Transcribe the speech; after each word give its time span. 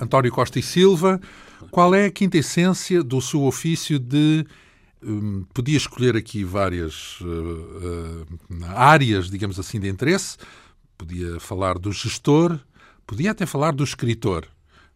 António 0.00 0.30
Costa 0.32 0.58
e 0.58 0.62
Silva. 0.62 1.20
Qual 1.70 1.94
é 1.94 2.06
a 2.06 2.10
quinta 2.10 2.38
essência 2.38 3.02
do 3.02 3.20
seu 3.20 3.42
ofício 3.44 3.98
de. 3.98 4.44
Um, 5.02 5.44
podia 5.54 5.76
escolher 5.76 6.16
aqui 6.16 6.42
várias 6.42 7.20
uh, 7.20 7.26
uh, 7.26 8.64
áreas, 8.74 9.30
digamos 9.30 9.58
assim, 9.58 9.78
de 9.78 9.88
interesse. 9.88 10.36
Podia 10.96 11.38
falar 11.38 11.78
do 11.78 11.92
gestor, 11.92 12.58
podia 13.06 13.30
até 13.30 13.46
falar 13.46 13.72
do 13.72 13.84
escritor. 13.84 14.48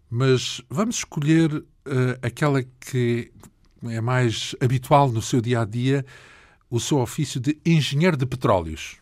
Mas 0.09 0.61
vamos 0.69 0.97
escolher 0.97 1.53
uh, 1.55 1.65
aquela 2.23 2.63
que 2.81 3.31
é 3.85 4.01
mais 4.01 4.55
habitual 4.61 5.11
no 5.11 5.23
seu 5.23 5.41
dia 5.41 5.61
a 5.61 5.65
dia, 5.65 6.05
o 6.69 6.81
seu 6.81 6.99
ofício 6.99 7.41
de 7.41 7.59
engenheiro 7.65 8.17
de 8.17 8.27
petróleos. 8.27 9.00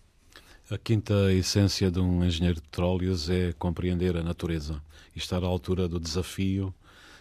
A 0.71 0.77
quinta 0.77 1.33
essência 1.33 1.91
de 1.91 1.99
um 1.99 2.23
engenheiro 2.23 2.57
de 2.57 2.61
petróleos 2.61 3.31
é 3.31 3.55
compreender 3.55 4.19
a 4.19 4.23
natureza 4.23 4.83
e 5.17 5.19
estar 5.19 5.43
à 5.43 5.47
altura 5.47 5.89
do 5.89 5.99
desafio 5.99 6.75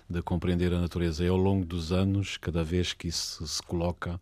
de 0.10 0.22
compreender 0.22 0.74
a 0.74 0.82
natureza. 0.82 1.24
E 1.24 1.30
ao 1.30 1.38
longo 1.38 1.66
dos 1.66 1.94
anos, 1.94 2.36
cada 2.36 2.62
vez 2.62 2.92
que 2.92 3.08
isso 3.08 3.48
se 3.48 3.64
coloca, 3.64 4.20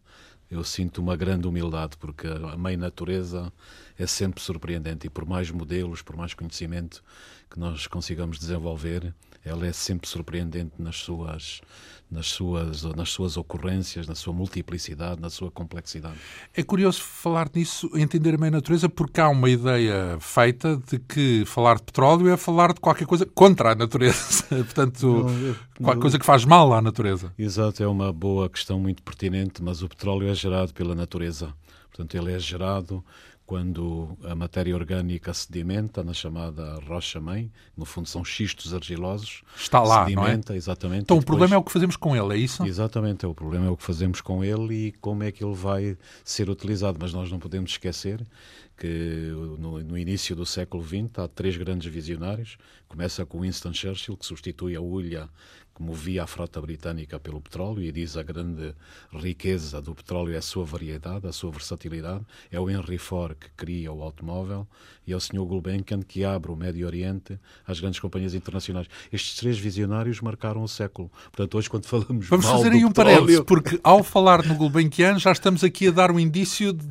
eu 0.52 0.64
sinto 0.64 1.02
uma 1.02 1.16
grande 1.16 1.48
humildade, 1.48 1.98
porque 1.98 2.28
a 2.28 2.56
mãe 2.56 2.78
natureza 2.78 3.52
é 3.98 4.06
sempre 4.06 4.44
surpreendente 4.44 5.08
e 5.08 5.10
por 5.10 5.26
mais 5.26 5.50
modelos, 5.50 6.04
por 6.04 6.16
mais 6.16 6.36
conhecimento 6.36 7.04
que 7.50 7.58
nós 7.58 7.88
consigamos 7.88 8.38
desenvolver, 8.38 9.12
ela 9.46 9.68
é 9.68 9.72
sempre 9.72 10.10
surpreendente 10.10 10.74
nas 10.80 10.98
suas 10.98 11.62
nas 12.10 12.28
suas 12.28 12.84
nas 12.84 13.10
suas 13.10 13.38
ocorrências, 13.38 14.08
na 14.08 14.16
sua 14.16 14.34
multiplicidade, 14.34 15.22
na 15.22 15.30
sua 15.30 15.50
complexidade. 15.52 16.16
É 16.54 16.64
curioso 16.64 17.02
falar 17.02 17.50
nisso, 17.54 17.90
entender 17.96 18.36
a 18.36 18.38
mãe 18.38 18.50
natureza, 18.50 18.90
porque 18.90 19.22
há 19.22 19.30
uma 19.30 19.50
ideia 19.50 20.18
feita 20.20 20.82
de 20.90 21.00
que 21.00 21.44
falar 21.46 21.76
de 21.76 21.84
petróleo 21.84 22.30
é 22.30 22.38
falar 22.38 22.74
de 22.74 22.80
qualquer 22.80 23.06
coisa 23.06 23.26
contra 23.26 23.72
a 23.72 23.76
natureza, 23.76 24.44
portanto, 24.50 25.08
não, 25.08 25.48
eu, 25.48 25.56
qualquer 25.82 26.02
coisa 26.02 26.20
que 26.20 26.26
faz 26.26 26.46
mal 26.46 26.74
à 26.74 26.82
natureza. 26.82 27.34
Exato, 27.38 27.84
é 27.84 27.88
uma 27.88 28.12
boa 28.12 28.50
questão 28.50 28.80
muito 28.80 29.04
pertinente, 29.04 29.62
mas 29.62 29.82
o 29.82 29.90
petróleo 29.90 30.30
é 30.30 30.34
gerado 30.34 30.74
pela 30.74 30.96
natureza. 30.96 31.54
Portanto, 31.92 32.16
ele 32.16 32.34
é 32.34 32.40
gerado 32.40 33.04
quando 33.46 34.18
a 34.24 34.34
matéria 34.34 34.76
orgânica 34.76 35.34
sedimenta 35.34 36.04
na 36.04 36.14
chamada 36.14 36.80
rocha-mãe, 36.80 37.52
no 37.78 37.86
fundo 37.86 38.10
são 38.10 38.26
xistos 38.26 38.74
argilosos. 38.74 39.44
Está 39.56 39.82
lá, 39.82 40.04
sedimenta, 40.06 40.52
não 40.52 40.56
é? 40.56 40.58
exatamente. 40.58 41.04
Então 41.04 41.18
depois... 41.18 41.24
o 41.24 41.28
problema 41.28 41.56
é 41.56 41.58
o 41.58 41.64
que 41.64 41.72
fazemos 41.72 41.96
com 41.96 42.16
ele, 42.16 42.34
é 42.34 42.38
isso? 42.38 42.66
Exatamente, 42.66 43.24
é 43.24 43.28
o 43.28 43.36
problema 43.36 43.68
é 43.68 43.70
o 43.70 43.78
que 43.78 43.84
fazemos 43.84 44.20
com 44.20 44.44
ele 44.44 44.88
e 44.88 44.92
como 44.94 45.24
é 45.24 45.32
que 45.32 45.44
ele 45.44 45.54
vai 45.54 45.96
ser 46.24 46.50
utilizado. 46.50 46.98
Mas 47.00 47.14
nós 47.14 47.32
não 47.32 47.38
podemos 47.38 47.72
esquecer 47.72 48.26
que 48.78 49.32
no, 49.60 49.80
no 49.82 49.98
início 49.98 50.36
do 50.36 50.46
século 50.46 50.84
XX 50.84 51.20
há 51.20 51.28
três 51.28 51.56
grandes 51.56 51.92
visionários. 51.92 52.58
Começa 52.88 53.26
com 53.26 53.42
Winston 53.42 53.74
Churchill, 53.74 54.18
que 54.18 54.26
substitui 54.26 54.76
a 54.76 54.82
hulha 54.82 55.30
que 55.76 55.84
movia 55.84 56.24
a 56.24 56.28
frota 56.28 56.62
britânica 56.62 57.20
pelo 57.20 57.42
petróleo 57.42 57.84
e 57.84 57.92
diz 57.92 58.16
a 58.16 58.24
grande 58.24 58.74
riqueza 59.12 59.82
do 59.82 59.94
petróleo 59.94 60.34
é 60.34 60.38
a 60.38 60.42
sua 60.42 60.64
variedade, 60.64 61.28
a 61.28 61.34
sua 61.34 61.52
versatilidade. 61.52 62.26
É 62.50 62.58
o 62.58 62.70
Henry 62.70 62.98
Ford 62.98 63.36
que 63.38 63.50
cria 63.58 63.92
o 63.92 64.02
automóvel 64.02 64.66
e 65.06 65.12
é 65.12 65.16
o 65.16 65.20
Sr. 65.20 65.44
Gulbenkian 65.46 66.02
que 66.02 66.24
abre 66.24 66.50
o 66.50 66.56
Médio 66.56 66.88
Oriente 66.88 67.38
às 67.68 67.80
grandes 67.82 68.00
companhias 68.00 68.34
internacionais. 68.34 68.88
Estes 69.12 69.36
três 69.36 69.60
visionários 69.60 70.22
marcaram 70.22 70.64
o 70.64 70.68
século. 70.68 71.12
Portanto, 71.26 71.58
hoje 71.58 71.70
quando 71.70 71.86
falamos 71.86 72.26
Vamos 72.28 72.46
mal 72.46 72.58
fazer 72.58 72.72
aí 72.72 72.86
um 72.86 72.88
petróleo... 72.88 73.16
parênteses, 73.16 73.42
porque 73.42 73.80
ao 73.84 74.02
falar 74.02 74.46
no 74.46 74.56
Gulbenkian 74.56 75.20
já 75.20 75.34
estamos 75.34 75.62
aqui 75.62 75.90
a 75.90 75.92
dar 75.92 76.10
um 76.10 76.20
indício 76.20 76.72
de, 76.72 76.82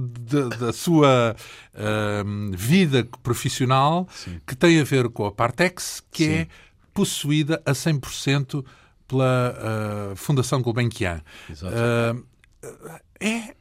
de, 0.00 0.48
da 0.56 0.72
sua 0.72 1.36
uh, 1.74 2.56
vida 2.56 3.06
profissional 3.22 4.08
Sim. 4.10 4.40
que 4.46 4.56
tem 4.56 4.80
a 4.80 4.84
ver 4.84 5.10
com 5.10 5.26
a 5.26 5.32
Partex, 5.32 6.02
que 6.10 6.24
Sim. 6.24 6.32
é 6.32 6.48
possuída 6.94 7.60
a 7.66 7.72
100% 7.72 8.64
pela 9.06 10.12
uh, 10.12 10.16
Fundação 10.16 10.62
Gulbenkian. 10.62 11.20
Uh, 11.50 12.24
é 13.20 13.54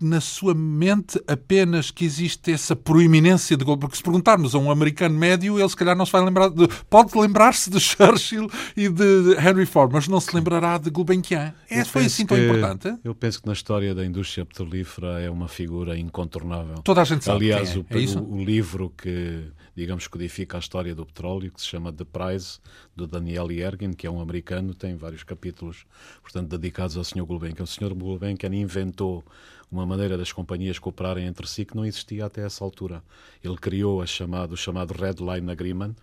na 0.00 0.20
sua 0.20 0.54
mente 0.54 1.22
apenas 1.28 1.90
que 1.90 2.04
existe 2.04 2.50
essa 2.50 2.74
proeminência 2.74 3.56
de 3.56 3.64
Porque 3.64 3.96
se 3.96 4.02
perguntarmos 4.02 4.54
a 4.54 4.58
um 4.58 4.70
americano 4.70 5.16
médio, 5.16 5.58
ele 5.58 5.68
se 5.68 5.76
calhar 5.76 5.96
não 5.96 6.04
se 6.06 6.12
vai 6.12 6.24
lembrar. 6.24 6.48
De, 6.48 6.66
pode 6.88 7.16
lembrar-se 7.16 7.70
de 7.70 7.78
Churchill 7.80 8.48
e 8.76 8.88
de 8.88 9.36
Henry 9.38 9.66
Ford, 9.66 9.92
mas 9.92 10.08
não 10.08 10.20
se 10.20 10.34
lembrará 10.34 10.78
de 10.78 10.90
Gulbenkian. 10.90 11.54
É, 11.68 11.84
foi 11.84 12.06
assim 12.06 12.26
tão 12.26 12.36
importante? 12.36 12.96
Eu 13.04 13.14
penso 13.14 13.40
que 13.40 13.46
na 13.46 13.52
história 13.52 13.94
da 13.94 14.04
indústria 14.04 14.44
petrolífera 14.44 15.20
é 15.20 15.30
uma 15.30 15.48
figura 15.48 15.98
incontornável. 15.98 16.76
Toda 16.82 17.02
a 17.02 17.04
gente 17.04 17.24
sabe. 17.24 17.52
Aliás, 17.52 17.76
é. 17.76 17.78
o, 17.78 17.86
é 17.88 18.20
o 18.20 18.42
livro 18.42 18.92
que 18.96 19.44
digamos, 19.80 20.06
codifica 20.06 20.58
a 20.58 20.60
história 20.60 20.94
do 20.94 21.06
petróleo, 21.06 21.50
que 21.50 21.58
se 21.58 21.66
chama 21.66 21.90
The 21.90 22.04
Prize, 22.04 22.58
do 22.94 23.06
Daniel 23.06 23.50
Yergin, 23.50 23.94
que 23.94 24.06
é 24.06 24.10
um 24.10 24.20
americano, 24.20 24.74
tem 24.74 24.94
vários 24.94 25.22
capítulos, 25.22 25.86
portanto, 26.20 26.48
dedicados 26.50 26.98
ao 26.98 27.04
Sr. 27.04 27.24
Gulbenkian. 27.24 27.64
O 27.64 27.66
Sr. 27.66 27.94
Gulbenkian 27.94 28.54
inventou 28.54 29.24
uma 29.72 29.86
maneira 29.86 30.18
das 30.18 30.32
companhias 30.32 30.78
cooperarem 30.78 31.26
entre 31.26 31.46
si 31.46 31.64
que 31.64 31.74
não 31.74 31.86
existia 31.86 32.26
até 32.26 32.44
essa 32.44 32.62
altura. 32.62 33.02
Ele 33.42 33.56
criou 33.56 34.02
a 34.02 34.06
chamado, 34.06 34.52
o 34.52 34.56
chamado 34.56 34.92
Red 34.92 35.14
Line 35.18 35.50
Agreement, 35.50 35.94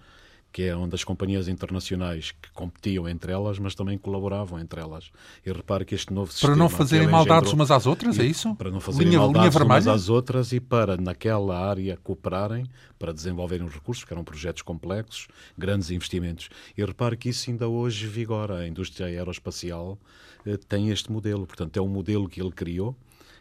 que 0.57 0.63
é 0.63 0.75
onde 0.75 0.95
as 0.95 1.03
companhias 1.03 1.47
internacionais 1.47 2.31
que 2.31 2.49
competiam 2.51 3.07
entre 3.07 3.31
elas, 3.31 3.59
mas 3.59 3.75
também 3.75 3.95
colaboravam 3.95 4.59
entre 4.59 4.81
elas. 4.81 5.11
E 5.45 5.51
repare 5.51 5.85
que 5.85 5.93
este 5.93 6.11
novo 6.11 6.31
sistema... 6.31 6.53
Para 6.53 6.57
não 6.57 6.67
fazerem 6.67 7.07
maldades 7.07 7.53
umas 7.53 7.69
às 7.69 7.85
outras, 7.85 8.17
é 8.17 8.25
isso? 8.25 8.55
Para 8.55 8.71
não 8.71 8.79
fazerem 8.79 9.09
linha, 9.09 9.19
maldades 9.19 9.53
linha 9.53 9.65
umas 9.65 9.87
às 9.87 10.09
outras 10.09 10.51
e 10.53 10.59
para, 10.59 10.97
naquela 10.97 11.59
área, 11.59 11.95
cooperarem 11.97 12.65
para 12.97 13.13
desenvolverem 13.13 13.67
os 13.67 13.73
recursos, 13.75 14.03
que 14.03 14.11
eram 14.11 14.23
projetos 14.23 14.63
complexos, 14.63 15.27
grandes 15.55 15.91
investimentos. 15.91 16.49
E 16.75 16.83
repare 16.83 17.15
que 17.17 17.29
isso 17.29 17.51
ainda 17.51 17.67
hoje 17.67 18.07
vigora. 18.07 18.55
A 18.55 18.67
indústria 18.67 19.05
aeroespacial 19.05 19.99
eh, 20.43 20.57
tem 20.67 20.89
este 20.89 21.11
modelo. 21.11 21.45
Portanto, 21.45 21.77
é 21.77 21.81
um 21.83 21.87
modelo 21.87 22.27
que 22.27 22.41
ele 22.41 22.51
criou, 22.51 22.97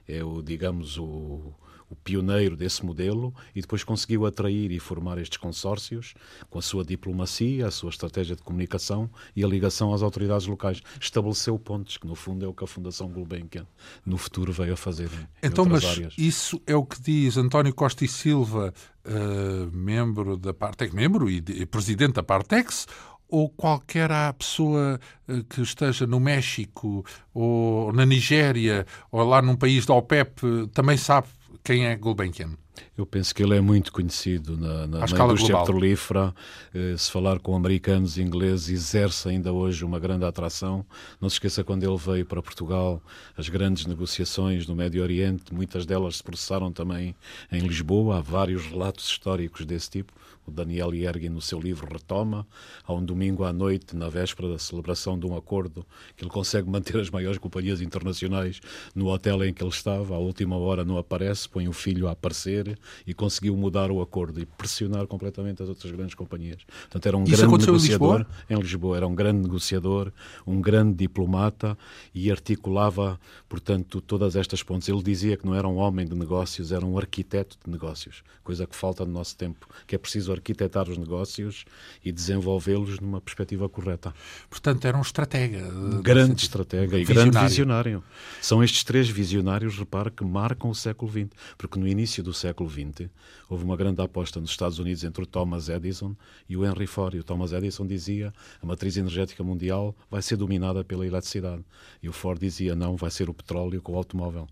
é 0.07 0.23
o, 0.23 0.43
digamos, 0.43 0.99
o 0.99 1.55
o 1.89 1.97
pioneiro 1.97 2.57
desse 2.57 2.85
modelo 2.85 3.35
e 3.55 3.61
depois 3.61 3.85
conseguiu 3.85 4.27
atrair 4.27 4.71
e 4.73 4.79
formar 4.79 5.19
estes 5.19 5.39
consórcios 5.39 6.15
com 6.51 6.59
a 6.59 6.63
sua 6.63 6.85
diplomacia, 6.85 7.67
a 7.67 7.71
sua 7.71 7.91
estratégia 7.91 8.35
de 8.35 8.43
comunicação 8.43 9.09
e 9.35 9.45
a 9.45 9.47
ligação 9.47 9.93
às 9.93 10.03
autoridades 10.03 10.47
locais. 10.47 10.83
Estabeleceu 11.01 11.59
pontos, 11.59 11.97
que 11.97 12.07
no 12.07 12.15
fundo 12.15 12.45
é 12.45 12.49
o 12.49 12.55
que 12.55 12.65
a 12.65 12.67
Fundação 12.67 13.09
Gulbenkian 13.09 13.67
no 14.05 14.19
futuro 14.19 14.53
veio 14.53 14.75
a 14.75 14.77
fazer. 14.77 15.11
então, 15.43 15.65
mas 15.65 15.85
áreas. 15.85 16.15
isso 16.19 16.61
é 16.67 16.75
o 16.75 16.85
que 16.85 17.01
diz 17.01 17.37
António 17.37 17.75
Costa 17.75 18.05
e 18.05 18.09
Silva, 18.09 18.73
uh, 19.05 19.77
membro 19.77 20.37
da 20.37 20.53
Partex, 20.53 20.93
membro 20.93 21.31
e, 21.31 21.43
e 21.49 21.67
presidente 21.67 22.15
da 22.15 22.23
Partex, 22.23 22.87
ou 23.29 23.49
qualquer 23.49 24.11
pessoa 24.35 25.01
eh, 25.29 25.43
que 25.49 25.61
esteja 25.61 26.07
no 26.07 26.21
México 26.21 27.05
ou 27.35 27.93
na 27.93 28.07
Nigéria 28.07 28.87
ou 29.11 29.25
lá 29.25 29.43
num 29.43 29.57
país 29.57 29.85
da 29.85 29.95
OPEP 29.95 30.69
também 30.73 30.97
sabe 30.97 31.27
quem 31.67 31.85
é 31.85 31.97
Gulbenkian? 31.97 32.57
Eu 32.97 33.05
penso 33.05 33.35
que 33.35 33.43
ele 33.43 33.57
é 33.57 33.61
muito 33.61 33.91
conhecido 33.91 34.57
na, 34.57 34.87
na, 34.87 34.99
na 35.01 35.05
indústria 35.05 35.35
global. 35.37 35.67
petrolífera. 35.67 36.35
Eh, 36.73 36.95
se 36.97 37.11
falar 37.11 37.41
com 37.41 37.57
americanos 37.57 38.17
e 38.17 38.23
ingleses, 38.23 38.69
exerce 38.69 39.29
ainda 39.29 39.53
hoje 39.53 39.85
uma 39.85 39.99
grande 39.99 40.25
atração. 40.25 40.87
Não 41.21 41.29
se 41.29 41.35
esqueça 41.35 41.65
quando 41.65 41.83
ele 41.83 41.97
veio 41.97 42.25
para 42.25 42.41
Portugal, 42.41 43.03
as 43.37 43.49
grandes 43.49 43.85
negociações 43.85 44.69
no 44.69 44.77
Médio 44.77 45.03
Oriente, 45.03 45.53
muitas 45.53 45.85
delas 45.85 46.19
se 46.19 46.23
processaram 46.23 46.71
também 46.71 47.17
em 47.51 47.59
Lisboa. 47.59 48.19
Há 48.19 48.21
vários 48.21 48.65
relatos 48.67 49.09
históricos 49.09 49.67
desse 49.67 49.91
tipo 49.91 50.13
o 50.47 50.51
Daniel 50.51 50.95
Yergin, 50.95 51.31
no 51.31 51.41
seu 51.41 51.59
livro, 51.59 51.89
retoma, 51.91 52.47
a 52.85 52.93
um 52.93 53.05
domingo 53.05 53.45
à 53.45 53.53
noite, 53.53 53.97
na 53.97 54.09
véspera 54.09 54.49
da 54.49 54.59
celebração 54.59 55.19
de 55.19 55.27
um 55.27 55.37
acordo, 55.37 55.85
que 56.17 56.25
ele 56.25 56.31
consegue 56.31 56.69
manter 56.69 56.99
as 56.99 57.11
maiores 57.11 57.39
companhias 57.39 57.81
internacionais 57.81 58.61
no 58.95 59.09
hotel 59.09 59.45
em 59.45 59.53
que 59.53 59.63
ele 59.63 59.71
estava, 59.71 60.15
à 60.15 60.19
última 60.19 60.57
hora 60.57 60.85
não 60.85 60.97
aparece, 60.99 61.49
põe 61.49 61.69
o 61.69 61.73
filho 61.73 62.09
a 62.09 62.13
aparecer 62.13 62.79
e 63.07 63.13
conseguiu 63.13 63.57
mudar 63.57 63.91
o 63.91 64.01
acordo 64.01 64.41
e 64.41 64.47
pressionar 64.47 65.07
completamente 65.07 65.63
as 65.63 65.69
outras 65.69 65.91
grandes 65.93 66.15
companhias. 66.15 66.63
Portanto, 66.65 67.07
era 67.07 67.17
um 67.17 67.25
Isso 67.25 67.37
grande 67.37 67.67
negociador. 67.67 68.21
Em 68.21 68.25
Lisboa? 68.25 68.27
em 68.51 68.57
Lisboa? 68.61 68.97
Era 68.97 69.07
um 69.07 69.15
grande 69.15 69.43
negociador, 69.43 70.13
um 70.47 70.61
grande 70.61 70.95
diplomata 70.95 71.77
e 72.15 72.31
articulava, 72.31 73.19
portanto, 73.49 74.01
todas 74.01 74.37
estas 74.37 74.63
pontes. 74.63 74.89
Ele 74.89 75.03
dizia 75.03 75.37
que 75.37 75.47
não 75.47 75.55
era 75.55 75.67
um 75.67 75.77
homem 75.77 76.07
de 76.07 76.15
negócios, 76.15 76.73
era 76.73 76.85
um 76.85 76.99
arquiteto 76.99 77.57
de 77.65 77.71
negócios, 77.71 78.23
coisa 78.45 78.67
que 78.67 78.77
falta 78.77 79.05
no 79.05 79.13
nosso 79.13 79.37
tempo, 79.37 79.67
que 79.87 79.95
é 79.95 79.99
preciso 79.99 80.33
arquitetar 80.37 80.89
os 80.89 80.97
negócios 80.97 81.65
e 82.05 82.13
desenvolvê-los 82.13 83.01
numa 83.01 83.21
perspectiva 83.21 83.69
correta. 83.69 84.15
Portanto, 84.49 84.85
era 84.87 84.97
um 84.97 85.03
estratega. 85.03 85.69
Um 85.69 86.03
grande 86.03 86.43
estratega 86.43 86.99
e 86.99 87.05
grande 87.05 87.39
visionário. 87.39 88.03
São 88.41 88.63
estes 88.63 88.85
três 88.85 89.09
visionários, 89.09 89.79
repare, 89.79 90.11
que 90.11 90.25
marcam 90.25 90.71
o 90.71 90.75
século 90.75 91.11
XX. 91.11 91.29
Porque 91.57 91.79
no 91.79 91.87
início 91.87 92.23
do 92.23 92.33
século 92.33 92.69
XX 92.69 93.09
houve 93.49 93.65
uma 93.65 93.77
grande 93.77 94.01
aposta 94.03 94.41
nos 94.41 94.51
Estados 94.51 94.79
Unidos 94.79 95.05
entre 95.05 95.23
o 95.23 95.27
Thomas 95.27 95.69
Edison 95.69 96.15
e 96.49 96.57
o 96.57 96.65
Henry 96.65 96.87
Ford. 96.87 97.15
E 97.15 97.19
o 97.19 97.25
Thomas 97.25 97.53
Edison 97.53 97.87
dizia 97.87 98.33
a 98.63 98.67
matriz 98.67 98.97
energética 98.97 99.43
mundial 99.43 99.95
vai 100.11 100.23
ser 100.23 100.37
dominada 100.37 100.85
pela 100.85 101.07
eletricidade. 101.07 101.65
E 102.03 102.09
o 102.09 102.13
Ford 102.13 102.39
dizia 102.39 102.75
não, 102.75 102.97
vai 102.97 103.11
ser 103.11 103.29
o 103.29 103.35
petróleo 103.35 103.81
com 103.83 103.93
o 103.93 103.97
automóvel. 103.97 104.47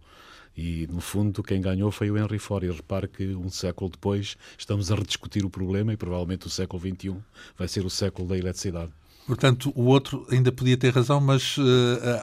E, 0.56 0.86
no 0.90 1.00
fundo, 1.00 1.42
quem 1.42 1.60
ganhou 1.60 1.90
foi 1.90 2.10
o 2.10 2.16
Henry 2.16 2.38
Ford. 2.38 2.64
E 2.64 2.70
repare 2.70 3.08
que 3.08 3.34
um 3.34 3.50
século 3.50 3.90
depois 3.90 4.36
estamos 4.56 4.90
a 4.90 4.94
rediscutir 4.94 5.44
o 5.44 5.50
problema 5.50 5.92
e 5.92 5.96
provavelmente 5.96 6.46
o 6.46 6.50
século 6.50 6.80
XXI 6.80 7.16
vai 7.58 7.66
ser 7.66 7.84
o 7.84 7.90
século 7.90 8.28
da 8.28 8.36
eletricidade. 8.36 8.92
Portanto, 9.26 9.72
o 9.74 9.84
outro 9.86 10.26
ainda 10.30 10.52
podia 10.52 10.76
ter 10.76 10.92
razão, 10.92 11.18
mas 11.18 11.56
uh, 11.56 11.62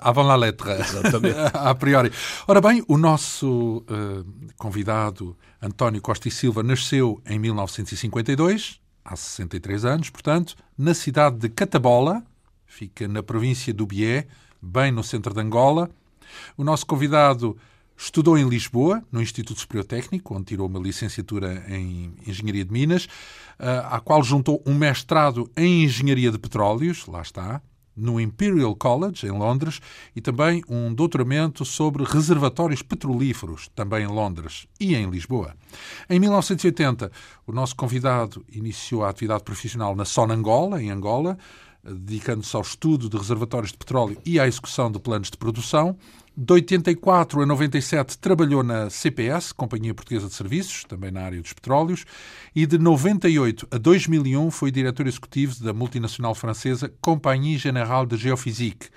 avant 0.01 0.28
la 0.28 0.36
lettre. 0.36 0.72
Exatamente. 0.72 1.38
a 1.54 1.74
priori. 1.74 2.12
Ora 2.48 2.62
bem, 2.62 2.83
o 2.88 2.95
nosso 2.95 3.83
uh, 3.89 4.54
convidado, 4.56 5.36
António 5.62 6.00
Costa 6.00 6.27
e 6.27 6.31
Silva, 6.31 6.62
nasceu 6.62 7.19
em 7.25 7.39
1952, 7.39 8.80
há 9.04 9.16
63 9.16 9.86
anos, 9.86 10.10
portanto, 10.12 10.56
na 10.77 10.94
cidade 10.94 11.38
de 11.38 11.50
Catabola, 11.50 12.24
fica 12.68 13.07
na 13.07 13.24
província 13.24 13.74
do 13.74 13.88
Bié, 13.88 14.27
bem 14.62 14.92
no 14.92 15.04
centro 15.04 15.34
de 15.34 15.42
Angola. 15.42 15.89
O 16.56 16.63
nosso 16.63 16.86
convidado 16.86 17.57
Estudou 18.03 18.36
em 18.36 18.50
Lisboa, 18.50 19.03
no 19.12 19.21
Instituto 19.21 19.59
Superior 19.59 19.86
Técnico, 19.86 20.36
onde 20.36 20.45
tirou 20.45 20.68
uma 20.68 20.80
licenciatura 20.80 21.63
em 21.69 22.12
Engenharia 22.25 22.65
de 22.65 22.74
Minas, 22.74 23.07
eh, 23.59 23.86
à 23.86 24.00
qual 24.00 24.24
juntou 24.24 24.59
um 24.65 24.74
mestrado 24.74 25.48
em 25.56 25.83
Engenharia 25.83 26.31
de 26.31 26.39
Petróleos, 26.39 27.06
lá 27.06 27.21
está, 27.21 27.62
no 27.95 28.19
Imperial 28.19 28.75
College, 28.75 29.27
em 29.27 29.30
Londres, 29.30 29.80
e 30.15 30.19
também 30.19 30.63
um 30.68 30.92
doutoramento 30.92 31.63
sobre 31.63 32.03
reservatórios 32.03 32.81
petrolíferos, 32.81 33.69
também 33.75 34.03
em 34.03 34.07
Londres 34.07 34.65
e 34.80 34.95
em 34.95 35.07
Lisboa. 35.07 35.56
Em 36.09 36.19
1980, 36.19 37.12
o 37.45 37.51
nosso 37.51 37.75
convidado 37.75 38.44
iniciou 38.51 39.03
a 39.03 39.09
atividade 39.09 39.44
profissional 39.44 39.95
na 39.95 40.06
Sonangola, 40.06 40.81
em 40.81 40.89
Angola, 40.89 41.38
dedicando-se 41.83 42.56
ao 42.56 42.62
estudo 42.62 43.09
de 43.09 43.18
reservatórios 43.18 43.71
de 43.71 43.77
petróleo 43.77 44.18
e 44.25 44.39
à 44.39 44.48
execução 44.48 44.92
de 44.92 45.00
planos 45.00 45.30
de 45.30 45.38
produção. 45.38 45.98
De 46.36 46.54
84 46.54 47.42
a 47.42 47.45
97 47.45 48.18
trabalhou 48.18 48.63
na 48.63 48.89
CPS, 48.89 49.54
Companhia 49.54 49.94
Portuguesa 49.94 50.28
de 50.28 50.33
Serviços, 50.33 50.86
também 50.86 51.12
na 51.12 51.22
área 51.24 51.42
dos 51.42 51.51
petróleos, 51.51 52.06
e 52.56 52.66
de 52.66 52.78
98 52.78 53.68
a 53.69 53.78
2001 53.78 54.50
foi 54.50 54.72
diretor 54.72 55.07
executivo 55.07 55.62
da 55.62 55.74
multinacional 55.74 56.33
francesa 56.33 56.89
Compagnie 57.01 57.57
Générale 57.57 58.07
de 58.07 58.16
Géophysique. 58.16 58.88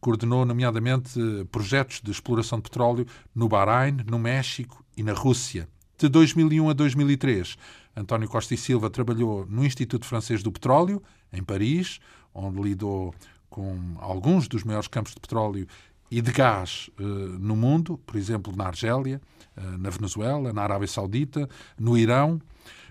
Coordenou, 0.00 0.44
nomeadamente, 0.46 1.18
projetos 1.50 2.00
de 2.00 2.12
exploração 2.12 2.58
de 2.58 2.62
petróleo 2.62 3.06
no 3.34 3.48
Bahrein, 3.48 3.96
no 4.08 4.18
México 4.18 4.84
e 4.96 5.02
na 5.02 5.14
Rússia. 5.14 5.68
De 5.98 6.08
2001 6.08 6.70
a 6.70 6.72
2003, 6.72 7.56
António 7.96 8.28
Costa 8.28 8.54
e 8.54 8.56
Silva 8.56 8.88
trabalhou 8.88 9.44
no 9.50 9.64
Instituto 9.64 10.06
Francês 10.06 10.44
do 10.44 10.52
Petróleo, 10.52 11.02
em 11.32 11.42
Paris, 11.42 11.98
onde 12.32 12.62
lidou 12.62 13.12
com 13.50 13.96
alguns 13.98 14.46
dos 14.46 14.62
maiores 14.62 14.88
campos 14.88 15.14
de 15.14 15.20
petróleo 15.20 15.66
e 16.10 16.22
de 16.22 16.32
gás 16.32 16.90
uh, 16.98 17.02
no 17.02 17.54
mundo, 17.54 17.98
por 18.06 18.16
exemplo, 18.16 18.54
na 18.56 18.66
Argélia, 18.66 19.20
uh, 19.56 19.78
na 19.78 19.90
Venezuela, 19.90 20.52
na 20.52 20.62
Arábia 20.62 20.88
Saudita, 20.88 21.48
no 21.78 21.96
Irão. 21.96 22.40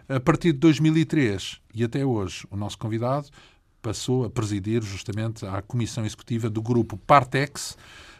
A 0.07 0.19
partir 0.19 0.53
de 0.53 0.59
2003 0.59 1.59
e 1.73 1.83
até 1.83 2.05
hoje, 2.05 2.47
o 2.49 2.55
nosso 2.55 2.77
convidado 2.77 3.27
passou 3.81 4.25
a 4.25 4.29
presidir 4.29 4.81
justamente 4.83 5.45
a 5.45 5.61
comissão 5.61 6.05
executiva 6.05 6.49
do 6.49 6.61
grupo 6.61 6.97
Partex, 6.97 7.77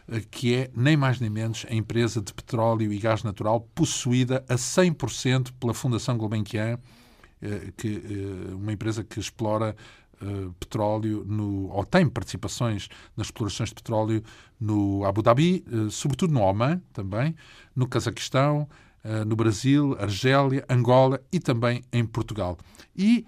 uh, 0.08 0.20
que 0.30 0.54
é 0.54 0.70
nem 0.74 0.96
mais 0.96 1.20
nem 1.20 1.30
menos 1.30 1.64
a 1.70 1.74
empresa 1.74 2.20
de 2.20 2.34
petróleo 2.34 2.92
e 2.92 2.98
gás 2.98 3.22
natural 3.22 3.60
possuída 3.74 4.44
a 4.48 4.54
100% 4.56 5.52
pela 5.60 5.72
Fundação 5.72 6.18
Gulbenkian, 6.18 6.78
que, 7.76 8.02
uma 8.52 8.72
empresa 8.72 9.04
que 9.04 9.20
explora 9.20 9.76
uh, 10.22 10.52
petróleo, 10.60 11.24
no, 11.26 11.70
ou 11.70 11.84
tem 11.84 12.08
participações 12.08 12.88
nas 13.16 13.28
explorações 13.28 13.70
de 13.70 13.76
petróleo 13.76 14.22
no 14.60 15.04
Abu 15.04 15.22
Dhabi, 15.22 15.64
uh, 15.72 15.90
sobretudo 15.90 16.32
no 16.32 16.40
Oman 16.40 16.80
também, 16.92 17.34
no 17.74 17.86
Cazaquistão, 17.86 18.68
uh, 19.04 19.24
no 19.24 19.36
Brasil, 19.36 19.96
Argélia, 19.98 20.64
Angola 20.68 21.20
e 21.32 21.40
também 21.40 21.82
em 21.92 22.04
Portugal. 22.04 22.58
E 22.96 23.26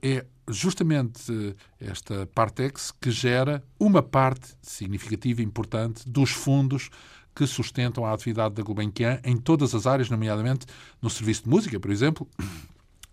é 0.00 0.24
justamente 0.48 1.54
esta 1.78 2.26
Partex 2.34 2.94
que 2.98 3.10
gera 3.10 3.62
uma 3.78 4.02
parte 4.02 4.54
significativa 4.62 5.42
e 5.42 5.44
importante 5.44 6.08
dos 6.08 6.30
fundos 6.30 6.88
que 7.34 7.46
sustentam 7.46 8.04
a 8.04 8.12
atividade 8.12 8.54
da 8.54 8.62
Gulbenkian 8.62 9.20
em 9.22 9.36
todas 9.36 9.74
as 9.74 9.86
áreas, 9.86 10.08
nomeadamente 10.08 10.66
no 11.00 11.10
serviço 11.10 11.44
de 11.44 11.50
música, 11.50 11.78
por 11.78 11.90
exemplo, 11.90 12.26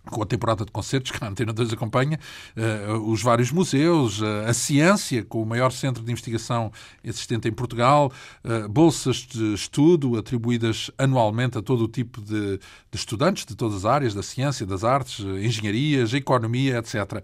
com 0.09 0.21
a 0.21 0.25
temporada 0.25 0.65
de 0.65 0.71
concertos 0.71 1.11
que 1.17 1.23
a 1.23 1.27
Antena 1.27 1.53
2 1.53 1.73
acompanha, 1.73 2.19
uh, 2.55 3.11
os 3.11 3.21
vários 3.21 3.51
museus, 3.51 4.21
uh, 4.21 4.45
a 4.47 4.53
ciência, 4.53 5.23
com 5.23 5.41
o 5.41 5.45
maior 5.45 5.71
centro 5.71 6.03
de 6.03 6.11
investigação 6.11 6.71
existente 7.03 7.47
em 7.47 7.51
Portugal, 7.51 8.11
uh, 8.43 8.67
bolsas 8.69 9.17
de 9.17 9.53
estudo 9.53 10.17
atribuídas 10.17 10.91
anualmente 10.97 11.57
a 11.57 11.61
todo 11.61 11.83
o 11.83 11.87
tipo 11.87 12.21
de, 12.21 12.57
de 12.57 12.97
estudantes 12.97 13.45
de 13.45 13.55
todas 13.55 13.77
as 13.77 13.85
áreas, 13.85 14.13
da 14.13 14.23
ciência, 14.23 14.65
das 14.65 14.83
artes, 14.83 15.19
engenharias, 15.19 16.13
economia, 16.13 16.77
etc. 16.77 17.23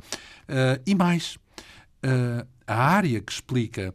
e 0.86 0.96
mais, 0.96 1.38
a 2.68 2.76
área 2.76 3.22
que 3.22 3.32
explica 3.32 3.94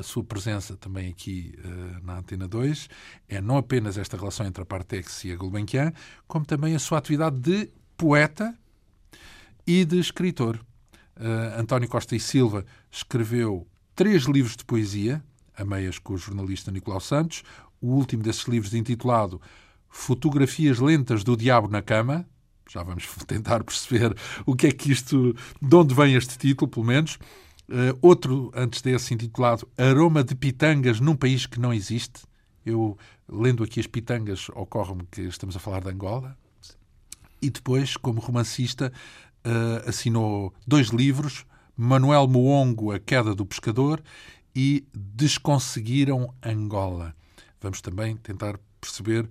a 0.00 0.02
sua 0.02 0.24
presença 0.24 0.76
também 0.76 1.08
aqui 1.08 1.54
uh, 1.62 2.04
na 2.06 2.18
Antena 2.18 2.48
2 2.48 2.88
é 3.28 3.40
não 3.40 3.58
apenas 3.58 3.98
esta 3.98 4.16
relação 4.16 4.46
entre 4.46 4.62
a 4.62 4.66
Partex 4.66 5.24
e 5.24 5.32
a 5.32 5.36
Gulbenkian, 5.36 5.92
como 6.26 6.44
também 6.44 6.74
a 6.74 6.78
sua 6.78 6.98
atividade 6.98 7.38
de 7.38 7.70
poeta 8.00 8.58
e 9.66 9.84
de 9.84 9.98
escritor. 9.98 10.56
Uh, 11.18 11.60
António 11.60 11.86
Costa 11.86 12.16
e 12.16 12.20
Silva 12.20 12.64
escreveu 12.90 13.68
três 13.94 14.22
livros 14.22 14.56
de 14.56 14.64
poesia, 14.64 15.22
a 15.54 15.66
meias 15.66 15.98
com 15.98 16.14
o 16.14 16.16
jornalista 16.16 16.70
Nicolau 16.70 16.98
Santos. 16.98 17.42
O 17.78 17.88
último 17.88 18.22
desses 18.22 18.44
livros, 18.44 18.72
intitulado 18.72 19.38
Fotografias 19.90 20.78
Lentas 20.78 21.22
do 21.22 21.36
Diabo 21.36 21.68
na 21.68 21.82
Cama. 21.82 22.26
Já 22.70 22.82
vamos 22.82 23.06
tentar 23.28 23.62
perceber 23.62 24.16
o 24.46 24.56
que 24.56 24.68
é 24.68 24.72
que 24.72 24.90
isto, 24.90 25.36
de 25.60 25.76
onde 25.76 25.94
vem 25.94 26.14
este 26.14 26.38
título, 26.38 26.70
pelo 26.70 26.86
menos. 26.86 27.16
Uh, 27.68 27.92
outro, 28.00 28.50
antes 28.54 28.80
desse, 28.80 29.12
intitulado 29.12 29.68
Aroma 29.76 30.24
de 30.24 30.34
Pitangas 30.34 31.00
num 31.00 31.14
País 31.14 31.44
que 31.44 31.60
Não 31.60 31.70
Existe. 31.70 32.22
Eu, 32.64 32.96
lendo 33.28 33.62
aqui 33.62 33.78
as 33.78 33.86
pitangas, 33.86 34.48
ocorre-me 34.54 35.02
que 35.10 35.20
estamos 35.20 35.54
a 35.54 35.58
falar 35.58 35.82
de 35.82 35.90
Angola, 35.90 36.34
e 37.40 37.50
depois, 37.50 37.96
como 37.96 38.20
romancista, 38.20 38.92
uh, 39.44 39.88
assinou 39.88 40.52
dois 40.66 40.88
livros, 40.88 41.44
Manuel 41.76 42.26
Moongo, 42.26 42.92
A 42.92 42.98
Queda 42.98 43.34
do 43.34 43.46
Pescador 43.46 44.02
e 44.54 44.84
Desconseguiram 44.94 46.34
Angola. 46.42 47.14
Vamos 47.60 47.80
também 47.80 48.16
tentar 48.16 48.58
perceber 48.80 49.28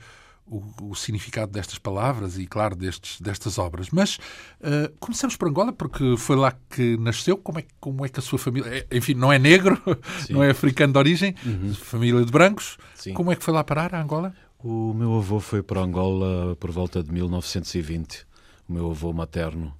o, 0.50 0.63
o, 0.82 0.96
significado 0.96 1.51
destas 1.51 1.78
palavras 1.78 2.38
e, 2.38 2.48
claro, 2.48 2.75
destes, 2.75 3.22
destas 3.22 3.58
obras. 3.58 3.89
Mas 3.92 4.16
uh, 4.16 4.92
começamos 5.00 5.36
por 5.36 5.48
Angola, 5.48 5.72
porque 5.72 6.16
foi 6.18 6.36
lá 6.36 6.54
que 6.70 6.98
nasceu. 6.98 7.38
Como 7.38 7.60
é, 7.60 7.66
como 7.80 8.06
é 8.06 8.10
que 8.10 8.20
a 8.20 8.24
sua 8.24 8.39
família. 8.39 8.68
É, 8.70 8.98
enfim, 8.98 9.13
não 9.13 9.32
é 9.32 9.38
negro, 9.38 9.80
Sim. 10.25 10.34
não 10.34 10.44
é 10.44 10.50
africano 10.50 10.94
de 10.94 11.00
origem, 11.00 11.36
uhum. 11.46 11.74
família 11.74 12.25
de 12.25 12.32
brancos. 12.32 12.78
Sim. 12.96 13.13
Como 13.13 13.32
é 13.32 13.36
que 13.36 13.44
foi 13.44 13.54
lá 13.54 13.63
parar 13.63 13.94
a 13.94 14.01
Angola? 14.01 14.34
O 14.62 14.94
meu 14.94 15.16
avô 15.16 15.39
foi 15.39 15.63
para 15.63 15.80
Angola 15.80 16.54
por 16.58 16.70
volta 16.70 17.01
de 17.01 17.10
1920, 17.13 18.28
o 18.68 18.74
meu 18.74 18.92
avô 18.92 19.13
materno. 19.13 19.74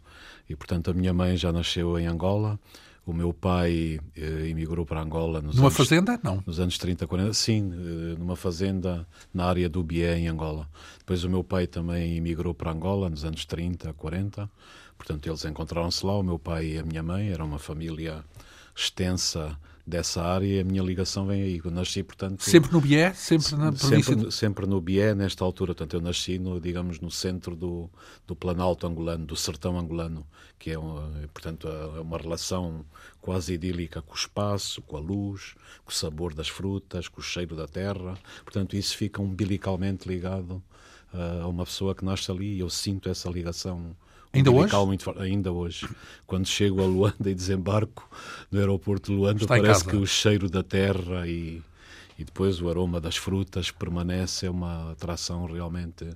E, 0.50 0.56
portanto, 0.56 0.90
a 0.90 0.94
minha 0.94 1.14
mãe 1.14 1.36
já 1.36 1.52
nasceu 1.52 2.00
em 2.00 2.08
Angola. 2.08 2.58
O 3.06 3.12
meu 3.12 3.34
pai 3.34 4.00
eh, 4.16 4.48
emigrou 4.48 4.86
para 4.86 5.02
Angola 5.02 5.42
nos 5.42 5.58
numa 5.58 5.68
anos, 5.68 5.76
fazenda? 5.76 6.18
Não. 6.24 6.42
Nos 6.46 6.62
anos 6.62 6.78
30, 6.78 7.06
40. 7.08 7.34
Sim, 7.34 7.74
eh, 7.74 8.18
numa 8.18 8.38
fazenda 8.38 9.06
na 9.34 9.46
área 9.46 9.68
do 9.68 9.84
Bié, 9.84 10.18
em 10.18 10.30
Angola. 10.30 10.70
Depois 11.00 11.26
o 11.26 11.30
meu 11.30 11.44
pai 11.44 11.68
também 11.68 12.16
emigrou 12.16 12.54
para 12.54 12.72
Angola 12.72 13.10
nos 13.10 13.26
anos 13.26 13.44
30, 13.46 13.94
40. 13.94 14.50
Portanto, 14.98 15.28
eles 15.28 15.44
encontraram-se 15.44 16.06
lá. 16.06 16.18
O 16.18 16.24
meu 16.24 16.40
pai 16.40 16.68
e 16.68 16.78
a 16.78 16.84
minha 16.84 17.04
mãe. 17.04 17.30
Era 17.30 17.44
uma 17.44 17.60
família 17.60 18.24
extensa 18.74 19.60
dessa 19.90 20.22
área 20.22 20.46
e 20.46 20.60
a 20.60 20.64
minha 20.64 20.82
ligação 20.82 21.26
vem 21.26 21.42
aí. 21.42 21.62
Eu 21.64 21.72
nasci, 21.72 22.04
portanto... 22.04 22.44
Sempre 22.44 22.72
no 22.72 22.80
Bié? 22.80 23.14
Sempre 23.14 23.56
na 23.56 23.72
província? 23.72 24.14
Sempre, 24.14 24.32
sempre 24.32 24.66
no 24.66 24.80
Bié, 24.80 25.16
nesta 25.16 25.44
altura. 25.44 25.74
Portanto, 25.74 25.96
eu 25.96 26.02
nasci, 26.02 26.38
no, 26.40 26.62
digamos, 26.62 27.00
no 27.00 27.10
centro 27.10 27.56
do, 27.56 27.90
do 28.26 28.36
Planalto 28.36 28.86
angolano, 28.88 29.26
do 29.26 29.36
sertão 29.36 29.78
angolano, 29.78 30.26
que 30.58 30.72
é, 30.72 30.78
uma, 30.78 31.12
portanto, 31.34 31.68
é 31.68 32.00
uma 32.00 32.18
relação 32.18 32.86
quase 33.20 33.54
idílica 33.54 34.02
com 34.02 34.14
o 34.14 34.18
espaço, 34.18 34.82
com 34.84 34.96
a 34.96 35.00
luz, 35.00 35.56
com 35.84 35.92
o 35.92 35.94
sabor 35.94 36.34
das 36.34 36.48
frutas, 36.48 37.08
com 37.08 37.20
o 37.20 37.24
cheiro 37.24 37.56
da 37.56 37.68
terra. 37.68 38.18
Portanto, 38.44 38.76
isso 38.76 38.96
fica 38.96 39.22
umbilicalmente 39.22 40.08
ligado 40.08 40.64
uh, 41.14 41.44
a 41.44 41.48
uma 41.48 41.66
pessoa 41.66 41.96
que 41.96 42.06
nasce 42.06 42.32
ali 42.32 42.56
e 42.56 42.60
eu 42.60 42.70
sinto 42.70 43.10
essa 43.10 43.30
ligação 43.30 43.96
Ainda 44.32 44.52
hoje? 44.52 44.74
Ainda 45.18 45.52
hoje. 45.52 45.90
Quando 46.28 46.48
chego 46.48 46.82
a 46.82 46.86
Luanda 46.86 47.30
e 47.30 47.34
desembarco 47.34 48.10
no 48.52 48.60
aeroporto 48.60 49.12
de 49.12 49.18
Luanda, 49.18 49.42
Está 49.42 49.58
parece 49.58 49.86
que 49.86 49.96
o 49.96 50.06
cheiro 50.06 50.50
da 50.50 50.62
terra 50.62 51.28
e, 51.28 51.62
e 52.18 52.24
depois 52.24 52.62
o 52.62 52.70
aroma 52.70 53.02
das 53.02 53.18
frutas 53.18 53.72
permanece. 53.72 54.46
É 54.46 54.50
uma 54.50 54.92
atração 54.92 55.46
realmente 55.46 56.08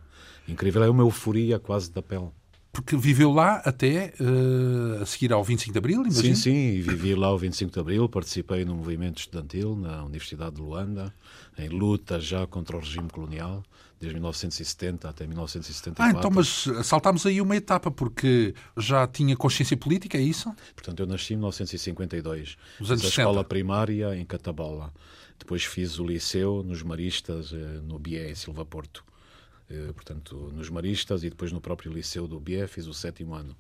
incrível. 0.48 0.84
É 0.84 0.90
uma 0.90 1.04
euforia 1.04 1.60
quase 1.60 1.92
da 1.92 2.02
pele. 2.02 2.30
Porque 2.74 2.98
viveu 2.98 3.32
lá 3.32 3.58
até 3.58 4.14
uh, 4.20 5.04
a 5.04 5.06
seguir 5.06 5.32
ao 5.32 5.44
25 5.44 5.72
de 5.72 5.78
Abril, 5.78 6.02
imagino? 6.02 6.36
Sim, 6.36 6.82
sim, 6.82 6.82
vivi 6.82 7.14
lá 7.14 7.32
o 7.32 7.38
25 7.38 7.72
de 7.72 7.80
Abril, 7.80 8.10
participei 8.10 8.66
no 8.66 8.74
movimento 8.74 9.20
estudantil 9.20 9.76
na 9.76 10.04
Universidade 10.04 10.56
de 10.56 10.62
Luanda, 10.62 11.14
em 11.56 11.70
luta 11.70 12.20
já 12.20 12.48
contra 12.48 12.76
o 12.76 12.80
regime 12.80 13.08
colonial, 13.12 13.64
desde 14.04 14.16
1970 14.16 15.10
até 15.10 15.26
1974. 15.26 16.04
Ah, 16.04 16.20
então, 16.20 16.30
mas 16.30 16.68
saltámos 16.86 17.26
aí 17.26 17.40
uma 17.42 17.56
etapa, 17.56 17.90
porque 17.90 18.54
já 18.78 19.08
tinha 19.08 19.36
consciência 19.36 19.78
política, 19.78 20.18
é 20.18 20.22
isso? 20.22 20.54
Portanto, 20.76 21.00
eu 21.00 21.08
nasci 21.08 21.34
em 21.34 21.38
1952. 21.38 22.58
Os 22.80 22.92
anos 22.92 23.02
fiz 23.02 23.10
a 23.10 23.16
60. 23.16 23.22
escola 23.22 23.44
primária 23.44 24.16
em 24.16 24.26
Catabola. 24.26 24.94
Depois 25.40 25.64
fiz 25.64 26.00
o 26.00 26.06
liceu 26.06 26.64
nos 26.64 26.84
Maristas, 26.84 27.52
eh, 27.54 27.82
no 27.84 27.98
Bié, 27.98 28.32
em 28.32 28.36
Silva 28.36 28.66
Porto. 28.66 29.04
Eh, 29.74 29.92
portanto, 29.92 30.52
nos 30.54 30.70
Maristas 30.70 31.24
e 31.24 31.30
depois 31.32 31.52
no 31.52 31.60
próprio 31.60 31.92
liceu 31.92 32.28
do 32.28 32.40
Bié 32.40 32.68
fiz 32.68 32.86
o 32.86 32.94
sétimo 32.94 33.34
ano. 33.34 33.56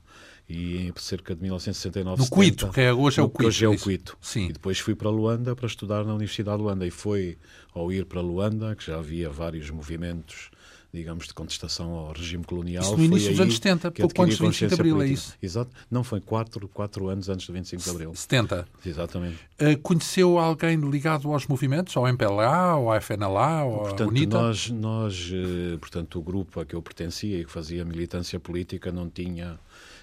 E 0.48 0.77
em 0.77 0.93
cerca 0.98 1.34
de 1.34 1.41
1969... 1.41 2.22
No 2.22 2.29
Cuito, 2.29 2.70
que 2.70 2.82
é, 2.82 2.93
hoje 2.93 3.20
é 3.20 3.24
o 3.24 3.29
Cuito. 3.29 3.48
Hoje 3.48 3.65
é 3.65 3.67
o 3.67 3.79
Cuito. 3.79 4.15
Sim. 4.22 4.50
E 4.50 4.53
depois 4.53 4.77
fui 4.77 4.93
para 4.93 5.10
Luanda 5.10 5.55
para 5.55 5.65
estudar 5.65 6.05
na 6.05 6.13
Universidade 6.13 6.58
de 6.58 6.63
Luanda. 6.63 6.86
E 6.86 6.91
foi 6.91 7.38
ao 7.74 7.91
ir 7.91 8.05
para 8.05 8.22
Luanda, 8.22 8.75
que 8.75 8.86
já 8.86 9.00
havia 9.00 9.29
vários 9.29 9.72
movimentos 9.72 10.51
digamos, 10.94 11.26
de 11.26 11.34
contestação 11.34 11.92
ao 11.96 12.14
regime 12.14 12.44
colonial. 12.44 12.84
Isso 12.84 12.98
no 12.98 13.04
início 13.04 13.32
dos 13.32 13.40
anos 13.40 13.56
70, 13.56 13.92
pouco 13.92 14.22
antes 14.22 14.38
do 14.38 14.46
25 14.46 14.68
de 14.68 14.74
Abril, 14.76 14.96
política. 14.96 15.12
é 15.12 15.14
isso? 15.14 15.38
Exato. 15.42 15.72
Não, 15.90 16.04
foi 16.04 16.22
quatro, 16.22 16.68
quatro 16.68 17.10
anos 17.10 17.30
antes 17.30 17.48
do 17.48 17.54
25 17.54 17.84
de 17.84 17.90
Abril. 17.90 18.12
70. 18.14 18.68
Exatamente. 18.86 19.38
Uh, 19.60 19.78
conheceu 19.82 20.38
alguém 20.38 20.78
ligado 20.78 21.34
aos 21.34 21.48
movimentos, 21.48 21.98
ao 21.98 22.08
MPLA, 22.08 22.46
ao 22.46 22.96
FNLA, 23.02 23.64
ou 23.64 23.80
portanto, 23.80 24.10
UNITA? 24.10 24.40
Nós, 24.40 24.70
nós 24.70 25.32
uh, 25.32 25.80
portanto, 25.80 26.20
o 26.20 26.22
grupo 26.22 26.60
a 26.60 26.66
que 26.66 26.76
eu 26.76 26.82
pertencia 26.82 27.40
e 27.40 27.44
que 27.44 27.52
fazia 27.52 27.84
militância 27.84 28.40
política 28.40 28.92
não 28.92 29.10
tinha 29.10 29.60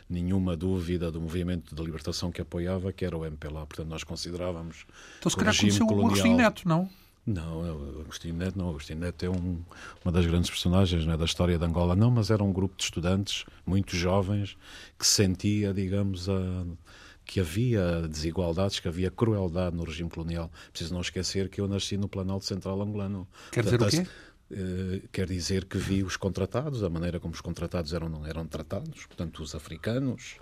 nenhuma 0.09 0.57
dúvida 0.57 1.09
do 1.13 1.21
movimento 1.21 1.73
de 1.73 1.81
libertação 1.81 2.33
que 2.33 2.41
apoiava, 2.41 2.93
que 2.93 3.05
era 3.05 3.17
o 3.17 3.25
MPLA. 3.25 3.65
Portanto, 3.65 3.89
nós 3.89 4.03
considerávamos 4.03 4.85
então, 5.21 5.31
se 5.31 5.37
calhar 5.37 5.57
conheceu 5.57 5.87
colonial... 5.87 6.09
o 6.09 6.13
Agostinho 6.13 6.37
Neto, 6.37 6.69
não? 6.69 6.91
Não, 7.27 7.61
o 7.61 8.01
Agostinho 8.01 8.35
Neto 8.35 8.59
não. 8.59 8.67
O 8.67 8.71
Agostinho 8.71 8.99
Neto 8.99 9.25
é 9.25 9.31
um, 9.31 9.63
uma 10.05 10.13
das 10.13 10.27
grandes 10.27 10.51
personagens 10.51 11.05
né, 11.07 11.17
da 11.17 11.25
história 11.25 11.59
de 11.59 11.65
Angola. 11.65 11.95
Não, 11.95 12.11
mas 12.11 12.31
era 12.31 12.43
um 12.43 12.53
grupo 12.53 12.77
de 12.77 12.85
estudantes 12.85 13.45
muito 13.65 13.95
jovens 13.95 14.57
que 14.99 15.07
sentia, 15.07 15.73
digamos, 15.73 16.29
a, 16.29 16.65
que 17.25 17.39
havia 17.39 18.09
desigualdades, 18.09 18.81
que 18.81 18.89
havia 18.89 19.11
crueldade 19.11 19.77
no 19.77 19.85
regime 19.85 20.11
colonial. 20.11 20.51
Preciso 20.73 20.93
não 20.93 21.01
esquecer 21.01 21.49
que 21.49 21.61
eu 21.61 21.69
nasci 21.69 21.97
no 21.97 22.09
Planalto 22.09 22.45
Central 22.45 22.81
angolano. 22.83 23.29
Quer 23.53 23.63
Portanto, 23.63 23.89
dizer 23.89 24.03
o 24.03 24.05
quê? 24.05 24.11
Uh, 24.51 25.07
quer 25.13 25.29
dizer 25.29 25.65
que 25.65 25.79
vi 25.79 26.03
os 26.03 26.17
contratados, 26.17 26.83
a 26.83 26.91
maneira 26.91 27.21
como 27.21 27.33
os 27.33 27.41
contratados 27.41 27.93
eram, 27.93 28.27
eram 28.27 28.45
tratados, 28.45 29.07
portanto, 29.07 29.43
os 29.45 29.55
africanos. 29.55 30.39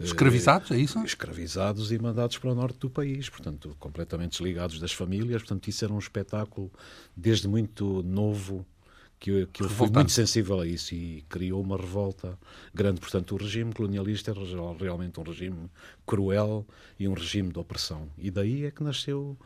Eh, 0.00 0.04
escravizados, 0.04 0.72
é 0.72 0.78
isso? 0.78 0.98
Escravizados 1.04 1.92
e 1.92 1.98
mandados 1.98 2.38
para 2.38 2.50
o 2.50 2.54
norte 2.56 2.80
do 2.80 2.90
país, 2.90 3.28
portanto, 3.28 3.76
completamente 3.78 4.32
desligados 4.32 4.80
das 4.80 4.92
famílias. 4.92 5.42
Portanto, 5.42 5.68
isso 5.68 5.84
era 5.84 5.94
um 5.94 5.98
espetáculo 5.98 6.72
desde 7.16 7.46
muito 7.46 8.02
novo 8.02 8.66
que 9.22 9.30
eu, 9.30 9.46
que 9.46 9.62
eu 9.62 9.68
fui 9.68 9.88
muito 9.88 10.10
sensível 10.10 10.58
a 10.58 10.66
isso 10.66 10.92
e 10.96 11.24
criou 11.28 11.62
uma 11.62 11.76
revolta 11.76 12.36
grande. 12.74 13.00
Portanto, 13.00 13.32
o 13.32 13.38
regime 13.38 13.72
colonialista 13.72 14.32
era 14.32 14.40
realmente 14.76 15.20
um 15.20 15.22
regime 15.22 15.70
cruel 16.04 16.66
e 16.98 17.06
um 17.06 17.14
regime 17.14 17.52
de 17.52 17.58
opressão. 17.60 18.08
E 18.18 18.28
daí 18.28 18.64
é 18.64 18.72
que 18.72 18.82
nasceu 18.82 19.38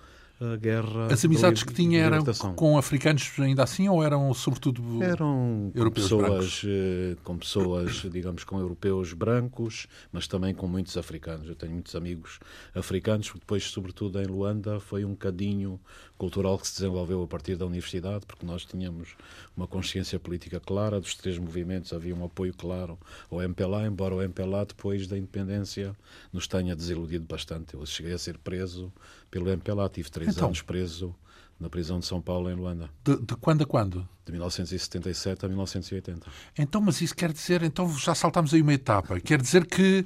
guerra. 0.60 1.06
As 1.10 1.24
amizades 1.24 1.62
que 1.62 1.72
tinha 1.72 2.00
eram 2.00 2.24
com 2.54 2.76
africanos 2.76 3.32
ainda 3.38 3.62
assim 3.62 3.88
ou 3.88 4.02
eram 4.02 4.32
sobretudo 4.34 5.02
eram 5.02 5.72
europeus 5.74 6.08
com 6.08 6.18
pessoas, 6.18 6.28
brancos? 6.28 6.62
Eh, 6.66 7.16
com 7.24 7.38
pessoas, 7.38 7.92
digamos, 8.12 8.44
com 8.44 8.58
europeus 8.58 9.12
brancos, 9.12 9.86
mas 10.12 10.26
também 10.26 10.54
com 10.54 10.66
muitos 10.66 10.96
africanos. 10.96 11.48
Eu 11.48 11.54
tenho 11.54 11.72
muitos 11.72 11.94
amigos 11.94 12.38
africanos, 12.74 13.30
depois, 13.34 13.64
sobretudo 13.64 14.20
em 14.20 14.26
Luanda, 14.26 14.78
foi 14.78 15.04
um 15.04 15.14
cadinho 15.14 15.80
cultural 16.18 16.58
que 16.58 16.66
se 16.66 16.74
desenvolveu 16.74 17.22
a 17.22 17.26
partir 17.26 17.56
da 17.56 17.66
universidade, 17.66 18.24
porque 18.26 18.46
nós 18.46 18.64
tínhamos 18.64 19.16
uma 19.56 19.66
consciência 19.66 20.18
política 20.18 20.58
clara 20.58 21.00
dos 21.00 21.14
três 21.14 21.38
movimentos, 21.38 21.92
havia 21.92 22.14
um 22.14 22.24
apoio 22.24 22.54
claro 22.54 22.98
ao 23.30 23.42
MPLA, 23.42 23.86
embora 23.86 24.14
o 24.14 24.22
MPLA, 24.22 24.64
depois 24.66 25.06
da 25.06 25.16
independência, 25.16 25.94
nos 26.32 26.46
tenha 26.46 26.74
desiludido 26.74 27.26
bastante. 27.26 27.74
Eu 27.74 27.84
cheguei 27.84 28.12
a 28.12 28.18
ser 28.18 28.38
preso 28.38 28.92
pelo 29.30 29.50
MPLA, 29.50 29.88
tive 29.88 30.10
três 30.10 30.25
então, 30.30 30.46
anos 30.46 30.62
preso 30.62 31.14
na 31.58 31.70
prisão 31.70 31.98
de 31.98 32.06
São 32.06 32.20
Paulo, 32.20 32.50
em 32.50 32.54
Luanda. 32.54 32.90
De, 33.04 33.16
de, 33.16 33.36
quando 33.36 33.62
a 33.62 33.66
quando? 33.66 34.06
De 34.24 34.32
1977 34.32 35.44
a 35.44 35.48
1980. 35.48 36.26
Então, 36.58 36.80
mas 36.80 37.00
isso 37.00 37.14
quer 37.14 37.32
dizer, 37.32 37.62
então 37.62 37.90
já 37.98 38.14
saltamos 38.14 38.52
aí 38.52 38.60
uma 38.60 38.74
etapa, 38.74 39.18
quer 39.20 39.40
dizer 39.40 39.66
que 39.66 40.04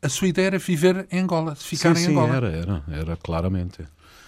a 0.00 0.08
sua 0.08 0.28
ideia 0.28 0.46
era 0.48 0.58
viver 0.58 1.06
em 1.10 1.20
Angola, 1.20 1.54
ficar 1.54 1.94
sim, 1.96 2.06
em 2.06 2.10
Angola. 2.10 2.28
Sim, 2.28 2.36
era, 2.36 2.48
era, 2.50 2.84
era 2.88 3.16
claramente. 3.16 3.84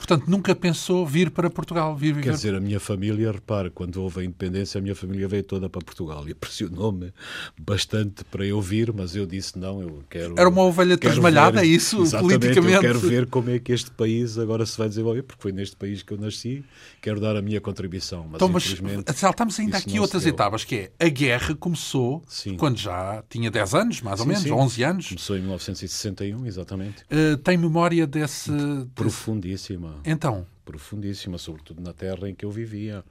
Portanto, 0.06 0.28
nunca 0.28 0.54
pensou 0.54 1.06
vir 1.06 1.30
para 1.30 1.48
Portugal, 1.48 1.96
vir 1.96 2.12
viver... 2.12 2.24
Quer 2.24 2.32
dizer, 2.32 2.54
a 2.54 2.60
minha 2.60 2.78
família, 2.78 3.32
repare, 3.32 3.70
quando 3.70 4.02
houve 4.02 4.20
a 4.20 4.24
independência, 4.24 4.78
a 4.78 4.82
minha 4.82 4.94
família 4.94 5.26
veio 5.26 5.42
toda 5.42 5.66
para 5.66 5.80
Portugal 5.80 6.28
e 6.28 6.34
pressionou-me 6.34 7.10
bastante 7.58 8.22
para 8.22 8.44
eu 8.44 8.60
vir, 8.60 8.92
mas 8.92 9.16
eu 9.16 9.24
disse 9.24 9.58
não, 9.58 9.80
eu 9.80 10.04
quero... 10.10 10.34
Era 10.36 10.46
uma 10.46 10.60
ovelha 10.62 10.98
trasmalhada, 10.98 11.62
é 11.62 11.66
isso, 11.66 12.02
exatamente, 12.02 12.38
politicamente? 12.38 12.74
eu 12.74 12.80
quero 12.82 13.00
ver 13.00 13.26
como 13.28 13.48
é 13.48 13.58
que 13.58 13.72
este 13.72 13.90
país 13.92 14.36
agora 14.36 14.66
se 14.66 14.76
vai 14.76 14.90
desenvolver, 14.90 15.22
porque 15.22 15.40
foi 15.40 15.52
neste 15.52 15.74
país 15.74 16.02
que 16.02 16.12
eu 16.12 16.18
nasci, 16.18 16.62
quero 17.00 17.18
dar 17.18 17.34
a 17.34 17.40
minha 17.40 17.58
contribuição, 17.62 18.26
mas 18.30 18.34
então. 18.34 18.50
Mas 18.50 18.76
saltamos 19.16 19.58
ainda 19.58 19.78
aqui 19.78 19.98
outras 19.98 20.26
etapas, 20.26 20.64
que 20.64 20.90
é, 21.00 21.06
a 21.06 21.08
guerra 21.08 21.54
começou 21.54 22.22
sim. 22.28 22.58
quando 22.58 22.76
já 22.76 23.24
tinha 23.30 23.50
10 23.50 23.74
anos, 23.74 24.02
mais 24.02 24.20
ou 24.20 24.26
sim, 24.26 24.32
menos, 24.32 24.44
sim. 24.44 24.52
11 24.52 24.84
anos. 24.84 25.08
Começou 25.08 25.36
em 25.38 25.40
1961, 25.40 26.46
exatamente. 26.46 27.04
Uh, 27.04 27.38
tem 27.38 27.56
memória 27.56 28.06
desse... 28.06 28.52
Profundíssima. 28.94 29.93
Então? 30.04 30.46
Profundíssima, 30.64 31.38
sobretudo 31.38 31.82
na 31.82 31.92
terra 31.92 32.28
em 32.28 32.34
que 32.34 32.44
eu 32.44 32.50
vivia. 32.50 33.04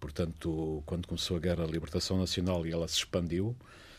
Portanto, 0.00 0.82
quando 0.86 1.06
começou 1.06 1.36
a 1.36 1.40
Guerra 1.40 1.66
da 1.66 1.72
Libertação 1.72 2.18
Nacional 2.18 2.66
e 2.66 2.72
ela 2.72 2.86
se 2.88 2.96
expandiu, 2.96 3.56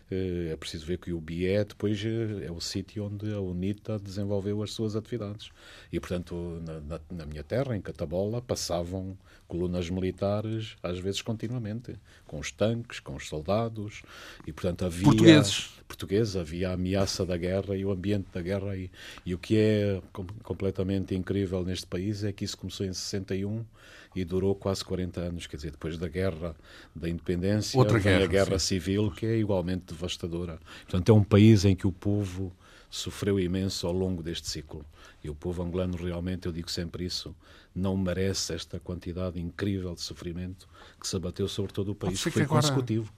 é 0.10 0.56
preciso 0.56 0.86
ver 0.86 1.00
que 1.00 1.12
o 1.12 1.20
BIE 1.20 1.64
depois 1.64 2.00
eh, 2.06 2.46
é 2.46 2.52
o 2.52 2.62
sítio 2.62 3.06
onde 3.06 3.34
a 3.34 3.40
UNITA 3.40 3.98
desenvolveu 3.98 4.62
as 4.62 4.72
suas 4.72 4.96
atividades. 4.96 5.50
E, 5.92 6.00
portanto, 6.00 6.62
na, 6.64 6.80
na, 6.80 7.00
na, 7.10 7.26
minha 7.26 7.44
terra, 7.44 7.76
em 7.76 7.82
Catabola, 7.82 8.42
passavam 8.42 9.18
colunas 9.48 9.90
militares, 9.90 10.76
às 10.84 11.00
vezes 11.00 11.22
continuamente, 11.22 11.96
com 12.28 12.40
os 12.40 12.52
tanques, 12.52 13.00
com 13.00 13.16
os 13.16 13.28
soldados, 13.28 14.04
e, 14.46 14.54
portanto, 14.54 14.86
havia... 14.86 15.06
Portugueses. 15.06 15.70
Portugueses, 15.88 16.36
havia 16.36 16.70
a 16.70 16.74
ameaça 16.74 17.26
da 17.26 17.38
guerra 17.38 17.76
e 17.76 17.86
o 17.86 17.92
ambiente 17.92 18.28
da 18.34 18.42
guerra. 18.42 18.76
E, 18.76 18.92
e 19.26 19.34
o 19.34 19.38
que 19.38 19.58
é 19.58 20.02
com, 20.12 20.26
completamente 20.44 21.16
incrível 21.16 21.64
neste 21.64 21.86
país 21.86 22.24
é 22.24 22.32
que 22.32 22.44
isso 22.44 22.58
começou 22.58 22.86
em 22.86 22.94
61 22.94 23.64
e 24.16 24.24
durou 24.24 24.56
quase 24.56 24.84
40 24.84 25.20
anos, 25.20 25.48
quer 25.48 25.58
dizer, 25.58 25.72
depois 25.72 25.98
da 25.98 26.08
guerra 26.08 26.56
da 26.96 27.10
independência, 27.10 27.78
Outra 27.78 28.00
guerra, 28.00 28.24
a 28.24 28.28
guerra 28.28 28.60
sim. 28.60 28.68
civil, 28.68 29.12
que 29.12 29.26
é 29.26 29.38
igualmente 29.38 29.94
devastadora. 29.94 30.60
Portanto, 30.84 31.10
é 31.10 31.14
um 31.14 31.24
país 31.24 31.66
em 31.66 31.76
que 31.76 31.86
o 31.86 31.92
povo 31.92 32.54
sofreu 32.90 33.40
imenso 33.40 33.86
ao 33.86 33.94
longo 33.94 34.24
deste 34.24 34.48
ciclo. 34.48 34.86
E 35.26 35.30
o 35.30 35.34
povo 35.34 35.64
angolano 35.64 35.98
realmente, 35.98 36.46
eu 36.46 36.52
digo 36.52 36.70
sempre 36.70 37.04
isso, 37.04 37.36
não 37.74 37.98
merece 37.98 38.54
esta 38.54 38.80
quantidade 38.80 39.40
incrível 39.40 39.96
de 39.96 40.02
sofrimento 40.02 40.68
que 41.00 41.08
se 41.08 41.16
abateu 41.16 41.48
sobre 41.48 41.74
todo 41.74 41.94
o 41.94 41.96
país. 41.96 42.22
Foi 42.22 42.44
agora, 42.44 42.62
consecutivo. 42.62 43.12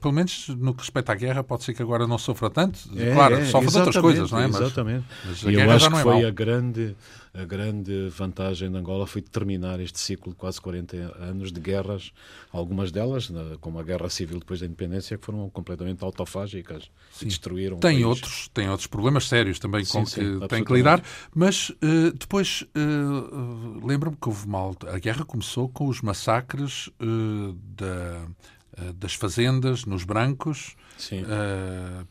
Pelo 0.00 0.12
menos 0.12 0.48
no 0.48 0.74
que 0.74 0.80
respeita 0.80 1.12
à 1.12 1.14
guerra, 1.14 1.44
pode 1.44 1.62
ser 1.62 1.74
que 1.74 1.82
agora 1.82 2.08
não 2.08 2.18
sofra 2.18 2.50
tanto. 2.50 2.80
É, 2.96 3.14
claro, 3.14 3.36
é, 3.36 3.44
sofre 3.46 3.70
de 3.70 3.78
outras 3.78 3.96
coisas, 3.96 4.30
não 4.32 4.40
é? 4.40 4.46
Exatamente. 4.46 5.06
Mas, 5.24 5.42
mas 5.44 5.54
e 5.54 5.56
eu 5.56 5.70
acho 5.70 5.88
que 5.88 5.96
é 5.96 6.02
foi 6.02 6.14
mal. 6.14 6.26
a 6.26 6.30
grande 6.30 6.96
a 7.34 7.44
grande 7.44 8.08
vantagem 8.10 8.70
de 8.70 8.78
Angola 8.78 9.08
foi 9.08 9.20
terminar 9.20 9.80
este 9.80 9.98
ciclo 9.98 10.30
de 10.30 10.38
quase 10.38 10.60
40 10.60 10.96
anos 11.18 11.50
de 11.50 11.60
guerras, 11.60 12.12
algumas 12.52 12.92
delas, 12.92 13.28
como 13.60 13.80
a 13.80 13.82
Guerra 13.82 14.08
Civil 14.08 14.38
depois 14.38 14.60
da 14.60 14.66
Independência, 14.66 15.18
que 15.18 15.26
foram 15.26 15.50
completamente 15.50 16.04
autofágicas 16.04 16.88
sim. 17.10 17.24
e 17.24 17.28
destruíram 17.28 17.78
tem 17.78 18.04
outros 18.04 18.48
Tem 18.54 18.68
outros 18.70 18.86
problemas 18.86 19.26
sérios 19.26 19.58
também 19.58 19.84
sim, 19.84 19.92
com 19.98 20.06
sim, 20.06 20.38
que 20.40 20.46
tem 20.46 20.62
que 20.62 20.72
lidar, 20.72 21.02
mas 21.34 21.43
uh, 21.48 22.12
depois 22.18 22.62
uh, 22.76 23.86
lembro-me 23.86 24.16
que 24.16 24.28
houve 24.28 24.48
mal. 24.48 24.74
A 24.92 24.98
guerra 24.98 25.24
começou 25.24 25.68
com 25.68 25.86
os 25.88 26.00
massacres 26.00 26.88
uh, 27.00 27.52
da 27.76 28.26
das 28.96 29.14
fazendas 29.14 29.84
nos 29.84 30.02
brancos, 30.02 30.74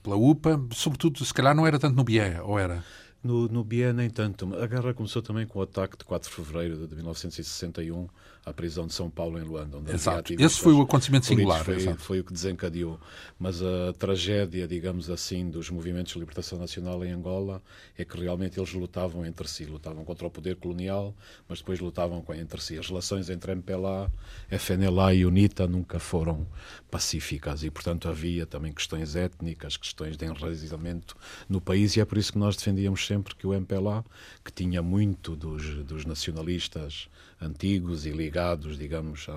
pela 0.01 0.15
UPA, 0.15 0.57
sobretudo, 0.71 1.25
se 1.25 1.33
calhar 1.33 1.53
não 1.53 1.67
era 1.67 1.77
tanto 1.77 1.93
no 1.93 2.05
Bié, 2.05 2.41
ou 2.41 2.57
era? 2.57 2.81
No, 3.21 3.49
no 3.49 3.65
Bié, 3.65 3.91
nem 3.91 4.09
tanto. 4.09 4.55
A 4.55 4.65
guerra 4.65 4.93
começou 4.93 5.21
também 5.21 5.45
com 5.45 5.59
o 5.59 5.61
ataque 5.61 5.97
de 5.97 6.05
4 6.05 6.29
de 6.29 6.33
fevereiro 6.33 6.87
de 6.87 6.95
1961 6.95 8.07
à 8.45 8.53
prisão 8.53 8.85
de 8.85 8.93
São 8.93 9.09
Paulo, 9.09 9.39
em 9.39 9.43
Luanda. 9.43 9.77
Onde 9.77 9.91
Exato. 9.91 10.33
Esse 10.33 10.59
foi 10.59 10.73
o 10.73 10.81
acontecimento 10.81 11.25
singular. 11.25 11.63
Foi, 11.63 11.79
foi, 11.95 12.19
o 12.19 12.23
que 12.23 12.33
desencadeou. 12.33 12.99
Mas 13.39 13.61
a 13.61 13.93
tragédia, 13.97 14.67
digamos 14.67 15.09
assim, 15.09 15.49
dos 15.49 15.69
movimentos 15.69 16.13
de 16.13 16.19
libertação 16.19 16.59
nacional 16.59 17.03
em 17.05 17.11
Angola 17.11 17.61
é 17.97 18.03
que 18.03 18.19
realmente 18.19 18.59
eles 18.59 18.73
lutavam 18.73 19.25
entre 19.25 19.47
si. 19.47 19.65
Lutavam 19.65 20.03
contra 20.03 20.27
o 20.27 20.31
poder 20.31 20.57
colonial, 20.57 21.15
mas 21.47 21.59
depois 21.59 21.79
lutavam 21.79 22.23
entre 22.35 22.61
si. 22.61 22.77
As 22.77 22.87
relações 22.87 23.29
entre 23.29 23.53
MPLA, 23.53 24.11
FNLA 24.49 25.13
e 25.13 25.25
UNITA 25.25 25.67
nunca 25.67 25.99
foram 25.99 26.45
pacíficas 26.91 27.63
e, 27.63 27.71
portanto, 27.71 28.09
havia 28.09 28.45
também 28.45 28.73
questões 28.73 29.15
étnicas, 29.15 29.77
questões 29.77 30.17
de 30.17 30.25
enraizamento 30.25 31.15
no 31.47 31.61
país 31.61 31.95
e 31.95 32.01
é 32.01 32.05
por 32.05 32.17
isso 32.17 32.33
que 32.33 32.37
nós 32.37 32.55
defendíamos 32.55 33.05
sempre 33.05 33.35
que 33.35 33.47
o 33.47 33.53
MPLA, 33.53 34.03
que 34.43 34.51
tinha 34.51 34.81
muito 34.81 35.35
dos, 35.35 35.83
dos 35.85 36.05
nacionalistas 36.05 37.07
antigos 37.43 38.05
e 38.05 38.11
ligados, 38.11 38.77
digamos, 38.77 39.27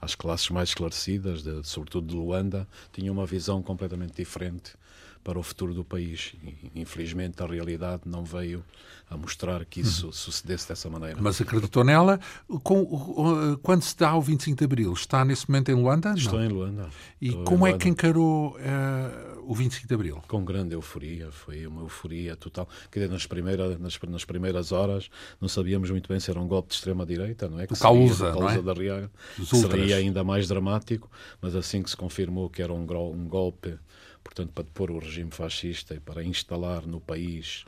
às 0.00 0.14
classes 0.14 0.48
mais 0.50 0.70
esclarecidas, 0.70 1.42
de, 1.42 1.62
sobretudo 1.64 2.08
de 2.08 2.14
Luanda, 2.14 2.66
tinha 2.92 3.12
uma 3.12 3.26
visão 3.26 3.62
completamente 3.62 4.16
diferente 4.16 4.74
para 5.22 5.38
o 5.38 5.42
futuro 5.42 5.74
do 5.74 5.84
país. 5.84 6.34
E, 6.42 6.80
infelizmente, 6.80 7.42
a 7.42 7.46
realidade 7.46 8.02
não 8.06 8.24
veio 8.24 8.64
a 9.12 9.16
mostrar 9.16 9.64
que 9.66 9.80
isso 9.80 10.06
uhum. 10.06 10.12
sucedesse 10.12 10.68
dessa 10.68 10.88
maneira. 10.88 11.18
Mas 11.20 11.40
acreditou 11.40 11.84
nela? 11.84 12.18
Com, 12.62 13.58
quando 13.62 13.82
se 13.82 13.96
dá 13.96 14.14
o 14.14 14.22
25 14.22 14.56
de 14.56 14.64
Abril, 14.64 14.92
está 14.94 15.22
nesse 15.22 15.48
momento 15.50 15.70
em 15.70 15.74
Luanda? 15.74 16.14
Estou 16.16 16.38
não. 16.38 16.46
em 16.46 16.48
Luanda. 16.48 16.88
E 17.20 17.28
Estou 17.28 17.44
como 17.44 17.66
é 17.66 17.70
Luanda. 17.70 17.82
que 17.82 17.88
encarou 17.90 18.56
uh, 18.56 19.50
o 19.50 19.54
25 19.54 19.86
de 19.86 19.94
Abril? 19.94 20.22
Com 20.26 20.44
grande 20.44 20.74
euforia, 20.74 21.30
foi 21.30 21.66
uma 21.66 21.82
euforia 21.82 22.36
total. 22.36 22.66
Quer 22.90 23.00
dizer, 23.00 23.12
nas, 23.12 23.26
primeiras, 23.26 23.78
nas, 23.78 23.98
nas 24.08 24.24
primeiras 24.24 24.72
horas 24.72 25.10
não 25.38 25.48
sabíamos 25.48 25.90
muito 25.90 26.08
bem 26.08 26.18
se 26.18 26.30
era 26.30 26.40
um 26.40 26.48
golpe 26.48 26.70
de 26.70 26.76
extrema-direita, 26.76 27.48
não 27.48 27.60
é? 27.60 27.66
Que 27.66 27.78
Causa, 27.78 28.32
não 28.32 28.48
é? 28.48 28.62
da 28.62 28.72
Riaga, 28.72 29.10
seria 29.44 29.96
ainda 29.96 30.24
mais 30.24 30.48
dramático, 30.48 31.10
mas 31.40 31.54
assim 31.54 31.82
que 31.82 31.90
se 31.90 31.96
confirmou 31.96 32.48
que 32.48 32.62
era 32.62 32.72
um, 32.72 32.80
um 32.80 33.28
golpe 33.28 33.78
portanto, 34.22 34.50
para 34.52 34.64
depor 34.64 34.90
o 34.90 34.98
regime 34.98 35.30
fascista 35.30 35.94
e 35.94 36.00
para 36.00 36.24
instalar 36.24 36.86
no 36.86 37.00
país 37.00 37.64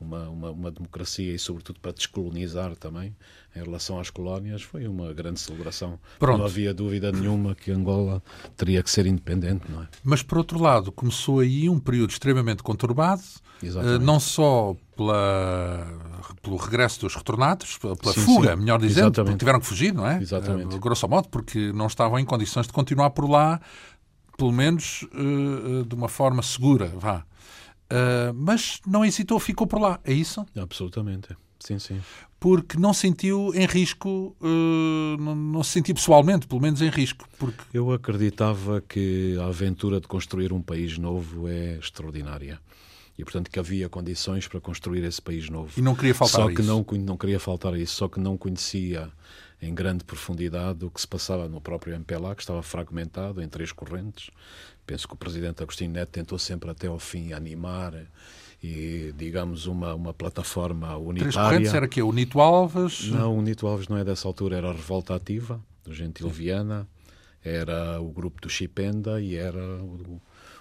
uma, 0.00 0.28
uma, 0.28 0.50
uma, 0.50 0.70
democracia 0.70 1.34
e, 1.34 1.38
sobretudo, 1.38 1.80
para 1.80 1.92
descolonizar 1.92 2.76
também 2.76 3.14
em 3.54 3.62
relação 3.62 3.98
às 3.98 4.10
colónias, 4.10 4.62
foi 4.62 4.86
uma 4.86 5.12
grande 5.12 5.40
celebração. 5.40 5.98
Pronto. 6.18 6.38
Não 6.38 6.46
havia 6.46 6.72
dúvida 6.72 7.10
nenhuma 7.10 7.54
que 7.54 7.72
Angola 7.72 8.22
teria 8.56 8.82
que 8.82 8.90
ser 8.90 9.06
independente, 9.06 9.64
não 9.68 9.82
é? 9.82 9.88
Mas, 10.04 10.22
por 10.22 10.38
outro 10.38 10.60
lado, 10.60 10.92
começou 10.92 11.40
aí 11.40 11.68
um 11.68 11.78
período 11.78 12.10
extremamente 12.10 12.62
conturbado, 12.62 13.22
uh, 13.62 13.98
não 14.00 14.20
só 14.20 14.76
pela, 14.96 15.86
pelo 16.42 16.56
regresso 16.56 17.00
dos 17.00 17.16
retornados, 17.16 17.78
pela 17.78 17.96
sim, 18.12 18.20
fuga, 18.20 18.52
sim. 18.52 18.60
melhor 18.60 18.78
dizendo, 18.78 19.06
Exatamente. 19.06 19.30
porque 19.30 19.38
tiveram 19.38 19.60
que 19.60 19.66
fugir, 19.66 19.92
não 19.92 20.06
é? 20.06 20.22
Exatamente. 20.22 20.76
Uh, 20.76 20.78
grosso 20.78 21.08
modo, 21.08 21.28
porque 21.28 21.72
não 21.72 21.88
estavam 21.88 22.18
em 22.18 22.24
condições 22.24 22.66
de 22.66 22.72
continuar 22.72 23.10
por 23.10 23.28
lá 23.28 23.60
pelo 24.38 24.52
menos 24.52 25.02
uh, 25.02 25.84
de 25.84 25.94
uma 25.94 26.08
forma 26.08 26.42
segura, 26.42 26.86
vá. 26.86 27.26
Uh, 27.90 28.32
mas 28.34 28.80
não 28.86 29.04
hesitou, 29.04 29.38
ficou 29.40 29.66
por 29.66 29.80
lá, 29.80 29.98
é 30.04 30.12
isso? 30.12 30.46
Absolutamente, 30.56 31.36
sim, 31.58 31.78
sim. 31.78 32.00
Porque 32.38 32.78
não 32.78 32.94
sentiu 32.94 33.52
em 33.52 33.66
risco, 33.66 34.36
uh, 34.40 35.20
não, 35.20 35.34
não, 35.34 35.62
se 35.64 35.72
sentiu 35.72 35.94
pessoalmente, 35.94 36.46
pelo 36.46 36.60
menos 36.62 36.80
em 36.80 36.88
risco. 36.88 37.28
Porque... 37.36 37.64
Eu 37.74 37.90
acreditava 37.92 38.80
que 38.80 39.36
a 39.40 39.46
aventura 39.46 40.00
de 40.00 40.06
construir 40.06 40.52
um 40.52 40.62
país 40.62 40.96
novo 40.98 41.48
é 41.48 41.76
extraordinária 41.76 42.60
e 43.18 43.24
portanto 43.24 43.50
que 43.50 43.58
havia 43.58 43.88
condições 43.88 44.46
para 44.46 44.60
construir 44.60 45.02
esse 45.02 45.20
país 45.20 45.50
novo. 45.50 45.72
E 45.76 45.82
não 45.82 45.96
queria 45.96 46.14
faltar 46.14 46.42
só 46.42 46.46
que 46.46 46.60
isso. 46.60 46.70
Não, 46.70 46.86
não 47.04 47.16
queria 47.16 47.40
faltar 47.40 47.74
isso, 47.76 47.96
só 47.96 48.08
que 48.08 48.20
não 48.20 48.38
conhecia 48.38 49.10
em 49.60 49.74
grande 49.74 50.04
profundidade 50.04 50.84
o 50.84 50.90
que 50.90 51.00
se 51.00 51.08
passava 51.08 51.48
no 51.48 51.60
próprio 51.60 51.94
MPLA, 51.94 52.34
que 52.34 52.42
estava 52.42 52.62
fragmentado 52.62 53.42
em 53.42 53.48
três 53.48 53.72
correntes. 53.72 54.30
Penso 54.86 55.06
que 55.06 55.14
o 55.14 55.16
presidente 55.16 55.62
Agostinho 55.62 55.90
Neto 55.90 56.10
tentou 56.10 56.38
sempre 56.38 56.70
até 56.70 56.86
ao 56.86 56.98
fim 56.98 57.32
animar 57.32 57.94
e, 58.62 59.12
digamos, 59.16 59.66
uma, 59.66 59.94
uma 59.94 60.14
plataforma 60.14 60.96
unitária. 60.96 61.32
Três 61.32 61.34
correntes 61.34 61.74
era 61.74 61.88
que 61.88 62.02
O 62.02 62.12
Nito 62.12 62.40
Alves? 62.40 63.08
Não, 63.08 63.36
o 63.36 63.42
Nito 63.42 63.66
Alves 63.66 63.88
não 63.88 63.96
é 63.96 64.04
dessa 64.04 64.26
altura, 64.26 64.56
era 64.56 64.70
a 64.70 64.72
Revolta 64.72 65.14
Ativa, 65.14 65.60
do 65.84 65.92
Gentil 65.92 66.28
Viana, 66.28 66.88
era 67.44 68.00
o 68.00 68.10
grupo 68.10 68.40
do 68.40 68.48
Chipenda 68.48 69.20
e 69.20 69.36
era 69.36 69.62
o, 69.82 70.20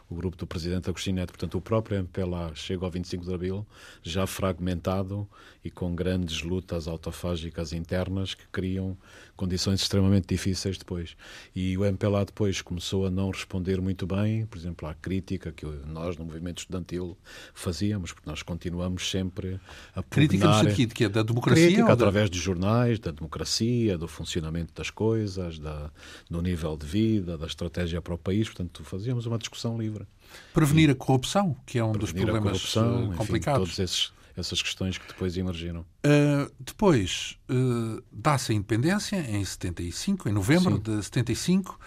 o 0.10 0.16
grupo 0.16 0.38
do 0.38 0.46
presidente 0.48 0.90
Agostinho 0.90 1.18
Neto. 1.18 1.32
Portanto, 1.32 1.58
o 1.58 1.62
próprio 1.62 1.98
MPLA 1.98 2.52
chega 2.56 2.86
ao 2.86 2.92
25 2.92 3.26
de 3.26 3.34
Abril 3.34 3.66
já 4.02 4.28
fragmentado 4.28 5.28
e 5.68 5.72
com 5.72 5.94
grandes 5.94 6.42
lutas 6.44 6.88
autofágicas 6.88 7.74
internas 7.74 8.34
que 8.34 8.48
criam 8.52 8.98
condições 9.36 9.82
extremamente 9.82 10.28
difíceis 10.28 10.78
depois. 10.78 11.16
E 11.56 11.78
o 11.78 11.86
MPLA 11.86 12.26
depois 12.26 12.62
começou 12.62 13.06
a 13.06 13.12
não 13.12 13.30
responder 13.30 13.80
muito 13.82 14.08
bem, 14.08 14.46
por 14.46 14.58
exemplo, 14.58 14.88
à 14.88 14.94
crítica 14.94 15.52
que 15.52 15.66
nós 15.86 16.18
no 16.18 16.26
movimento 16.26 16.60
estudantil 16.60 17.18
fazíamos, 17.54 18.14
porque 18.14 18.30
nós 18.30 18.42
continuamos 18.42 19.10
sempre 19.10 19.60
a 19.94 20.02
Crítica 20.02 20.48
no 20.48 20.70
sentido 20.70 20.96
que 20.96 21.04
é 21.04 21.10
da 21.10 21.22
democracia? 21.22 21.68
Crítica 21.68 21.92
através 21.92 22.30
dos 22.30 22.40
jornais, 22.40 22.98
da 22.98 23.12
democracia, 23.12 23.98
do 23.98 24.08
funcionamento 24.08 24.74
das 24.74 24.90
coisas, 24.90 25.60
da, 25.60 25.92
do 26.30 26.42
nível 26.42 26.78
de 26.78 26.88
vida, 26.88 27.38
da 27.38 27.46
estratégia 27.46 28.02
para 28.02 28.14
o 28.14 28.18
país, 28.18 28.48
portanto 28.48 28.84
fazíamos 28.84 29.26
uma 29.26 29.38
discussão 29.38 29.78
livre. 29.78 30.08
Prevenir 30.54 30.90
e, 30.90 30.92
a 30.94 30.96
corrupção, 30.96 31.56
que 31.66 31.78
é 31.78 31.84
um 31.84 31.92
dos 31.92 32.12
problemas 32.12 32.76
eh, 32.76 33.16
complicados. 33.16 33.70
Enfim, 33.70 33.76
todos 33.76 33.80
esses 33.80 34.17
essas 34.38 34.62
questões 34.62 34.98
que 34.98 35.08
depois 35.08 35.36
emergiram. 35.38 35.82
Uh, 36.06 36.52
depois 36.60 37.38
uh, 37.50 38.04
dá-se 38.12 38.52
a 38.52 38.56
independência 38.56 39.18
em 39.18 39.44
75, 39.44 40.30
em 40.30 40.32
novembro 40.32 40.76
sim. 40.76 40.82
de 40.98 41.04
75. 41.04 41.80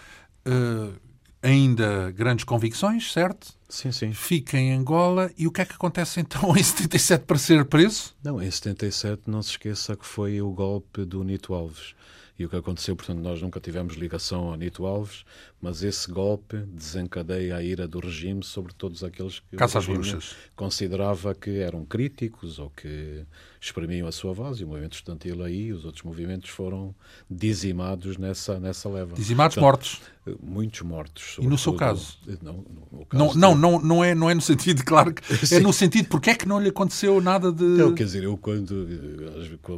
Uh, 0.45 0.99
ainda 1.41 2.11
grandes 2.11 2.45
convicções, 2.45 3.11
certo? 3.11 3.53
Sim, 3.71 3.91
sim. 3.91 4.13
Fica 4.13 4.57
em 4.57 4.73
Angola 4.73 5.31
e 5.37 5.47
o 5.47 5.51
que 5.51 5.61
é 5.61 5.65
que 5.65 5.73
acontece 5.73 6.19
então 6.19 6.55
em 6.57 6.61
77 6.61 7.23
para 7.25 7.37
ser 7.37 7.65
preso? 7.65 8.13
Não, 8.21 8.41
em 8.41 8.51
77 8.51 9.23
não 9.27 9.41
se 9.41 9.51
esqueça 9.51 9.95
que 9.95 10.05
foi 10.05 10.41
o 10.41 10.51
golpe 10.51 11.05
do 11.05 11.23
Nito 11.23 11.53
Alves. 11.53 11.95
E 12.41 12.45
o 12.45 12.49
que 12.49 12.55
aconteceu, 12.55 12.95
portanto, 12.95 13.19
nós 13.19 13.39
nunca 13.39 13.59
tivemos 13.59 13.93
ligação 13.93 14.51
a 14.51 14.57
Nito 14.57 14.83
Alves, 14.85 15.23
mas 15.61 15.83
esse 15.83 16.11
golpe 16.11 16.57
desencadeia 16.57 17.55
a 17.55 17.61
ira 17.61 17.87
do 17.87 17.99
regime 17.99 18.43
sobre 18.43 18.73
todos 18.73 19.03
aqueles 19.03 19.39
que 19.39 19.55
Caça 19.55 19.77
o 19.77 19.81
regime 19.81 20.19
considerava 20.55 21.35
que 21.35 21.59
eram 21.59 21.85
críticos 21.85 22.57
ou 22.57 22.71
que 22.71 23.23
exprimiam 23.59 24.07
a 24.07 24.11
sua 24.11 24.33
voz. 24.33 24.59
E 24.59 24.63
o 24.63 24.67
movimento 24.67 24.93
estudantil 24.93 25.43
aí, 25.43 25.71
os 25.71 25.85
outros 25.85 26.03
movimentos 26.03 26.49
foram 26.49 26.95
dizimados 27.29 28.17
nessa, 28.17 28.59
nessa 28.59 28.89
leva. 28.89 29.15
Dizimados, 29.15 29.55
Portanto, 29.55 29.63
mortos? 29.63 30.01
Muitos 30.41 30.81
mortos. 30.81 31.37
E 31.39 31.45
no 31.45 31.59
seu 31.59 31.73
caso? 31.73 32.17
Não, 32.41 32.65
no 32.91 33.05
caso 33.05 33.23
não, 33.23 33.33
não, 33.35 33.55
não, 33.61 33.79
não, 33.79 34.03
é, 34.03 34.15
não 34.15 34.29
é 34.29 34.33
no 34.33 34.41
sentido, 34.41 34.83
claro, 34.85 35.13
que 35.13 35.23
é 35.53 35.59
no 35.59 35.71
sentido 35.71 36.09
porque 36.09 36.31
é 36.31 36.35
que 36.35 36.47
não 36.47 36.59
lhe 36.59 36.69
aconteceu 36.69 37.21
nada 37.21 37.51
de... 37.51 37.63
Não, 37.63 37.93
quer 37.93 38.05
dizer, 38.05 38.23
eu 38.23 38.37
quando 38.37 38.87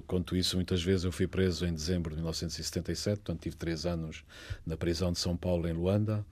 conto 0.08 0.36
isso 0.36 0.56
muitas 0.56 0.82
vezes, 0.82 1.04
eu 1.04 1.12
fui 1.12 1.28
preso 1.28 1.66
em 1.66 1.74
dezembro 1.74 2.12
de 2.12 2.18
1977, 2.18 3.18
portanto 3.18 3.42
tive 3.42 3.56
três 3.56 3.86
anos 3.86 4.24
na 4.66 4.78
prisão 4.78 5.12
de 5.12 5.20
São 5.20 5.36
Paulo 5.36 5.68
em 5.68 5.74
Luanda 5.74 6.26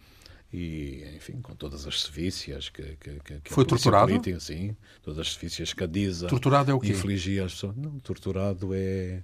e, 0.53 1.05
enfim, 1.15 1.39
com 1.41 1.55
todas 1.55 1.87
as 1.87 2.01
sevícias 2.01 2.67
que, 2.67 2.83
que, 2.97 3.39
que 3.41 3.53
Foi 3.53 3.63
torturado? 3.63 4.07
Política, 4.07 4.39
sim, 4.39 4.75
todas 5.01 5.19
as 5.19 5.33
sevícias 5.33 5.73
que 5.73 5.83
a 5.83 5.87
DISA 5.87 6.27
Torturado 6.27 6.69
é 6.69 6.73
o 6.73 6.79
quê? 6.79 6.89
infligia 6.89 7.45
às 7.45 7.53
pessoas. 7.53 7.75
Não, 7.77 7.99
torturado 7.99 8.73
é 8.73 9.21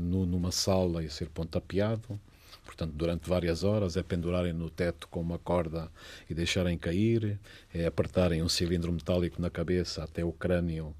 nu 0.00 0.26
numa 0.26 0.52
sala 0.52 1.02
e 1.02 1.10
ser 1.10 1.28
pontapeado, 1.28 2.20
portanto, 2.68 2.92
durante 2.92 3.26
várias 3.26 3.64
horas, 3.64 3.96
é 3.96 4.02
pendurarem 4.02 4.52
no 4.52 4.68
teto 4.68 5.08
com 5.08 5.22
uma 5.22 5.38
corda 5.38 5.90
e 6.28 6.34
deixarem 6.34 6.76
cair, 6.76 7.40
é 7.72 7.86
apertarem 7.86 8.42
um 8.42 8.48
cilindro 8.48 8.92
metálico 8.92 9.40
na 9.40 9.48
cabeça 9.48 10.04
até 10.04 10.22
o 10.22 10.30
crânio 10.30 10.94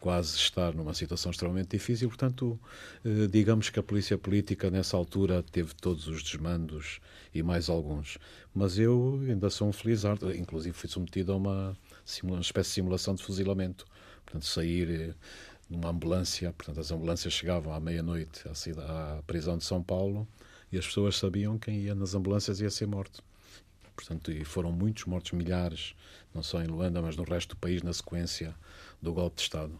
quase 0.00 0.36
estar 0.36 0.74
numa 0.74 0.92
situação 0.92 1.30
extremamente 1.30 1.70
difícil. 1.70 2.08
Portanto, 2.08 2.58
eh, 3.04 3.28
digamos 3.30 3.70
que 3.70 3.78
a 3.78 3.82
polícia 3.82 4.18
política 4.18 4.70
nessa 4.70 4.96
altura 4.96 5.42
teve 5.42 5.72
todos 5.74 6.08
os 6.08 6.22
desmandos 6.22 7.00
e 7.32 7.42
mais 7.42 7.68
alguns. 7.68 8.18
Mas 8.52 8.76
eu 8.76 9.20
ainda 9.26 9.48
sou 9.50 9.68
um 9.68 9.72
felizardo, 9.72 10.34
inclusive 10.34 10.76
fui 10.76 10.88
submetido 10.88 11.32
a 11.32 11.36
uma, 11.36 11.78
uma 12.24 12.40
espécie 12.40 12.70
de 12.70 12.74
simulação 12.74 13.14
de 13.14 13.22
fuzilamento. 13.22 13.86
Portanto, 14.24 14.44
sair 14.44 14.90
eh, 14.90 15.14
numa 15.70 15.90
ambulância, 15.90 16.52
portanto, 16.52 16.80
as 16.80 16.90
ambulâncias 16.90 17.32
chegavam 17.32 17.72
à 17.72 17.80
meia-noite 17.80 18.42
à 18.48 19.22
prisão 19.26 19.56
de 19.56 19.64
São 19.64 19.82
Paulo 19.82 20.26
e 20.70 20.78
as 20.78 20.86
pessoas 20.86 21.16
sabiam 21.16 21.58
quem 21.58 21.80
ia 21.80 21.94
nas 21.94 22.14
ambulâncias 22.14 22.60
ia 22.60 22.70
ser 22.70 22.86
morto. 22.86 23.22
Portanto, 23.94 24.30
e 24.30 24.44
foram 24.44 24.70
muitos 24.70 25.04
mortos, 25.06 25.32
milhares, 25.32 25.94
não 26.32 26.42
só 26.42 26.62
em 26.62 26.66
Luanda, 26.66 27.02
mas 27.02 27.16
no 27.16 27.24
resto 27.24 27.50
do 27.50 27.56
país, 27.56 27.82
na 27.82 27.92
sequência 27.92 28.54
do 29.02 29.12
golpe 29.12 29.36
de 29.36 29.42
Estado. 29.42 29.78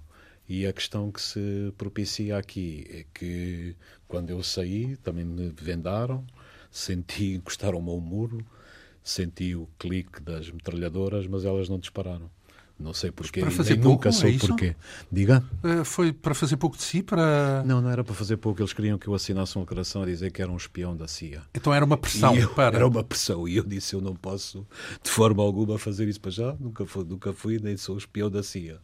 E 0.49 0.67
a 0.67 0.73
questão 0.73 1.13
que 1.13 1.21
se 1.21 1.73
propicia 1.77 2.39
aqui 2.39 2.87
é 2.89 3.05
que 3.15 3.77
quando 4.09 4.31
eu 4.31 4.43
saí, 4.43 4.97
também 4.97 5.25
me 5.25 5.51
vendaram, 5.51 6.27
senti, 6.71 7.35
encostaram-me 7.37 7.91
ao 7.91 8.01
muro, 8.01 8.45
senti 9.03 9.55
o 9.55 9.69
clique 9.79 10.21
das 10.21 10.51
metralhadoras, 10.51 11.27
mas 11.27 11.45
elas 11.45 11.69
não 11.69 11.79
dispararam. 11.79 12.31
Não 12.79 12.95
sei 12.95 13.11
porquê. 13.11 13.41
Para 13.41 13.51
fazer 13.51 13.75
pouco, 13.77 13.91
nunca 13.91 14.13
soube 14.13 14.37
é 14.37 14.39
porquê. 14.39 14.77
Diga. 15.11 15.43
Uh, 15.65 15.85
foi 15.85 16.13
para 16.13 16.33
fazer 16.33 16.57
pouco 16.57 16.77
de 16.77 16.85
si? 16.85 17.03
Para... 17.03 17.65
Não, 17.65 17.81
não 17.81 17.91
era 17.91 18.05
para 18.05 18.15
fazer 18.15 18.37
pouco. 18.37 18.61
Eles 18.61 18.73
queriam 18.73 18.97
que 18.97 19.09
eu 19.09 19.15
assinasse 19.15 19.57
uma 19.57 19.65
declaração 19.65 20.03
a 20.03 20.07
dizer 20.07 20.31
que 20.31 20.41
era 20.41 20.51
um 20.51 20.57
espião 20.57 20.97
da 20.97 21.09
CIA. 21.09 21.43
Então 21.53 21.75
era 21.75 21.85
uma 21.85 21.97
pressão 21.97 22.37
eu, 22.37 22.49
para. 22.51 22.77
Era 22.77 22.87
uma 22.87 23.03
pressão. 23.03 23.49
E 23.49 23.57
eu 23.57 23.65
disse: 23.65 23.95
eu 23.95 24.01
não 24.01 24.15
posso, 24.15 24.65
de 25.03 25.11
forma 25.11 25.43
alguma, 25.43 25.77
fazer 25.77 26.09
isso 26.09 26.21
para 26.21 26.31
já. 26.31 26.55
Nunca 26.61 26.87
fui, 26.87 27.05
nunca 27.05 27.33
fui 27.33 27.59
nem 27.59 27.77
sou 27.77 27.99
espião 27.99 28.31
da 28.31 28.45
CIA. 28.45 28.79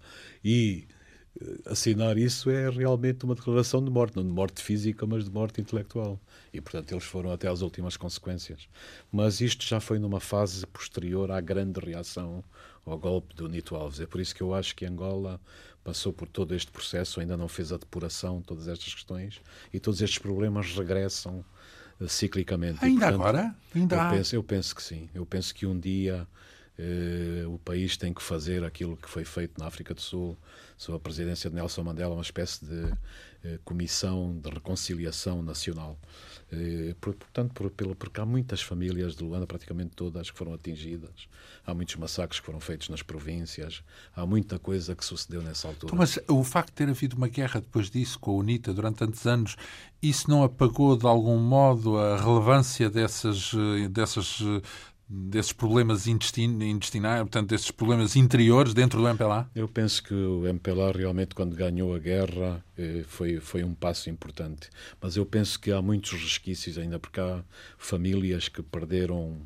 E 0.44 0.88
eh, 1.40 1.58
assinar 1.66 2.18
isso 2.18 2.50
é 2.50 2.68
realmente 2.70 3.24
uma 3.24 3.36
declaração 3.36 3.82
de 3.84 3.90
morte, 3.90 4.16
não 4.16 4.24
de 4.24 4.32
morte 4.32 4.60
física, 4.60 5.06
mas 5.06 5.24
de 5.24 5.30
morte 5.30 5.60
intelectual. 5.60 6.20
E, 6.52 6.60
portanto, 6.60 6.92
eles 6.92 7.04
foram 7.04 7.30
até 7.32 7.48
às 7.48 7.62
últimas 7.62 7.96
consequências. 7.96 8.68
Mas 9.12 9.40
isto 9.40 9.64
já 9.64 9.80
foi 9.80 9.98
numa 9.98 10.20
fase 10.20 10.66
posterior 10.66 11.30
à 11.30 11.40
grande 11.40 11.78
reação 11.78 12.42
ao 12.84 12.98
golpe 12.98 13.34
do 13.34 13.48
Nito 13.48 13.74
Alves. 13.74 14.00
É 14.00 14.06
por 14.06 14.20
isso 14.20 14.34
que 14.34 14.42
eu 14.42 14.54
acho 14.54 14.74
que 14.74 14.84
Angola 14.84 15.40
passou 15.82 16.12
por 16.12 16.26
todo 16.26 16.54
este 16.54 16.70
processo, 16.70 17.20
ainda 17.20 17.36
não 17.36 17.46
fez 17.46 17.70
a 17.72 17.76
depuração, 17.76 18.40
todas 18.40 18.68
estas 18.68 18.94
questões, 18.94 19.40
e 19.72 19.78
todos 19.78 20.00
estes 20.00 20.18
problemas 20.18 20.74
regressam 20.74 21.44
uh, 22.00 22.08
ciclicamente. 22.08 22.82
Ainda 22.82 23.06
e, 23.06 23.10
portanto, 23.10 23.14
agora? 23.14 23.56
Ainda 23.74 23.96
eu, 23.96 24.10
penso, 24.10 24.36
eu 24.36 24.42
penso 24.42 24.74
que 24.74 24.82
sim. 24.82 25.10
Eu 25.14 25.26
penso 25.26 25.54
que 25.54 25.66
um 25.66 25.78
dia 25.78 26.26
uh, 26.78 27.52
o 27.52 27.58
país 27.58 27.96
tem 27.96 28.14
que 28.14 28.22
fazer 28.22 28.64
aquilo 28.64 28.96
que 28.96 29.08
foi 29.08 29.24
feito 29.24 29.58
na 29.60 29.66
África 29.66 29.92
do 29.92 30.00
Sul, 30.00 30.36
sob 30.76 30.96
a 30.96 31.00
presidência 31.00 31.50
de 31.50 31.56
Nelson 31.56 31.82
Mandela, 31.82 32.14
uma 32.14 32.22
espécie 32.22 32.64
de 32.64 32.82
uh, 32.82 33.58
comissão 33.62 34.38
de 34.38 34.48
reconciliação 34.48 35.42
nacional. 35.42 35.98
Eh, 36.56 36.94
portanto, 37.00 37.52
por, 37.52 37.70
pelo, 37.70 37.94
porque 37.94 38.20
há 38.20 38.26
muitas 38.26 38.62
famílias 38.62 39.16
de 39.16 39.24
Luanda, 39.24 39.46
praticamente 39.46 39.90
todas, 39.94 40.30
que 40.30 40.38
foram 40.38 40.54
atingidas. 40.54 41.28
Há 41.66 41.74
muitos 41.74 41.96
massacres 41.96 42.40
que 42.40 42.46
foram 42.46 42.60
feitos 42.60 42.88
nas 42.88 43.02
províncias. 43.02 43.82
Há 44.14 44.24
muita 44.26 44.58
coisa 44.58 44.94
que 44.94 45.04
sucedeu 45.04 45.42
nessa 45.42 45.68
altura. 45.68 45.86
Então, 45.86 45.98
mas 45.98 46.18
o 46.28 46.44
facto 46.44 46.68
de 46.68 46.74
ter 46.74 46.88
havido 46.88 47.16
uma 47.16 47.28
guerra 47.28 47.60
depois 47.60 47.90
disso 47.90 48.18
com 48.18 48.32
a 48.32 48.34
UNITA 48.34 48.72
durante 48.72 48.96
tantos 48.98 49.26
anos, 49.26 49.56
isso 50.02 50.30
não 50.30 50.42
apagou 50.42 50.96
de 50.96 51.06
algum 51.06 51.38
modo 51.38 51.98
a 51.98 52.16
relevância 52.16 52.90
dessas, 52.90 53.52
eh, 53.54 53.88
dessas 53.88 54.40
eh, 54.42 54.62
desses 55.08 55.52
problemas 55.52 56.06
intestinais, 56.06 57.20
portanto, 57.20 57.48
desses 57.48 57.70
problemas 57.70 58.16
interiores 58.16 58.72
dentro 58.72 59.00
do 59.00 59.08
MPLA? 59.08 59.50
Eu 59.54 59.68
penso 59.68 60.02
que 60.02 60.14
o 60.14 60.46
MPLA 60.46 60.92
realmente, 60.92 61.34
quando 61.34 61.54
ganhou 61.54 61.94
a 61.94 61.98
guerra, 61.98 62.64
eh, 62.76 63.04
foi, 63.06 63.38
foi 63.40 63.62
um 63.62 63.74
passo 63.74 64.08
importante. 64.08 64.70
Mas 65.00 65.16
eu 65.16 65.26
penso 65.26 65.60
que 65.60 65.70
há 65.70 65.82
muitos 65.82 66.12
resquícios 66.12 66.78
ainda, 66.78 66.98
porque 66.98 67.20
há 67.20 67.42
famílias 67.76 68.48
que 68.48 68.62
perderam, 68.62 69.36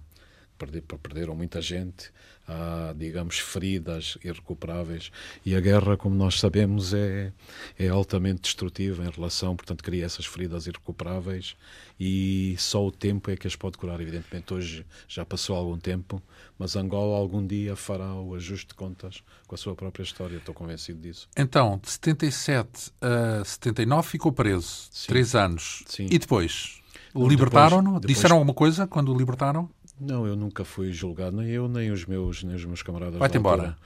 perderam 1.03 1.35
muita 1.35 1.61
gente, 1.61 2.11
há, 2.49 2.95
digamos, 2.97 3.39
feridas 3.39 4.17
irrecuperáveis. 4.25 5.13
E 5.45 5.55
a 5.55 5.61
guerra, 5.61 5.97
como 5.97 6.17
nós 6.17 6.41
sabemos, 6.41 6.95
é, 6.95 7.33
é 7.79 7.89
altamente 7.89 8.43
destrutiva 8.43 9.05
em 9.05 9.11
relação, 9.11 9.55
portanto, 9.55 9.85
cria 9.85 10.05
essas 10.05 10.25
feridas 10.25 10.67
irrecuperáveis 10.67 11.57
e 12.01 12.55
só 12.59 12.87
o 12.87 12.91
tempo 12.91 13.31
é 13.31 13.37
que 13.37 13.47
as 13.47 13.55
pode 13.55 13.77
curar. 13.77 14.01
Evidentemente, 14.01 14.55
hoje 14.55 14.87
já 15.07 15.25
passou 15.25 15.57
algum 15.57 15.79
tempo, 15.79 16.23
mas 16.59 16.75
Angola 16.75 17.19
algum 17.19 17.47
dia 17.47 17.77
fará 17.77 18.15
o 18.15 18.35
ajuste 18.35 18.69
de 18.69 18.75
contas 18.75 19.23
com 19.47 19.55
a 19.55 19.59
sua 19.59 19.75
própria 19.75 20.03
história, 20.03 20.37
estou 20.37 20.55
convencido 20.55 21.01
disso. 21.01 21.29
Então, 21.37 21.79
de 21.83 21.91
77 21.91 22.93
a 23.01 23.45
79 23.45 24.09
ficou 24.09 24.33
preso, 24.33 24.89
Sim. 24.91 25.09
três 25.09 25.35
anos. 25.35 25.83
Sim. 25.87 26.07
E 26.11 26.19
depois? 26.19 26.81
Libertaram-no? 27.15 28.01
Disseram 28.01 28.37
alguma 28.37 28.55
coisa 28.55 28.87
quando 28.87 29.13
o 29.13 29.17
libertaram? 29.17 29.69
Não, 30.01 30.27
eu 30.27 30.37
nunca 30.37 30.65
fui 30.65 30.93
julgado, 30.93 31.37
nem 31.37 31.49
eu, 31.49 31.69
nem 31.69 31.91
os 31.91 32.05
meus, 32.05 32.43
nem 32.43 32.55
os 32.55 32.65
meus 32.65 32.83
camaradas. 32.83 33.19
Vai-te 33.19 33.37
embora. 33.37 33.77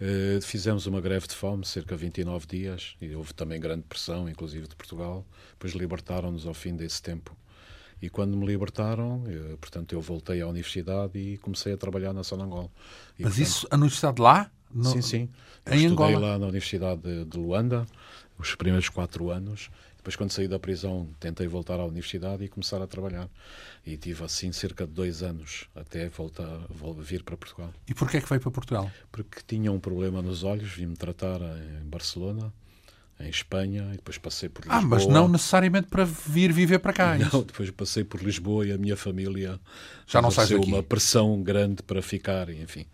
Uh, 0.00 0.40
fizemos 0.40 0.86
uma 0.86 1.00
greve 1.00 1.26
de 1.26 1.34
fome, 1.34 1.64
cerca 1.66 1.96
de 1.96 2.00
29 2.02 2.46
dias, 2.46 2.94
e 3.00 3.14
houve 3.14 3.34
também 3.34 3.60
grande 3.60 3.82
pressão, 3.82 4.28
inclusive 4.28 4.68
de 4.68 4.76
Portugal. 4.76 5.26
Depois 5.52 5.72
libertaram-nos 5.74 6.46
ao 6.46 6.54
fim 6.54 6.76
desse 6.76 7.02
tempo. 7.02 7.36
E 8.00 8.08
quando 8.08 8.36
me 8.36 8.46
libertaram, 8.46 9.24
eu, 9.26 9.58
portanto, 9.58 9.92
eu 9.92 10.00
voltei 10.00 10.40
à 10.40 10.46
universidade 10.46 11.18
e 11.18 11.36
comecei 11.38 11.72
a 11.72 11.76
trabalhar 11.76 12.12
na 12.12 12.22
Sonangol. 12.22 12.70
E, 13.18 13.24
Mas 13.24 13.34
portanto, 13.34 13.48
isso, 13.48 13.68
a 13.70 13.76
universidade 13.76 14.22
lá? 14.22 14.50
No... 14.72 14.84
Sim, 14.84 15.02
sim. 15.02 15.28
Eu 15.66 15.74
em 15.74 15.86
estudei 15.86 16.06
Angola? 16.06 16.18
lá 16.28 16.38
na 16.38 16.46
Universidade 16.46 17.02
de, 17.02 17.24
de 17.24 17.36
Luanda, 17.36 17.84
os 18.38 18.54
primeiros 18.54 18.88
quatro 18.88 19.30
anos. 19.30 19.68
Depois, 20.08 20.16
quando 20.16 20.30
saí 20.30 20.48
da 20.48 20.58
prisão, 20.58 21.06
tentei 21.20 21.46
voltar 21.46 21.78
à 21.78 21.84
universidade 21.84 22.42
e 22.42 22.48
começar 22.48 22.80
a 22.80 22.86
trabalhar. 22.86 23.28
E 23.84 23.94
tive 23.94 24.24
assim 24.24 24.50
cerca 24.52 24.86
de 24.86 24.92
dois 24.94 25.22
anos 25.22 25.68
até 25.76 26.08
voltar, 26.08 26.66
vir 26.98 27.22
para 27.22 27.36
Portugal. 27.36 27.70
E 27.86 27.92
porquê 27.92 28.16
é 28.16 28.20
que 28.22 28.28
veio 28.30 28.40
para 28.40 28.50
Portugal? 28.50 28.90
Porque 29.12 29.42
tinha 29.46 29.70
um 29.70 29.78
problema 29.78 30.22
nos 30.22 30.44
olhos, 30.44 30.70
vim-me 30.72 30.96
tratar 30.96 31.42
em 31.42 31.86
Barcelona 31.86 32.50
em 33.20 33.28
Espanha 33.28 33.90
e 33.92 33.96
depois 33.96 34.16
passei 34.16 34.48
por 34.48 34.62
Lisboa. 34.62 34.80
Ah, 34.80 34.82
mas 34.82 35.06
não 35.06 35.28
necessariamente 35.28 35.88
para 35.88 36.04
vir 36.04 36.52
viver 36.54 36.78
para 36.78 36.92
cá. 36.94 37.14
É 37.14 37.18
não, 37.30 37.42
depois 37.42 37.70
passei 37.70 38.02
por 38.02 38.22
Lisboa 38.22 38.66
e 38.66 38.72
a 38.72 38.78
minha 38.78 38.96
família 38.96 39.60
já 40.06 40.22
não 40.22 40.30
sai 40.30 40.54
uma 40.54 40.82
pressão 40.82 41.42
grande 41.42 41.82
para 41.82 42.00
ficar, 42.00 42.48
enfim. 42.48 42.86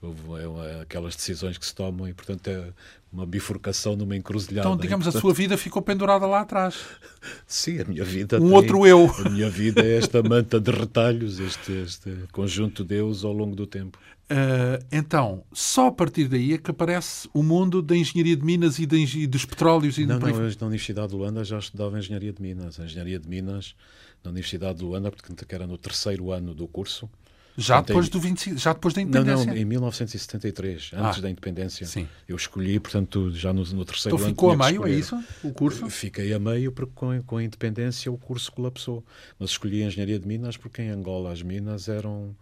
É, 0.00 0.80
aquelas 0.82 1.16
decisões 1.16 1.58
que 1.58 1.66
se 1.66 1.74
tomam 1.74 2.08
e, 2.08 2.14
portanto, 2.14 2.46
é 2.46 2.72
uma 3.12 3.26
bifurcação 3.26 3.96
numa 3.96 4.14
encruzilhada. 4.14 4.68
Então, 4.68 4.76
digamos, 4.78 5.04
portanto... 5.04 5.18
a 5.18 5.20
sua 5.20 5.34
vida 5.34 5.56
ficou 5.56 5.82
pendurada 5.82 6.24
lá 6.24 6.42
atrás. 6.42 6.76
Sim, 7.46 7.80
a 7.80 7.84
minha 7.84 8.04
vida. 8.04 8.36
Um 8.36 8.46
tem... 8.46 8.52
outro 8.52 8.86
eu. 8.86 9.10
A 9.24 9.28
minha 9.28 9.50
vida 9.50 9.82
é 9.82 9.96
esta 9.96 10.22
manta 10.22 10.60
de 10.60 10.70
retalhos, 10.70 11.40
este, 11.40 11.72
este 11.72 12.16
conjunto 12.30 12.84
de 12.84 12.90
Deus 12.90 13.24
ao 13.24 13.32
longo 13.32 13.56
do 13.56 13.66
tempo. 13.66 13.98
Uh, 14.30 14.84
então, 14.92 15.42
só 15.52 15.86
a 15.86 15.92
partir 15.92 16.28
daí 16.28 16.52
é 16.52 16.58
que 16.58 16.70
aparece 16.70 17.28
o 17.32 17.42
mundo 17.42 17.82
da 17.82 17.96
engenharia 17.96 18.36
de 18.36 18.44
minas 18.44 18.78
e, 18.78 18.86
de, 18.86 18.96
e 19.18 19.26
dos 19.26 19.44
petróleos. 19.44 19.98
E 19.98 20.06
não, 20.06 20.20
não, 20.20 20.28
eu 20.28 20.36
na 20.60 20.66
Universidade 20.66 21.08
de 21.08 21.16
Luanda 21.16 21.42
já 21.42 21.58
estudava 21.58 21.98
engenharia 21.98 22.32
de 22.32 22.40
minas. 22.40 22.78
A 22.78 22.84
engenharia 22.84 23.18
de 23.18 23.28
minas 23.28 23.74
na 24.22 24.30
Universidade 24.30 24.78
de 24.78 24.84
Luanda, 24.84 25.10
porque 25.10 25.32
era 25.52 25.66
no 25.66 25.76
terceiro 25.76 26.30
ano 26.30 26.54
do 26.54 26.68
curso. 26.68 27.10
Já 27.60 27.80
depois, 27.80 28.08
do 28.08 28.20
25, 28.20 28.56
já 28.56 28.72
depois 28.72 28.94
da 28.94 29.02
independência? 29.02 29.46
Não, 29.46 29.52
não, 29.52 29.60
em 29.60 29.64
1973, 29.64 30.92
antes 30.94 31.18
ah, 31.18 31.20
da 31.20 31.28
independência. 31.28 31.84
Sim. 31.86 32.06
Eu 32.28 32.36
escolhi, 32.36 32.78
portanto, 32.78 33.32
já 33.32 33.52
no, 33.52 33.64
no 33.64 33.84
terceiro 33.84 34.16
então, 34.16 34.26
ano. 34.26 34.34
ficou 34.34 34.52
a 34.52 34.56
meio, 34.56 34.86
é 34.86 34.92
isso? 34.92 35.20
O 35.42 35.52
curso? 35.52 35.90
Fiquei 35.90 36.32
a 36.32 36.38
meio 36.38 36.70
porque 36.70 36.92
com, 36.94 37.20
com 37.24 37.36
a 37.36 37.42
independência 37.42 38.12
o 38.12 38.16
curso 38.16 38.52
colapsou. 38.52 39.04
Mas 39.40 39.50
escolhi 39.50 39.82
a 39.82 39.86
engenharia 39.86 40.20
de 40.20 40.28
minas 40.28 40.56
porque 40.56 40.82
em 40.82 40.90
Angola 40.90 41.32
as 41.32 41.42
minas 41.42 41.88
eram 41.88 42.36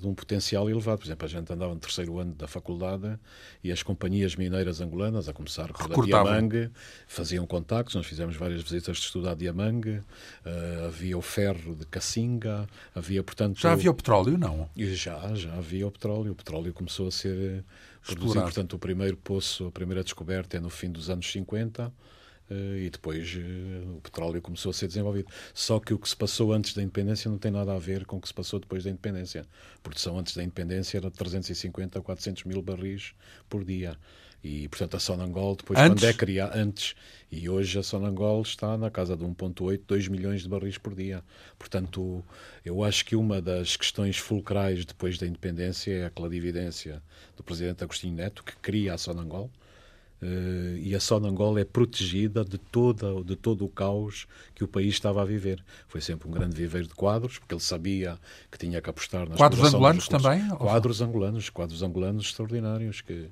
de 0.00 0.06
um 0.06 0.14
potencial 0.14 0.68
elevado. 0.68 0.98
Por 0.98 1.06
exemplo, 1.06 1.24
a 1.24 1.28
gente 1.28 1.52
andava 1.52 1.74
no 1.74 1.80
terceiro 1.80 2.18
ano 2.18 2.34
da 2.34 2.46
faculdade 2.46 3.18
e 3.62 3.72
as 3.72 3.82
companhias 3.82 4.36
mineiras 4.36 4.80
angolanas, 4.80 5.28
a 5.28 5.32
começar 5.32 5.72
por 5.72 6.06
Diamangue, 6.06 6.70
faziam 7.06 7.46
contactos. 7.46 7.94
Nós 7.94 8.06
fizemos 8.06 8.36
várias 8.36 8.62
visitas 8.62 8.96
de 8.96 9.04
estudo 9.04 9.28
a 9.28 9.34
Diamangue, 9.34 9.98
uh, 9.98 10.86
havia 10.86 11.16
o 11.16 11.22
ferro 11.22 11.74
de 11.74 11.86
Cassinga, 11.86 12.66
havia, 12.94 13.22
portanto... 13.22 13.60
Já 13.60 13.72
havia 13.72 13.90
o 13.90 13.94
petróleo, 13.94 14.38
não? 14.38 14.68
Já, 14.76 15.34
já 15.34 15.54
havia 15.54 15.86
o 15.86 15.90
petróleo. 15.90 16.32
O 16.32 16.34
petróleo 16.34 16.72
começou 16.72 17.08
a 17.08 17.10
ser 17.10 17.64
produzido, 18.04 18.42
portanto, 18.42 18.72
o 18.74 18.78
primeiro 18.78 19.16
poço, 19.16 19.66
a 19.66 19.70
primeira 19.72 20.04
descoberta 20.04 20.56
é 20.56 20.60
no 20.60 20.70
fim 20.70 20.90
dos 20.90 21.10
anos 21.10 21.30
50, 21.30 21.86
Uh, 21.86 22.15
e 22.50 22.90
depois 22.90 23.34
uh, 23.34 23.96
o 23.96 24.00
petróleo 24.00 24.40
começou 24.40 24.70
a 24.70 24.72
ser 24.72 24.86
desenvolvido. 24.86 25.28
Só 25.52 25.80
que 25.80 25.92
o 25.92 25.98
que 25.98 26.08
se 26.08 26.16
passou 26.16 26.52
antes 26.52 26.74
da 26.74 26.82
independência 26.82 27.30
não 27.30 27.38
tem 27.38 27.50
nada 27.50 27.74
a 27.74 27.78
ver 27.78 28.04
com 28.06 28.16
o 28.16 28.20
que 28.20 28.28
se 28.28 28.34
passou 28.34 28.60
depois 28.60 28.84
da 28.84 28.90
independência. 28.90 29.46
A 29.76 29.80
produção 29.80 30.18
antes 30.18 30.36
da 30.36 30.42
independência 30.42 30.98
era 30.98 31.10
de 31.10 31.16
350 31.16 31.98
a 31.98 32.02
400 32.02 32.44
mil 32.44 32.62
barris 32.62 33.14
por 33.48 33.64
dia. 33.64 33.96
E, 34.44 34.68
portanto, 34.68 34.96
a 34.96 35.00
Sonangol, 35.00 35.56
depois, 35.56 35.76
antes? 35.76 36.04
quando 36.04 36.08
é 36.08 36.12
criada, 36.12 36.56
antes, 36.56 36.94
e 37.32 37.48
hoje 37.48 37.80
a 37.80 37.82
Sonangol 37.82 38.42
está 38.42 38.78
na 38.78 38.90
casa 38.90 39.16
de 39.16 39.24
1,8, 39.24 39.80
2 39.88 40.06
milhões 40.06 40.42
de 40.42 40.48
barris 40.48 40.78
por 40.78 40.94
dia. 40.94 41.24
Portanto, 41.58 42.24
eu 42.64 42.84
acho 42.84 43.04
que 43.04 43.16
uma 43.16 43.42
das 43.42 43.76
questões 43.76 44.18
fulcrais 44.18 44.84
depois 44.84 45.18
da 45.18 45.26
independência 45.26 45.92
é 45.92 46.06
a 46.06 46.10
clarividência 46.10 47.02
do 47.36 47.42
presidente 47.42 47.82
Agostinho 47.82 48.14
Neto, 48.14 48.44
que 48.44 48.54
cria 48.58 48.94
a 48.94 48.98
Sonangol, 48.98 49.50
Uh, 50.22 50.78
e 50.78 50.94
a 50.94 51.00
Sonangol 51.00 51.58
é 51.58 51.64
protegida 51.64 52.42
de, 52.42 52.56
toda, 52.56 53.22
de 53.22 53.36
todo 53.36 53.66
o 53.66 53.68
caos 53.68 54.26
que 54.54 54.64
o 54.64 54.68
país 54.68 54.94
estava 54.94 55.20
a 55.20 55.24
viver. 55.24 55.62
Foi 55.88 56.00
sempre 56.00 56.26
um 56.26 56.30
grande 56.30 56.56
viveiro 56.56 56.88
de 56.88 56.94
quadros, 56.94 57.38
porque 57.38 57.54
ele 57.54 57.60
sabia 57.60 58.18
que 58.50 58.56
tinha 58.56 58.80
que 58.80 58.88
apostar 58.88 59.28
nas 59.28 59.36
Quadros 59.36 59.62
angolanos 59.62 60.08
também? 60.08 60.48
Quadros 60.56 61.02
angolanos, 61.02 61.50
quadros 61.50 61.82
angolanos 61.82 62.26
extraordinários 62.26 63.02
que 63.02 63.28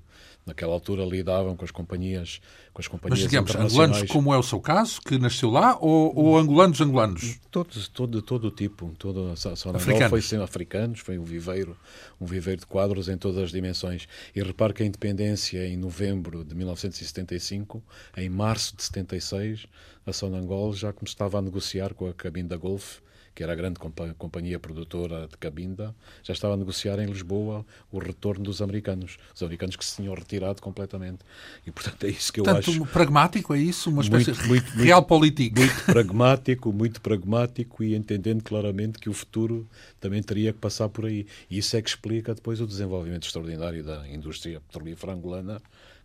naquela 0.47 0.73
altura 0.73 1.05
lidavam 1.05 1.57
com 1.57 1.65
as 1.65 1.71
companhias 1.71 2.41
com 2.73 2.81
as 2.81 2.89
companhias 2.89 3.21
Mas 3.21 3.31
digamos, 3.31 3.55
angolanos 3.55 4.03
como 4.03 4.35
é 4.35 4.37
o 4.37 4.43
seu 4.43 4.61
caso, 4.61 5.01
que 5.01 5.17
nasceu 5.17 5.49
lá, 5.49 5.79
ou, 5.81 6.15
ou 6.15 6.37
angolanos 6.37 6.81
angolanos? 6.81 7.39
Todos, 7.51 7.87
todo, 7.87 8.21
todo 8.21 8.49
o 8.49 8.51
tipo. 8.51 8.93
Todo, 8.99 9.31
a 9.31 9.37
Sonangol 9.37 10.09
foi 10.09 10.21
sempre 10.21 10.45
africanos, 10.45 11.01
foi 11.01 11.17
um 11.17 11.23
viveiro, 11.23 11.77
um 12.21 12.27
viveiro 12.27 12.61
de 12.61 12.67
quadros 12.67 13.09
em 13.09 13.17
todas 13.17 13.45
as 13.45 13.53
dimensões. 13.53 14.09
E 14.35 14.43
repare 14.43 14.75
que 14.75 14.83
a 14.83 14.87
independência 14.87 15.65
em 15.67 15.77
novembro 15.77 16.45
de 16.45 16.55
1975, 16.55 17.81
em 18.17 18.29
março 18.29 18.77
de 18.77 18.83
76, 18.83 19.67
a 20.05 20.13
Sonangol 20.13 20.73
já 20.73 20.93
estava 21.05 21.39
a 21.39 21.43
negociar 21.43 21.95
com 21.95 22.09
a 22.09 22.13
cabine 22.13 22.49
da 22.49 22.57
Golf 22.57 22.99
que 23.35 23.43
era 23.43 23.53
a 23.53 23.57
grande 23.57 23.79
companhia 24.17 24.59
produtora 24.59 25.27
de 25.27 25.37
Cabinda, 25.37 25.95
já 26.23 26.33
estava 26.33 26.55
a 26.55 26.57
negociar 26.57 26.99
em 27.01 27.07
Lisboa 27.07 27.67
o 27.91 27.99
retorno 27.99 28.45
dos 28.45 28.63
americanos. 28.63 29.17
Os 29.35 29.43
americanos 29.43 29.77
que 29.77 29.85
se 29.85 29.97
tinham 29.97 30.15
retirado 30.15 30.63
completamente. 30.63 31.19
E, 31.67 31.71
portanto, 31.71 32.05
é 32.05 32.11
isso 32.11 32.33
que 32.33 32.41
eu 32.41 32.45
Tanto 32.45 32.71
acho... 32.71 32.87
pragmático, 32.87 33.53
é 33.55 33.59
isso? 33.59 33.91
Uma 33.91 34.03
espécie 34.03 34.31
muito, 34.31 34.47
muito, 34.47 34.77
de 34.77 34.85
real 34.85 35.03
político. 35.05 35.59
Muito 35.59 35.85
pragmático, 35.85 36.73
muito 36.73 37.01
pragmático 37.01 37.83
e 37.83 37.95
entendendo 37.95 38.43
claramente 38.43 38.99
que 38.99 39.09
o 39.09 39.13
futuro 39.13 39.69
também 40.01 40.23
teria 40.23 40.53
que 40.53 40.59
passar 40.59 40.89
por 40.89 41.07
aí. 41.07 41.27
E 41.51 41.59
isso 41.59 41.77
é 41.77 41.83
que 41.83 41.89
explica 41.89 42.35
depois 42.35 42.61
o 42.61 42.67
desenvolvimento 42.67 43.25
extraordinário 43.25 43.83
da 43.83 44.09
indústria 44.09 44.61
petrolífera 44.61 45.13
angolana, 45.13 45.61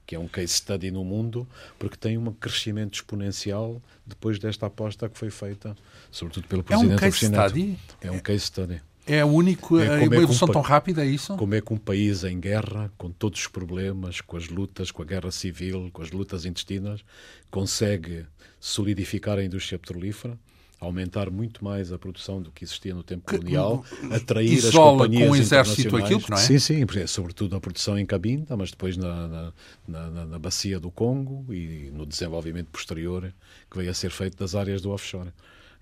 que 0.10 0.16
é 0.16 0.20
um 0.20 0.28
case 0.28 0.54
study 0.54 0.90
no 0.90 1.06
mundo, 1.06 1.48
porque 1.78 1.96
tem 1.96 2.18
um 2.18 2.34
crescimento 2.34 2.96
exponencial 2.96 3.80
depois 4.04 4.40
desta 4.40 4.66
aposta 4.66 5.08
que 5.08 5.16
foi 5.16 5.30
feita, 5.30 5.78
sobretudo 6.10 6.48
pelo 6.48 6.64
Presidente 6.64 6.94
É 6.94 6.96
um 6.96 6.98
case 6.98 7.26
study? 7.28 7.80
É 8.02 8.12
um 8.12 8.20
case 8.20 8.40
study. 8.40 8.82
É 9.06 9.24
único, 9.24 9.78
é 9.78 10.00
uma 10.00 10.16
evolução 10.16 10.48
é 10.48 10.50
um, 10.50 10.54
tão 10.54 10.62
rápida, 10.64 11.06
é 11.06 11.08
isso? 11.08 11.38
Como 11.38 11.54
é 11.54 11.62
que 11.62 11.72
um 11.72 11.78
país 11.78 12.24
em 12.24 12.40
guerra, 12.40 12.92
com 12.98 13.12
todos 13.12 13.42
os 13.42 13.48
problemas, 13.48 14.20
com 14.20 14.36
as 14.36 14.50
lutas, 14.50 14.90
com 14.90 15.04
a 15.04 15.06
guerra 15.06 15.30
civil, 15.30 15.92
com 15.94 16.02
as 16.02 16.10
lutas 16.10 16.44
intestinas, 16.44 17.06
consegue 17.52 18.26
solidificar 18.60 19.38
a 19.38 19.44
indústria 19.44 19.78
petrolífera, 19.78 20.36
aumentar 20.80 21.30
muito 21.30 21.64
mais 21.64 21.92
a 21.92 22.00
produção 22.00 22.42
do 22.42 22.52
que 22.52 22.64
existia 22.64 22.94
no 22.96 23.04
tempo 23.04 23.30
colonial, 23.30 23.84
que, 23.84 24.14
atrair 24.14 24.66
as 24.66 24.74
companhias 24.74 25.28
com 25.28 25.34
o 25.34 25.36
exército 25.36 25.98
aquilo, 25.98 26.24
não 26.30 26.38
é? 26.38 26.42
Sim, 26.42 26.60
sim, 26.60 26.86
sobretudo 27.06 27.56
a 27.56 27.60
produção 27.60 28.00
em 28.00 28.06
Cabinda, 28.06 28.56
mas 28.56 28.72
depois 28.72 28.96
na, 28.96 29.28
na, 29.28 29.54
na, 29.88 30.26
na, 30.26 30.40
bacia 30.40 30.80
do 30.80 30.90
Congo 30.90 31.54
e 31.54 31.92
no 31.94 32.06
desenvolvimento 32.06 32.68
posterior 32.68 33.34
que 33.70 33.78
veio 33.78 33.92
a 33.92 33.94
ser 33.94 34.10
feito 34.10 34.38
das 34.38 34.56
áreas 34.56 34.82
do 34.82 34.92
offshore. 34.92 35.32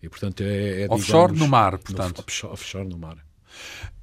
E, 0.01 0.09
portanto, 0.09 0.41
é, 0.41 0.83
é 0.83 0.87
offshore 0.89 1.33
digamos, 1.33 1.39
no 1.39 1.47
mar, 1.47 1.77
portanto. 1.77 2.23
No, 2.43 2.49
offshore 2.49 2.87
no 2.87 2.97
mar. 2.97 3.17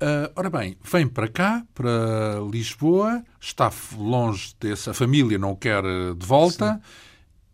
Uh, 0.01 0.31
ora 0.35 0.51
bem, 0.51 0.77
vem 0.83 1.07
para 1.07 1.29
cá, 1.29 1.65
para 1.75 2.41
Lisboa, 2.51 3.23
está 3.41 3.71
longe 3.97 4.55
dessa 4.61 4.93
família, 4.93 5.39
não 5.39 5.53
o 5.53 5.57
quer 5.57 5.83
de 5.83 6.27
volta, 6.27 6.75
Sim. 6.75 6.81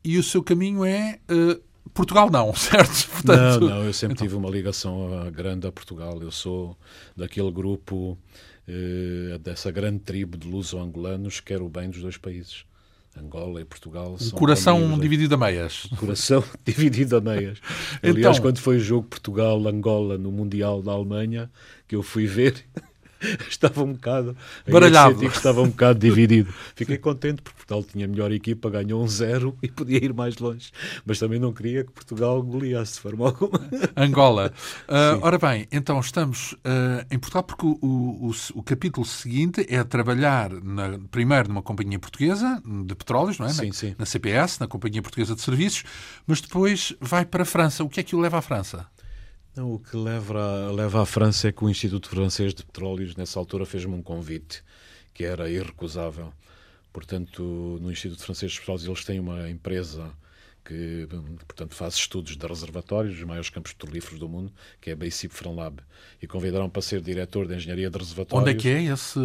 e 0.05 0.19
o 0.19 0.23
seu 0.23 0.43
caminho 0.43 0.85
é 0.85 1.19
uh, 1.31 1.70
Portugal 1.93 2.31
não, 2.31 2.53
certo? 2.55 3.09
Portanto, 3.11 3.61
não, 3.61 3.69
não, 3.69 3.85
eu 3.85 3.93
sempre 3.93 4.15
então... 4.15 4.27
tive 4.27 4.37
uma 4.37 4.51
ligação 4.51 5.31
grande 5.33 5.67
a 5.67 5.73
Portugal. 5.73 6.21
Eu 6.23 6.31
sou 6.31 6.77
daquele 7.17 7.51
grupo, 7.51 8.19
eh, 8.67 9.39
dessa 9.39 9.71
grande 9.71 10.01
tribo 10.01 10.37
de 10.37 10.49
luso-angolanos 10.49 11.41
que 11.41 11.47
quer 11.47 11.63
o 11.63 11.69
bem 11.69 11.91
dos 11.91 12.01
dois 12.01 12.17
países. 12.17 12.65
Angola 13.19 13.61
e 13.61 13.65
Portugal. 13.65 14.17
Um 14.21 14.31
coração 14.31 14.99
dividido 14.99 15.35
a 15.35 15.39
meias. 15.39 15.87
Coração 15.99 16.45
dividido 16.65 17.17
a 17.17 17.21
meias. 17.21 17.59
Aliás, 18.03 18.37
então... 18.37 18.51
quando 18.51 18.59
foi 18.59 18.77
o 18.77 18.81
jogo 18.81 19.09
Portugal-Angola 19.09 20.17
no 20.17 20.31
Mundial 20.31 20.81
da 20.81 20.93
Alemanha, 20.93 21.51
que 21.89 21.97
eu 21.97 22.03
fui 22.03 22.27
ver, 22.27 22.65
estava 23.49 23.83
um 23.83 23.93
bocado 23.93 24.37
baralhado. 24.69 25.25
Estava 25.25 25.61
um 25.63 25.69
bocado 25.69 25.99
dividido. 25.99 26.53
Fiquei 26.75 26.99
contente 26.99 27.43
porque 27.43 27.57
Portugal 27.59 27.85
tinha 27.85 28.09
melhor 28.09 28.33
equipa, 28.33 28.71
ganhou 28.71 29.03
um 29.03 29.09
zero 29.09 29.57
e 29.63 29.69
podia 29.69 30.03
ir 30.03 30.13
mais 30.13 30.39
longe. 30.39 30.71
Mas 31.05 31.19
também 31.19 31.39
não 31.39 31.53
queria 31.53 31.85
que 31.85 31.93
Portugal 31.93 32.43
goleasse 32.43 32.95
de 32.95 33.01
forma 33.01 33.27
alguma. 33.27 33.61
Angola. 33.97 34.53
Uh, 34.91 35.21
ora 35.23 35.39
bem, 35.39 35.69
então 35.71 36.01
estamos 36.01 36.53
uh, 36.53 37.07
em 37.11 37.19
Portugal 37.19 37.45
porque 37.45 37.65
o, 37.65 37.77
o, 37.81 38.31
o, 38.55 38.63
capítulo 38.63 39.07
seguinte 39.07 39.65
é 39.69 39.83
trabalhar 39.85 40.51
na, 40.51 40.99
primeiro 41.11 41.49
numa 41.49 41.63
companhia 41.63 41.99
portuguesa 41.99 42.61
de 42.85 42.95
petróleos, 42.95 43.39
não 43.39 43.47
é? 43.47 43.51
Sim, 43.51 43.69
na, 43.69 43.73
sim. 43.73 43.95
na 43.99 44.07
CPS, 44.07 44.59
na 44.59 44.67
Companhia 44.67 45.01
Portuguesa 45.01 45.35
de 45.35 45.43
Serviços, 45.43 45.85
mas 46.27 46.41
depois 46.41 46.95
vai 47.01 47.25
para 47.25 47.43
a 47.43 47.47
França. 47.47 47.85
O 47.85 47.89
que 47.89 48.01
é 48.01 48.03
que 48.03 48.17
o 48.17 48.21
leva 48.21 48.39
à 48.39 48.43
França? 48.43 48.87
Não, 49.61 49.75
o 49.75 49.79
que 49.79 49.95
leva, 49.95 50.73
leva 50.73 51.03
à 51.03 51.05
França 51.05 51.49
é 51.49 51.53
que 51.53 51.63
o 51.63 51.69
Instituto 51.69 52.09
Francês 52.09 52.55
de 52.55 52.65
Petróleos, 52.65 53.15
nessa 53.15 53.39
altura, 53.39 53.67
fez-me 53.67 53.93
um 53.93 54.03
convite 54.03 54.65
que 55.13 55.23
era 55.23 55.51
irrecusável. 55.51 56.33
Portanto, 56.91 57.79
no 57.79 57.93
Instituto 57.93 58.23
Francês 58.23 58.53
de 58.53 58.59
Petróleos, 58.59 58.87
eles 58.87 59.05
têm 59.05 59.21
uma 59.21 59.51
empresa 59.51 60.11
que, 60.71 61.09
portanto, 61.47 61.75
faz 61.75 61.95
estudos 61.95 62.37
de 62.37 62.47
reservatórios, 62.47 63.19
os 63.19 63.25
maiores 63.25 63.51
campos 63.51 63.73
petrolíferos 63.73 64.21
do 64.21 64.29
mundo, 64.29 64.53
que 64.81 64.91
é 64.91 64.93
a 64.93 64.97
Bacip 64.97 65.35
Franlab. 65.35 65.81
E 66.23 66.29
convidaram 66.29 66.71
para 66.71 66.81
ser 66.81 67.01
diretor 67.01 67.47
de 67.47 67.57
Engenharia 67.57 67.91
de 67.91 67.99
Reservatórios. 67.99 68.49
Onde 68.49 68.57
é 68.57 68.61
que 68.61 68.69
é 68.69 68.93
esse? 68.93 69.19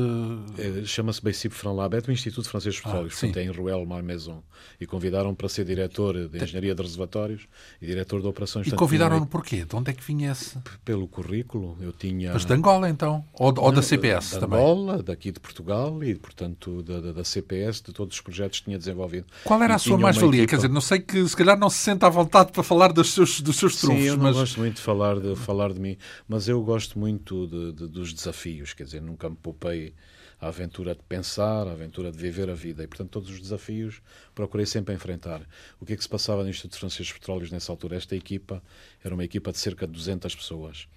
É, 0.58 0.86
Chama-se 0.86 1.22
Bacip 1.22 1.54
Franlab, 1.54 1.96
é 1.96 2.02
do 2.02 2.12
Instituto 2.12 2.50
Francês 2.50 2.76
de 2.76 2.82
Petróleos, 2.82 3.14
ah, 3.14 3.20
portanto, 3.20 3.38
é 3.38 3.44
em 3.44 3.52
Ruel 3.52 3.86
Malmaison. 3.86 4.42
E 4.82 4.88
convidaram 4.88 5.36
para 5.36 5.48
ser 5.48 5.66
diretor 5.66 6.28
de 6.28 6.44
Engenharia 6.44 6.74
de 6.74 6.82
Reservatórios 6.82 7.48
e 7.80 7.86
diretor 7.86 8.22
de 8.22 8.28
Operações. 8.28 8.66
E 8.66 8.72
convidaram-no 8.72 9.28
porquê? 9.28 9.66
De 9.66 9.76
onde 9.76 9.92
é 9.92 9.94
que 9.94 10.04
vinha 10.04 10.32
esse? 10.32 10.58
Pelo 10.84 11.08
currículo. 11.08 11.78
Eu 11.80 11.94
tinha... 11.94 12.34
Mas 12.34 12.44
de 12.44 12.54
Angola, 12.54 12.90
então? 12.90 13.24
Ou, 13.34 13.54
ou 13.58 13.72
da 13.72 13.84
CPS 13.84 14.34
de 14.34 14.40
também? 14.40 14.58
Angola, 14.58 15.04
daqui 15.04 15.32
de 15.32 15.40
Portugal 15.40 16.04
e, 16.04 16.16
portanto, 16.16 16.82
da, 16.82 17.00
da, 17.00 17.12
da, 17.12 17.24
CPS, 17.24 17.84
de 17.84 17.94
todos 17.94 18.16
os 18.16 18.22
projetos 18.22 18.60
que 18.60 18.66
tinha 18.66 18.80
desenvolvido. 18.80 19.28
Qual 19.44 19.62
era 19.62 19.74
e 19.74 19.76
a 19.76 19.80
sua 19.80 19.98
mais-valia? 19.98 20.48
Quer 20.48 20.56
dizer, 20.56 20.70
não 20.70 20.82
sei 20.82 21.00
que 21.00 21.20
se 21.36 21.38
calhar 21.38 21.60
não 21.60 21.70
se 21.70 21.80
sente 21.80 22.06
à 22.06 22.10
vontade 22.10 22.54
para 22.54 22.64
falar 22.64 22.94
dos 22.94 23.14
seus, 23.14 23.42
dos 23.42 23.58
seus 23.58 23.76
trunfos. 23.76 24.02
Sim, 24.02 24.08
eu 24.08 24.16
não 24.16 24.24
mas... 24.24 24.38
gosto 24.38 24.58
muito 24.58 24.78
de 24.78 24.82
falar, 24.82 25.20
de 25.20 25.36
falar 25.36 25.74
de 25.74 25.80
mim, 25.82 25.98
mas 26.30 26.48
eu 26.48 26.64
gosto 26.64 26.98
muito 26.98 27.46
de, 27.46 27.74
de, 27.74 27.88
dos 27.88 28.14
desafios, 28.14 28.74
quer 28.74 28.86
dizer, 28.86 29.02
nunca 29.02 29.30
me 29.30 29.36
poupei 29.36 29.94
a 30.40 30.48
aventura 30.48 30.96
de 30.96 31.04
pensar, 31.04 31.68
a 31.68 31.74
aventura 31.74 32.10
de 32.10 32.18
viver 32.18 32.50
a 32.50 32.54
vida 32.54 32.84
e, 32.84 32.88
portanto, 32.88 33.10
todos 33.10 33.30
os 33.30 33.42
desafios 33.42 34.02
procurei 34.34 34.66
sempre 34.66 34.96
enfrentar. 34.96 35.42
O 35.78 35.86
que 35.86 35.92
é 35.92 35.98
que 35.98 36.04
se 36.04 36.10
passava 36.10 36.42
no 36.42 36.50
Instituto 36.50 36.80
Francês 36.80 37.08
de 37.08 37.14
Petróleos 37.16 37.52
nessa 37.52 37.70
altura? 37.70 37.98
Esta 37.98 38.16
equipa 38.16 38.64
era 39.04 39.14
uma 39.14 39.24
equipa 39.24 39.52
de 39.52 39.58
cerca 39.58 39.86
de 39.86 39.92
200 39.92 40.34
pessoas 40.36 40.88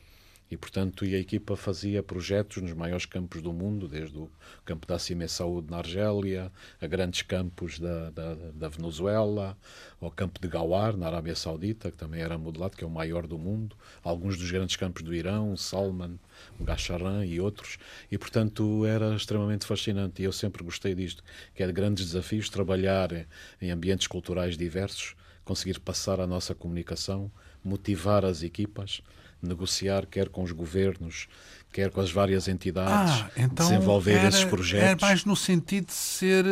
e, 0.50 0.56
portanto, 0.56 1.04
e 1.04 1.14
a 1.14 1.18
equipa 1.18 1.56
fazia 1.56 2.02
projetos 2.02 2.62
nos 2.62 2.72
maiores 2.72 3.04
campos 3.04 3.42
do 3.42 3.52
mundo, 3.52 3.86
desde 3.86 4.16
o 4.16 4.30
campo 4.64 4.86
da 4.86 4.98
Cime 4.98 5.28
Saúde 5.28 5.70
na 5.70 5.78
Argélia, 5.78 6.50
a 6.80 6.86
grandes 6.86 7.22
campos 7.22 7.78
da, 7.78 8.10
da, 8.10 8.34
da, 8.34 8.68
Venezuela, 8.68 9.56
ao 10.00 10.10
campo 10.10 10.40
de 10.40 10.48
Gawar, 10.48 10.96
na 10.96 11.06
Arábia 11.06 11.36
Saudita, 11.36 11.90
que 11.90 11.98
também 11.98 12.22
era 12.22 12.38
modelado, 12.38 12.76
que 12.76 12.84
é 12.84 12.86
o 12.86 12.90
maior 12.90 13.26
do 13.26 13.38
mundo, 13.38 13.76
alguns 14.02 14.38
dos 14.38 14.50
grandes 14.50 14.76
campos 14.76 15.02
do 15.02 15.14
Irão, 15.14 15.54
Salman, 15.56 16.18
Gacharan 16.58 17.26
e 17.26 17.38
outros, 17.40 17.76
e, 18.10 18.16
portanto, 18.16 18.86
era 18.86 19.14
extremamente 19.14 19.66
fascinante. 19.66 20.22
E 20.22 20.24
eu 20.24 20.32
sempre 20.32 20.64
gostei 20.64 20.94
disto, 20.94 21.22
que 21.54 21.62
é 21.62 21.66
de 21.66 21.72
grandes 21.72 22.06
desafios 22.06 22.48
trabalhar 22.48 23.10
em 23.60 23.70
ambientes 23.70 24.06
culturais 24.06 24.56
diversos, 24.56 25.14
conseguir 25.44 25.78
passar 25.80 26.20
a 26.20 26.26
nossa 26.26 26.54
comunicação, 26.54 27.30
motivar 27.64 28.24
as 28.24 28.42
equipas, 28.42 29.02
negociar 29.42 30.06
quer 30.06 30.28
com 30.28 30.42
os 30.42 30.52
governos, 30.52 31.28
quer 31.72 31.90
com 31.90 32.00
as 32.00 32.10
várias 32.10 32.48
entidades, 32.48 33.22
ah, 33.22 33.30
então 33.36 33.68
desenvolver 33.68 34.14
era, 34.14 34.28
esses 34.28 34.44
projetos. 34.44 35.02
É 35.02 35.06
mais 35.06 35.24
no 35.24 35.36
sentido 35.36 35.86
de 35.86 35.92
ser. 35.92 36.44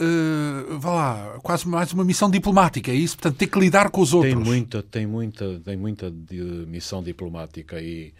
Uh, 0.00 0.78
vá 0.78 0.92
lá, 0.92 1.38
quase 1.42 1.68
mais 1.68 1.92
uma 1.92 2.04
missão 2.04 2.28
diplomática, 2.28 2.90
é 2.90 2.94
isso? 2.94 3.16
Portanto, 3.16 3.36
ter 3.36 3.46
que 3.46 3.60
lidar 3.60 3.90
com 3.90 4.00
os 4.00 4.12
outros. 4.12 4.34
Tem 4.34 4.42
muita, 4.42 4.82
tem 4.82 5.06
muita, 5.06 5.60
tem 5.60 5.76
muita 5.76 6.12
missão 6.66 7.02
diplomática 7.02 7.80
e 7.80 8.12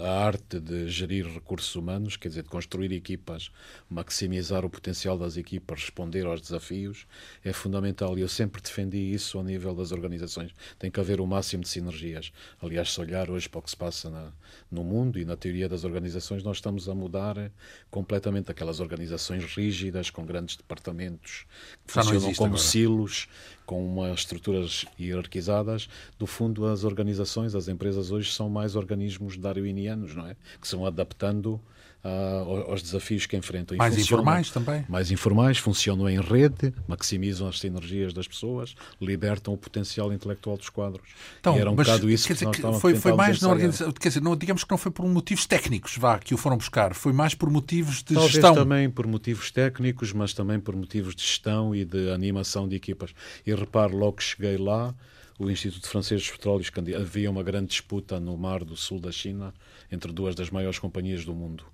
a 0.00 0.24
arte 0.24 0.58
de 0.58 0.88
gerir 0.88 1.26
recursos 1.26 1.74
humanos, 1.76 2.16
quer 2.16 2.28
dizer, 2.28 2.42
de 2.42 2.48
construir 2.48 2.92
equipas, 2.92 3.50
maximizar 3.88 4.64
o 4.64 4.70
potencial 4.70 5.18
das 5.18 5.36
equipas, 5.36 5.80
responder 5.82 6.26
aos 6.26 6.40
desafios, 6.40 7.06
é 7.44 7.52
fundamental. 7.52 8.18
E 8.18 8.22
eu 8.22 8.28
sempre 8.28 8.60
defendi 8.60 8.98
isso 8.98 9.38
ao 9.38 9.44
nível 9.44 9.74
das 9.74 9.92
organizações. 9.92 10.52
Tem 10.78 10.90
que 10.90 10.98
haver 10.98 11.20
o 11.20 11.26
máximo 11.26 11.62
de 11.62 11.68
sinergias. 11.68 12.32
Aliás, 12.60 12.92
se 12.92 13.00
olhar 13.00 13.30
hoje 13.30 13.48
para 13.48 13.60
o 13.60 13.62
que 13.62 13.70
se 13.70 13.76
passa 13.76 14.10
na, 14.10 14.32
no 14.70 14.82
mundo 14.82 15.18
e 15.18 15.24
na 15.24 15.36
teoria 15.36 15.68
das 15.68 15.84
organizações, 15.84 16.42
nós 16.42 16.56
estamos 16.56 16.88
a 16.88 16.94
mudar 16.94 17.50
completamente 17.90 18.50
aquelas 18.50 18.80
organizações 18.80 19.44
rígidas, 19.44 20.10
com 20.10 20.24
grandes 20.24 20.56
departamentos, 20.56 21.46
que 21.86 21.94
Já 21.94 22.02
funcionam 22.02 22.34
como 22.34 22.54
agora. 22.54 22.62
silos, 22.62 23.28
com 23.68 23.86
umas 23.86 24.20
estruturas 24.20 24.86
hierarquizadas, 24.98 25.90
do 26.18 26.26
fundo 26.26 26.64
as 26.64 26.84
organizações, 26.84 27.54
as 27.54 27.68
empresas 27.68 28.10
hoje 28.10 28.32
são 28.32 28.48
mais 28.48 28.74
organismos 28.74 29.36
darwinianos, 29.36 30.14
não 30.14 30.26
é? 30.26 30.36
Que 30.58 30.66
são 30.66 30.86
adaptando 30.86 31.60
uh, 32.08 32.70
aos 32.70 32.82
desafios 32.82 33.26
que 33.26 33.36
enfrentam. 33.36 33.74
E 33.74 33.78
mais 33.78 33.98
informais 33.98 34.50
também. 34.50 34.84
Mais 34.88 35.10
informais, 35.10 35.58
funcionam 35.58 36.08
em 36.08 36.20
rede, 36.20 36.72
maximizam 36.86 37.48
as 37.48 37.58
sinergias 37.60 38.12
das 38.12 38.26
pessoas, 38.26 38.74
libertam 39.00 39.54
o 39.54 39.56
potencial 39.58 40.12
intelectual 40.12 40.56
dos 40.56 40.68
quadros. 40.68 41.08
Então, 41.40 41.56
e 41.56 41.60
era 41.60 41.70
um 41.70 41.74
mas, 41.74 41.86
bocado 41.86 42.10
isso 42.10 42.26
quer 42.26 42.36
que 42.36 42.46
dizer, 42.46 42.62
nós 42.62 42.80
foi, 42.80 42.94
foi 42.94 43.12
mais 43.12 43.40
na 43.40 43.48
organização, 43.48 43.92
quer 43.92 44.08
dizer, 44.08 44.22
não, 44.22 44.36
digamos 44.36 44.64
que 44.64 44.70
não 44.70 44.78
foi 44.78 44.90
por 44.90 45.06
motivos 45.06 45.46
técnicos, 45.46 45.96
vá, 45.96 46.18
que 46.18 46.34
o 46.34 46.36
foram 46.36 46.56
buscar, 46.56 46.94
foi 46.94 47.12
mais 47.12 47.34
por 47.34 47.50
motivos 47.50 48.02
de 48.02 48.14
Talvez 48.14 48.32
gestão. 48.32 48.54
também 48.54 48.88
por 48.90 49.06
motivos 49.06 49.50
técnicos, 49.50 50.12
mas 50.12 50.32
também 50.32 50.58
por 50.58 50.74
motivos 50.74 51.14
de 51.14 51.22
gestão 51.22 51.74
e 51.74 51.84
de 51.84 52.10
animação 52.10 52.68
de 52.68 52.76
equipas. 52.76 53.14
E 53.46 53.54
repare, 53.54 53.94
logo 53.94 54.14
que 54.14 54.24
cheguei 54.24 54.56
lá, 54.56 54.94
o 55.38 55.48
Instituto 55.50 55.88
Francês 55.88 56.22
dos 56.22 56.30
Petróleos, 56.30 56.70
havia 57.00 57.30
uma 57.30 57.42
grande 57.42 57.68
disputa 57.68 58.18
no 58.18 58.36
mar 58.36 58.64
do 58.64 58.76
sul 58.76 58.98
da 59.00 59.12
China 59.12 59.54
entre 59.90 60.12
duas 60.12 60.34
das 60.34 60.50
maiores 60.50 60.78
companhias 60.78 61.24
do 61.24 61.32
mundo. 61.32 61.64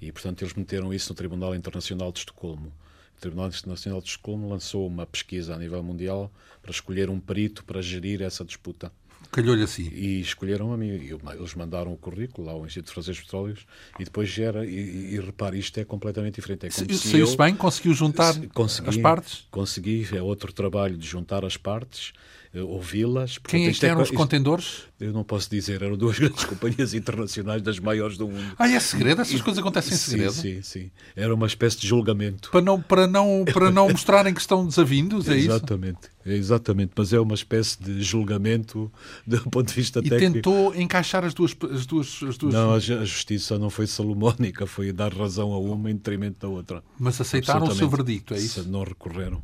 E, 0.00 0.10
portanto, 0.10 0.42
eles 0.42 0.54
meteram 0.54 0.92
isso 0.92 1.10
no 1.12 1.16
Tribunal 1.16 1.54
Internacional 1.54 2.10
de 2.10 2.20
Estocolmo. 2.20 2.72
O 3.16 3.20
Tribunal 3.20 3.48
Internacional 3.48 4.00
de 4.00 4.08
Estocolmo 4.08 4.48
lançou 4.48 4.86
uma 4.86 5.04
pesquisa 5.04 5.54
a 5.54 5.58
nível 5.58 5.82
mundial 5.82 6.32
para 6.62 6.70
escolher 6.70 7.10
um 7.10 7.20
perito 7.20 7.64
para 7.64 7.82
gerir 7.82 8.22
essa 8.22 8.44
disputa. 8.44 8.90
Calhou-lhe 9.30 9.62
assim. 9.62 9.88
E 9.92 10.20
escolheram 10.20 10.72
a 10.72 10.76
mim. 10.76 10.88
Eles 10.88 11.54
mandaram 11.54 11.92
o 11.92 11.96
currículo 11.96 12.46
lá 12.46 12.52
ao 12.54 12.66
Instituto 12.66 12.94
Francês 12.94 13.16
de 13.16 13.22
Petróleos 13.22 13.66
e 13.98 14.04
depois 14.04 14.28
gera. 14.28 14.64
E, 14.64 15.14
e, 15.14 15.20
repare, 15.20 15.58
isto 15.58 15.78
é 15.78 15.84
completamente 15.84 16.36
diferente. 16.36 16.66
É 16.66 16.70
Saiu-se 16.70 17.36
bem? 17.36 17.54
Conseguiu 17.54 17.92
juntar 17.92 18.34
consegui, 18.48 18.88
as 18.88 18.96
partes? 18.96 19.46
Consegui. 19.50 20.08
É 20.12 20.22
outro 20.22 20.52
trabalho 20.52 20.96
de 20.96 21.06
juntar 21.06 21.44
as 21.44 21.56
partes 21.56 22.12
ouvi-las. 22.54 23.38
Quem 23.38 23.66
é 23.66 23.72
que 23.72 23.86
eram 23.86 24.00
é, 24.00 24.02
os 24.02 24.10
contendores? 24.10 24.82
Eu 24.98 25.12
não 25.12 25.22
posso 25.22 25.48
dizer, 25.48 25.82
eram 25.82 25.96
duas 25.96 26.18
grandes 26.18 26.44
companhias 26.44 26.94
internacionais 26.94 27.62
das 27.62 27.78
maiores 27.78 28.16
do 28.16 28.26
mundo. 28.26 28.54
Ah, 28.58 28.68
é 28.68 28.80
segredo? 28.80 29.22
Essas 29.22 29.40
coisas 29.40 29.60
acontecem 29.60 29.94
em 29.94 29.96
segredo? 29.96 30.32
Sim, 30.32 30.60
sim, 30.60 30.62
sim. 30.62 30.90
Era 31.14 31.32
uma 31.32 31.46
espécie 31.46 31.78
de 31.78 31.86
julgamento. 31.86 32.50
Para 32.50 32.60
não, 32.60 32.80
para 32.80 33.06
não, 33.06 33.44
para 33.52 33.70
não 33.70 33.88
mostrarem 33.88 34.34
que 34.34 34.40
estão 34.40 34.66
desavindos, 34.66 35.28
é 35.28 35.36
exatamente, 35.36 35.98
isso? 36.02 36.10
É 36.26 36.34
exatamente, 36.34 36.92
mas 36.96 37.12
é 37.12 37.20
uma 37.20 37.34
espécie 37.34 37.80
de 37.80 38.02
julgamento 38.02 38.90
do 39.24 39.40
ponto 39.42 39.68
de 39.68 39.74
vista 39.74 40.00
e 40.00 40.08
técnico. 40.08 40.24
E 40.24 40.32
tentou 40.32 40.74
encaixar 40.74 41.24
as 41.24 41.32
duas, 41.32 41.56
as 41.72 41.86
duas, 41.86 42.20
as 42.28 42.36
duas... 42.36 42.52
Não, 42.52 42.74
a 42.74 42.80
justiça 42.80 43.58
não 43.58 43.70
foi 43.70 43.86
salomónica, 43.86 44.66
foi 44.66 44.92
dar 44.92 45.12
razão 45.14 45.52
a 45.52 45.58
uma 45.58 45.88
em 45.88 45.94
detrimento 45.94 46.40
da 46.40 46.48
outra. 46.48 46.82
Mas 46.98 47.20
aceitaram 47.20 47.68
o 47.68 47.74
seu 47.74 47.88
verdicto, 47.88 48.34
é 48.34 48.38
isso? 48.38 48.68
Não 48.68 48.82
recorreram 48.82 49.40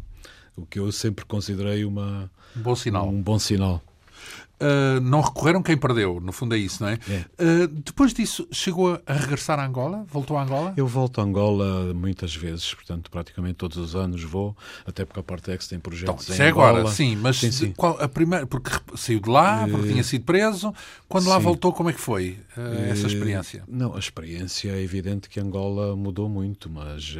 o 0.57 0.65
que 0.65 0.79
eu 0.79 0.91
sempre 0.91 1.25
considerei 1.25 1.85
uma, 1.85 2.31
um 2.57 2.63
bom 2.63 2.75
sinal. 2.75 3.09
Um 3.09 3.23
bom 3.23 3.39
sinal. 3.39 3.83
Uh, 4.59 5.01
não 5.03 5.21
recorreram 5.21 5.63
quem 5.63 5.77
perdeu, 5.77 6.19
no 6.19 6.33
fundo 6.33 6.55
é 6.55 6.59
isso, 6.59 6.83
não 6.83 6.89
é? 6.89 6.99
é. 7.11 7.25
Uh, 7.45 7.69
depois 7.69 8.15
disso, 8.15 8.49
chegou 8.51 8.99
a 9.07 9.13
regressar 9.13 9.61
a 9.61 9.67
Angola? 9.67 10.07
Voltou 10.11 10.39
a 10.39 10.43
Angola? 10.43 10.73
Eu 10.79 10.87
volto 10.87 11.21
a 11.21 11.25
Angola 11.25 11.93
muitas 11.93 12.35
vezes, 12.35 12.73
portanto, 12.73 13.11
praticamente 13.11 13.57
todos 13.57 13.77
os 13.77 13.95
anos 13.95 14.23
vou, 14.23 14.57
até 14.87 15.05
porque 15.05 15.21
a 15.21 15.23
Partex 15.23 15.69
tem 15.69 15.79
projetos 15.79 16.25
então, 16.25 16.37
em 16.37 16.49
é 16.49 16.51
Angola. 16.51 16.69
agora, 16.69 16.89
sim, 16.91 17.17
mas 17.17 17.37
sim, 17.37 17.53
sim. 17.53 17.73
Qual, 17.77 18.01
a 18.01 18.09
primeira, 18.09 18.47
porque 18.47 18.71
saiu 18.97 19.21
de 19.21 19.29
lá, 19.29 19.69
porque 19.69 19.89
uh, 19.89 19.93
tinha 19.93 20.03
sido 20.03 20.25
preso, 20.25 20.73
quando 21.07 21.25
sim. 21.25 21.31
lá 21.31 21.39
voltou, 21.39 21.71
como 21.75 21.91
é 21.91 21.93
que 21.93 22.01
foi 22.01 22.39
essa 22.91 23.07
experiência? 23.07 23.63
Não, 23.69 23.95
a 23.95 23.99
experiência 23.99 24.71
é 24.71 24.81
evidente 24.83 25.29
que 25.29 25.39
Angola 25.39 25.95
mudou 25.95 26.31
muito, 26.31 26.71
mas, 26.71 27.15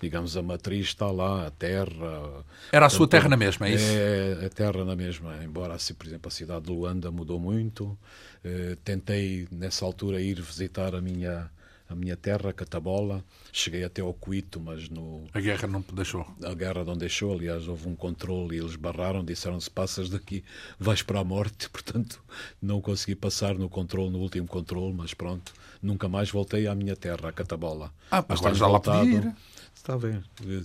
digamos, 0.00 0.38
a 0.38 0.42
matriz 0.42 0.86
está 0.86 1.10
lá, 1.10 1.46
a 1.46 1.50
terra... 1.50 2.44
Era 2.72 2.86
a 2.86 2.90
sua 2.90 3.06
terra 3.06 3.28
na 3.28 3.36
mesma, 3.36 3.68
é 3.68 3.74
isso? 3.74 3.92
É 3.92 4.46
a 4.46 4.48
terra 4.48 4.86
na 4.86 4.96
mesma, 4.96 5.36
embora, 5.44 5.74
assim, 5.74 5.92
por 5.92 6.06
exemplo, 6.06 6.28
a 6.28 6.30
cidade 6.30 6.64
de 6.64 6.77
Luanda 6.78 7.10
mudou 7.10 7.40
muito. 7.40 7.98
Uh, 8.44 8.76
tentei, 8.84 9.48
nessa 9.50 9.84
altura, 9.84 10.20
ir 10.20 10.40
visitar 10.40 10.94
a 10.94 11.00
minha, 11.00 11.50
a 11.88 11.94
minha 11.94 12.16
terra, 12.16 12.52
Catabola. 12.52 13.24
Cheguei 13.52 13.82
até 13.82 14.00
ao 14.00 14.14
Cuito, 14.14 14.60
mas 14.60 14.88
no... 14.88 15.24
A 15.32 15.40
guerra 15.40 15.66
não 15.66 15.84
deixou. 15.92 16.26
A 16.44 16.54
guerra 16.54 16.84
não 16.84 16.96
deixou. 16.96 17.32
Aliás, 17.32 17.66
houve 17.66 17.88
um 17.88 17.96
controle 17.96 18.56
e 18.56 18.60
eles 18.60 18.76
barraram. 18.76 19.24
Disseram, 19.24 19.60
se 19.60 19.70
passas 19.70 20.08
daqui, 20.08 20.44
vais 20.78 21.02
para 21.02 21.20
a 21.20 21.24
morte. 21.24 21.68
Portanto, 21.70 22.22
não 22.62 22.80
consegui 22.80 23.14
passar 23.14 23.54
no 23.56 23.68
controle, 23.68 24.10
no 24.10 24.18
último 24.20 24.46
controle, 24.46 24.94
mas 24.94 25.14
pronto. 25.14 25.52
Nunca 25.82 26.08
mais 26.08 26.30
voltei 26.30 26.66
à 26.66 26.74
minha 26.74 26.94
terra, 26.94 27.28
a 27.28 27.32
Catabola. 27.32 27.92
Ah, 28.10 28.24
mas 28.28 28.38
agora 28.38 28.54
já 28.54 28.66
lá 28.66 28.80
podia 28.80 29.18
ir. 29.18 29.34
Está 29.78 29.96
bem, 29.96 30.22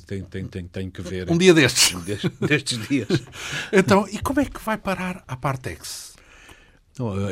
tem, 0.08 0.23
tem, 0.23 0.47
tem, 0.47 0.67
tem 0.67 0.89
que 0.89 1.02
ver. 1.02 1.30
Um 1.30 1.38
dia 1.38 1.54
destes. 1.54 1.93
destes 2.41 2.88
dias. 2.88 3.08
então, 3.71 4.08
e 4.12 4.17
como 4.17 4.41
é 4.41 4.45
que 4.45 4.60
vai 4.60 4.76
parar 4.76 5.23
a 5.28 5.38
Partex? 5.38 6.13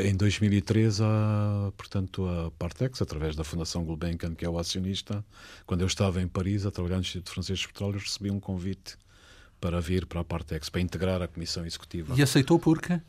Em 0.03 0.15
2013, 0.15 1.03
a, 1.03 1.71
portanto, 1.75 2.25
a 2.27 2.51
Partex, 2.51 3.01
através 3.01 3.35
da 3.35 3.43
Fundação 3.43 3.83
Gulbenkian, 3.83 4.35
que 4.35 4.45
é 4.45 4.49
o 4.49 4.57
acionista, 4.57 5.25
quando 5.65 5.81
eu 5.81 5.87
estava 5.87 6.21
em 6.21 6.27
Paris 6.27 6.65
a 6.65 6.71
trabalhar 6.71 6.95
no 6.95 7.01
Instituto 7.01 7.31
Francês 7.31 7.59
de 7.59 7.67
Petróleos, 7.67 8.03
recebi 8.03 8.31
um 8.31 8.39
convite 8.39 8.95
para 9.59 9.81
vir 9.81 10.05
para 10.05 10.21
a 10.21 10.23
Partex, 10.23 10.69
para 10.69 10.81
integrar 10.81 11.21
a 11.21 11.27
comissão 11.27 11.65
executiva. 11.65 12.13
E 12.15 12.21
aceitou 12.21 12.57
por 12.57 12.79
quê? 12.79 13.01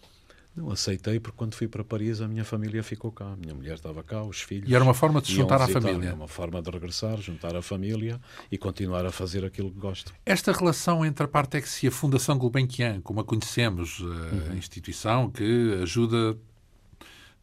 Não 0.54 0.70
aceitei 0.70 1.18
porque 1.18 1.36
quando 1.36 1.54
fui 1.54 1.66
para 1.66 1.82
Paris 1.82 2.20
a 2.20 2.28
minha 2.28 2.44
família 2.44 2.82
ficou 2.82 3.10
cá, 3.10 3.24
a 3.24 3.36
minha 3.36 3.54
mulher 3.54 3.74
estava 3.74 4.02
cá, 4.02 4.22
os 4.22 4.42
filhos. 4.42 4.68
E 4.68 4.74
era 4.74 4.84
uma 4.84 4.92
forma 4.92 5.20
de 5.20 5.28
se 5.28 5.32
juntar 5.32 5.62
à 5.62 5.66
família. 5.66 6.08
Era 6.08 6.14
uma 6.14 6.28
forma 6.28 6.60
de 6.60 6.70
regressar, 6.70 7.18
juntar 7.20 7.56
a 7.56 7.62
família 7.62 8.20
e 8.50 8.58
continuar 8.58 9.06
a 9.06 9.10
fazer 9.10 9.46
aquilo 9.46 9.70
que 9.70 9.78
gosto. 9.78 10.12
Esta 10.26 10.52
relação 10.52 11.04
entre 11.06 11.24
a 11.24 11.28
Partex 11.28 11.82
e 11.82 11.86
a 11.86 11.90
Fundação 11.90 12.36
Gulbenkian, 12.36 13.00
como 13.00 13.20
a 13.20 13.24
conhecemos, 13.24 14.00
a 14.02 14.50
uhum. 14.50 14.56
instituição 14.56 15.30
que 15.30 15.78
ajuda 15.82 16.36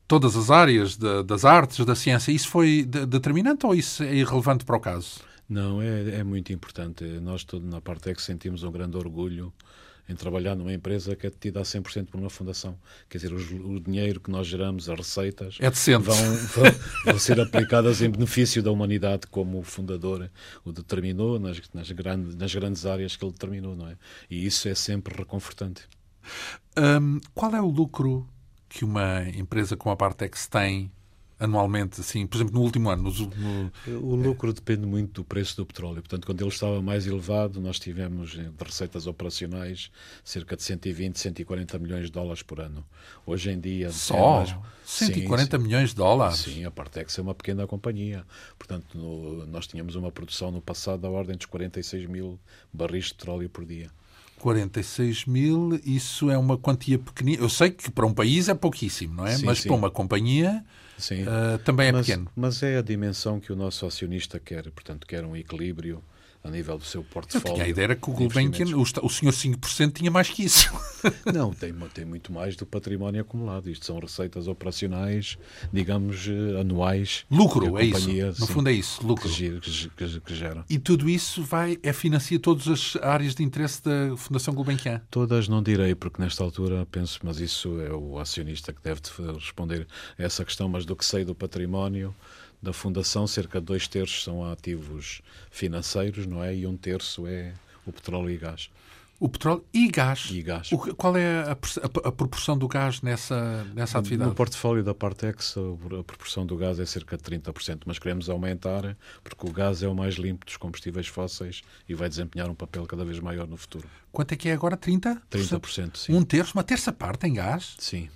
todas 0.08 0.36
as 0.36 0.52
áreas 0.52 0.96
da, 0.96 1.24
das 1.24 1.46
artes, 1.46 1.84
da 1.84 1.96
ciência, 1.96 2.32
isso 2.32 2.48
foi 2.48 2.84
determinante 2.84 3.66
ou 3.66 3.74
isso 3.74 4.04
é 4.04 4.14
irrelevante 4.14 4.66
para 4.66 4.78
o 4.78 4.80
caso? 4.80 5.22
Não, 5.50 5.82
é, 5.82 6.20
é 6.20 6.24
muito 6.24 6.54
importante. 6.54 7.04
Nós 7.04 7.44
todos 7.44 7.68
na 7.68 7.82
Partex 7.82 8.24
sentimos 8.24 8.64
um 8.64 8.72
grande 8.72 8.98
orgulho 8.98 9.52
em 10.10 10.16
trabalhar 10.16 10.56
numa 10.56 10.74
empresa 10.74 11.16
que 11.16 11.28
é 11.28 11.30
detida 11.30 11.60
a 11.60 11.64
100% 11.64 12.08
por 12.08 12.20
uma 12.20 12.30
fundação. 12.30 12.78
Quer 13.08 13.20
dizer, 13.20 13.32
o, 13.32 13.70
o, 13.74 13.80
dinheiro 13.80 14.20
que 14.20 14.32
nós 14.32 14.48
geramos, 14.48 14.90
as 14.90 14.98
receitas, 14.98 15.58
é 15.60 15.70
vão, 15.70 16.02
vão, 16.02 16.64
vão, 17.06 17.20
ser 17.20 17.40
aplicadas 17.40 18.02
em 18.02 18.10
benefício 18.10 18.64
da 18.64 18.72
humanidade, 18.72 19.28
como 19.28 19.60
o 19.60 19.64
fundador 19.64 20.30
o 20.66 20.72
determinou, 20.72 21.40
nas, 21.40 21.62
nas, 21.72 21.92
grandes, 21.92 22.36
nas 22.36 22.54
grandes 22.54 22.86
áreas 22.88 23.16
que 23.16 23.24
ele 23.24 23.32
determinou, 23.32 23.76
não 23.76 23.88
é? 23.88 23.96
E 24.30 24.46
isso 24.46 24.68
é 24.68 24.74
sempre 24.74 25.16
reconfortante. 25.16 25.84
Um, 26.76 27.20
qual 27.36 27.56
é 27.56 27.62
o 27.62 27.68
lucro 27.68 28.28
que 28.68 28.84
uma 28.84 29.24
empresa 29.30 29.78
como 29.78 29.94
a 29.94 29.96
Partex 29.96 30.48
tem 30.48 30.92
anualmente, 31.40 32.02
assim, 32.02 32.28
por 32.28 32.38
exemplo, 32.38 32.54
no 32.54 32.62
último 32.62 32.90
ano? 32.90 33.12
No, 33.12 33.72
no... 33.88 34.06
O 34.06 34.16
lucro 34.16 34.52
depende 34.52 34.86
muito 34.86 35.22
do 35.22 35.24
preço 35.24 35.56
do 35.56 35.66
petróleo. 35.66 36.02
Portanto, 36.02 36.26
quando 36.26 36.42
ele 36.42 36.50
estava 36.50 36.82
mais 36.82 37.08
elevado, 37.08 37.62
nós 37.62 37.80
tivemos 37.80 38.38
eh, 38.38 38.50
de 38.56 38.64
receitas 38.64 39.08
operacionais 39.08 39.90
cerca 40.24 40.58
de 40.58 40.64
120, 40.64 41.18
140 41.18 41.80
milhões 41.80 42.06
de 42.06 42.12
dólares 42.12 42.44
por 42.44 42.60
ano. 42.60 42.86
Hoje 43.26 43.50
em 43.52 43.60
dia. 43.60 43.90
Só? 43.92 44.44
É 44.44 44.48
mais... 44.48 44.56
140 44.84 45.58
sim, 45.58 45.64
milhões 45.64 45.90
de 45.92 45.96
dólares? 45.96 46.40
Sim, 46.40 46.66
a 46.66 46.72
Partex 46.72 47.18
é 47.18 47.22
uma 47.22 47.34
pequena 47.34 47.66
companhia. 47.66 48.26
Portanto, 48.58 48.98
no... 48.98 49.46
nós 49.46 49.66
tínhamos 49.66 49.96
uma 49.96 50.12
produção 50.12 50.52
no 50.52 50.62
passado 50.62 51.02
da 51.02 51.10
ordem 51.10 51.38
dos 51.38 51.46
46 51.46 52.10
mil 52.10 52.38
barris 52.74 53.06
de 53.06 53.14
petróleo 53.14 53.50
por 53.50 53.66
dia. 53.66 53.90
46 54.40 55.26
mil, 55.26 55.80
isso 55.86 56.32
é 56.32 56.38
uma 56.38 56.58
quantia 56.58 56.98
pequenina. 56.98 57.44
Eu 57.44 57.50
sei 57.50 57.70
que 57.70 57.92
para 57.92 58.06
um 58.06 58.14
país 58.14 58.50
é 58.50 58.54
pouquíssimo, 58.54 59.16
não 59.16 59.28
é? 59.28 59.36
Sim, 59.36 59.46
Mas 59.46 59.60
sim. 59.60 59.68
para 59.68 59.78
uma 59.78 59.92
companhia 59.92 60.64
uh, 60.98 61.58
também 61.60 61.90
é 61.90 61.92
mas, 61.92 62.06
pequeno. 62.06 62.28
Mas 62.36 62.64
é 62.64 62.78
a 62.78 62.82
dimensão 62.82 63.40
que 63.40 63.52
o 63.52 63.56
nosso 63.56 63.86
acionista 63.86 64.40
quer. 64.40 64.72
Portanto, 64.72 65.06
quer 65.06 65.24
um 65.24 65.36
equilíbrio 65.36 66.04
a 66.44 66.50
nível 66.50 66.78
do 66.78 66.86
seu 66.86 67.04
portfólio. 67.04 67.48
Eu 67.48 67.54
tinha 67.54 67.66
a 67.66 67.70
ideia 67.70 67.96
que 67.96 68.10
o 68.10 68.14
Gulbenkian, 68.14 68.76
o, 68.76 68.82
o 68.82 69.10
senhor 69.10 69.34
5% 69.34 69.94
tinha 69.94 70.10
mais 70.10 70.30
que 70.30 70.44
isso. 70.44 70.72
Não, 71.34 71.54
tem, 71.54 71.74
tem 71.94 72.06
muito 72.06 72.32
mais 72.32 72.56
do 72.56 72.66
património 72.66 73.22
acumulado. 73.22 73.70
Isto 73.70 73.86
são 73.86 74.00
receitas 74.00 74.48
operacionais, 74.48 75.38
digamos, 75.72 76.28
eh, 76.28 76.60
anuais. 76.60 77.26
Lucro, 77.30 77.78
é 77.78 77.86
isso. 77.86 78.10
No 78.10 78.34
sim, 78.34 78.54
fundo 78.54 78.70
é 78.70 78.74
isso, 78.74 79.06
lucro. 79.06 79.30
Que, 79.30 79.60
que, 79.60 79.90
que, 79.90 80.20
que 80.22 80.36
gera. 80.36 80.64
E 80.70 80.80
tudo 80.80 81.10
isso 81.10 81.44
vai, 81.44 81.78
é 81.84 81.92
financia 81.92 82.40
todas 82.40 82.68
as 82.68 82.96
áreas 83.04 83.36
de 83.36 83.44
interesse 83.44 83.84
da 83.84 84.16
Fundação 84.16 84.54
Gulbenkian? 84.54 85.02
Todas 85.12 85.48
não 85.48 85.62
direi, 85.62 85.94
porque 85.94 86.22
nesta 86.22 86.44
altura 86.44 86.88
penso, 86.90 87.20
mas 87.24 87.40
isso 87.40 87.80
é 87.82 87.92
o 87.92 88.18
acionista 88.18 88.72
que 88.72 88.82
deve 88.82 89.02
responder 89.36 89.88
a 90.18 90.24
essa 90.24 90.46
questão, 90.46 90.70
mas 90.70 90.86
do 90.86 90.96
que 90.96 91.06
sei 91.06 91.26
do 91.26 91.36
património 91.36 92.16
da 92.62 92.74
fundação, 92.74 93.26
cerca 93.26 93.60
de 93.60 93.66
dois 93.66 93.88
terços 93.88 94.24
são 94.24 94.44
ativos 94.50 95.22
financeiros, 95.50 96.26
não 96.26 96.44
é? 96.44 96.56
E 96.56 96.68
um 96.68 96.76
terço 96.76 97.26
é 97.28 97.54
o 97.86 97.92
petróleo 97.92 98.30
e 98.30 98.38
gás. 98.38 98.70
O 99.20 99.28
petróleo 99.28 99.66
e 99.74 99.90
gás. 99.90 100.30
E 100.32 100.42
gás. 100.42 100.72
O, 100.72 100.78
qual 100.96 101.18
é 101.18 101.40
a, 101.40 101.52
a, 101.52 102.08
a, 102.08 102.12
proporção 102.12 102.58
do 102.58 102.70
gás 102.70 103.02
nessa, 103.02 103.66
nessa 103.76 104.00
atividade? 104.00 104.30
No 104.30 104.36
portfólio 104.36 104.82
da 104.82 104.94
Partex, 104.94 105.58
a, 105.58 106.04
proporção 106.04 106.46
do 106.46 106.56
gás 106.56 106.80
é 106.80 106.86
cerca 106.86 107.18
de 107.18 107.24
30%, 107.24 107.82
mas 107.86 108.00
queremos 108.00 108.30
aumentar 108.30 108.96
porque 109.22 109.46
o 109.46 109.52
gás 109.52 109.84
é 109.84 109.90
o 109.90 109.96
mais 109.96 110.16
limpo 110.16 110.46
dos 110.46 110.56
combustíveis 110.56 111.08
fósseis 111.08 111.64
e 111.88 111.94
vai 111.94 112.08
desempenhar 112.08 112.50
um 112.50 112.56
papel 112.56 112.86
cada 112.86 113.04
vez 113.04 113.20
maior 113.20 113.46
no 113.46 113.58
futuro. 113.58 113.90
Quanto 114.10 114.32
é 114.32 114.38
que 114.38 114.48
é 114.48 114.54
agora? 114.54 114.78
30%? 114.78 115.22
30%, 115.30 115.98
sim. 115.98 116.14
Um 116.14 116.24
terço, 116.24 116.54
uma 116.56 116.64
terça 116.64 116.94
parte 116.94 117.28
em 117.28 117.34
gás? 117.34 117.76
Sim. 117.78 118.10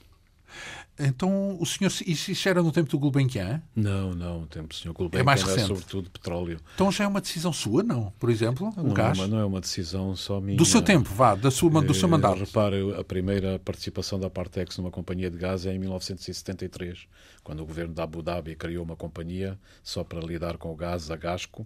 Então, 1.00 1.58
o 1.60 1.66
senhor, 1.66 1.92
isso 2.06 2.48
era 2.48 2.62
no 2.62 2.72
tempo 2.72 2.88
do 2.88 3.00
Gulbenkian? 3.00 3.64
Não, 3.76 4.14
não, 4.14 4.44
o 4.44 4.46
tempo 4.46 4.68
do 4.68 4.76
senhor 4.76 4.94
Gulbenkian 4.94 5.22
é 5.22 5.24
mais 5.24 5.42
recente. 5.42 5.60
Era 5.60 5.68
sobretudo 5.68 6.10
petróleo. 6.12 6.60
Então 6.76 6.92
já 6.92 7.06
é 7.06 7.08
uma 7.08 7.20
decisão 7.20 7.52
sua, 7.52 7.82
não? 7.82 8.14
Por 8.20 8.30
exemplo, 8.30 8.72
não, 8.78 8.92
o 8.92 8.94
gás? 8.94 9.18
Não, 9.18 9.28
não 9.28 9.40
é 9.40 9.46
uma 9.46 9.60
decisão 9.60 10.16
só 10.16 10.40
minha. 10.40 10.56
Do 10.56 10.66
seu 10.66 10.84
tempo, 10.84 11.10
vá, 11.10 11.34
da 11.34 11.50
sua, 11.50 11.82
do 11.82 11.94
seu 11.96 12.08
mandato. 12.08 12.38
Eh, 12.38 12.46
repare, 12.46 12.96
a 12.96 13.04
primeira 13.04 13.58
participação 13.58 14.20
da 14.20 14.30
Partex 14.30 14.78
numa 14.78 14.92
companhia 14.92 15.32
de 15.32 15.38
gás 15.38 15.66
é 15.66 15.74
em 15.74 15.80
1973, 15.80 17.08
quando 17.44 17.62
o 17.62 17.66
governo 17.66 17.94
da 17.94 18.04
Abu 18.04 18.22
Dhabi 18.22 18.56
criou 18.56 18.86
uma 18.86 18.96
companhia 18.96 19.60
só 19.82 20.04
para 20.04 20.20
lidar 20.20 20.58
com 20.58 20.72
o 20.72 20.76
gás, 20.76 21.10
a 21.10 21.16
Gasco, 21.16 21.66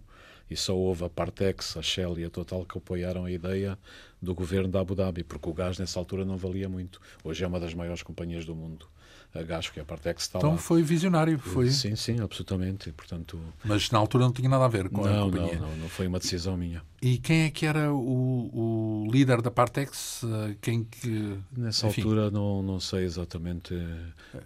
e 0.50 0.56
só 0.56 0.74
houve 0.74 1.04
a 1.04 1.10
Partex, 1.10 1.76
a 1.76 1.82
Shell 1.82 2.18
e 2.18 2.24
a 2.24 2.30
Total 2.30 2.64
que 2.66 2.78
apoiaram 2.78 3.26
a 3.26 3.32
ideia 3.32 3.78
do 4.22 4.34
governo 4.34 4.70
da 4.70 4.80
Abu 4.80 4.96
Dhabi, 4.96 5.22
porque 5.22 5.50
o 5.50 5.54
gás 5.54 5.78
nessa 5.78 6.00
altura 6.00 6.24
não 6.24 6.38
valia 6.38 6.70
muito. 6.70 7.02
Hoje 7.26 7.44
é 7.44 7.48
uma 7.48 7.60
das 7.60 7.74
maiores 7.74 8.02
companhias 8.02 8.46
do 8.46 8.56
mundo 8.56 8.88
a 9.34 9.44
gás, 9.44 9.70
que 9.70 9.80
a 9.80 9.86
parte 9.86 10.10
é 10.10 10.14
que 10.14 10.22
está 10.22 10.40
então 10.40 10.52
lá. 10.52 10.58
foi 10.58 10.82
visionário, 10.82 11.38
foi? 11.38 11.70
Sim, 11.70 11.96
sim, 11.96 12.20
absolutamente. 12.20 12.92
Portanto, 12.92 13.40
Mas 13.64 13.92
na 13.92 14.00
altura 14.00 14.26
não 14.26 14.32
tinha 14.32 14.50
nada 14.50 14.66
a 14.66 14.68
ver 14.68 14.90
com 14.90 15.02
não, 15.04 15.22
a 15.22 15.26
companhia? 15.26 15.60
Não, 15.60 15.70
não, 15.70 15.78
não 15.78 15.90
foi 15.90 16.08
uma 16.08 16.20
decisão 16.20 16.58
minha. 16.58 16.82
E 17.02 17.18
quem 17.18 17.44
é 17.44 17.50
que 17.52 17.66
era 17.66 17.94
o, 17.94 19.06
o 19.08 19.12
líder 19.12 19.42
da 19.42 19.52
Partex? 19.52 20.22
Quem 20.62 20.84
que... 20.84 21.38
Nessa 21.56 21.88
Enfim. 21.88 22.02
altura 22.02 22.32
não, 22.32 22.64
não 22.64 22.80
sei 22.80 23.04
exatamente, 23.04 23.76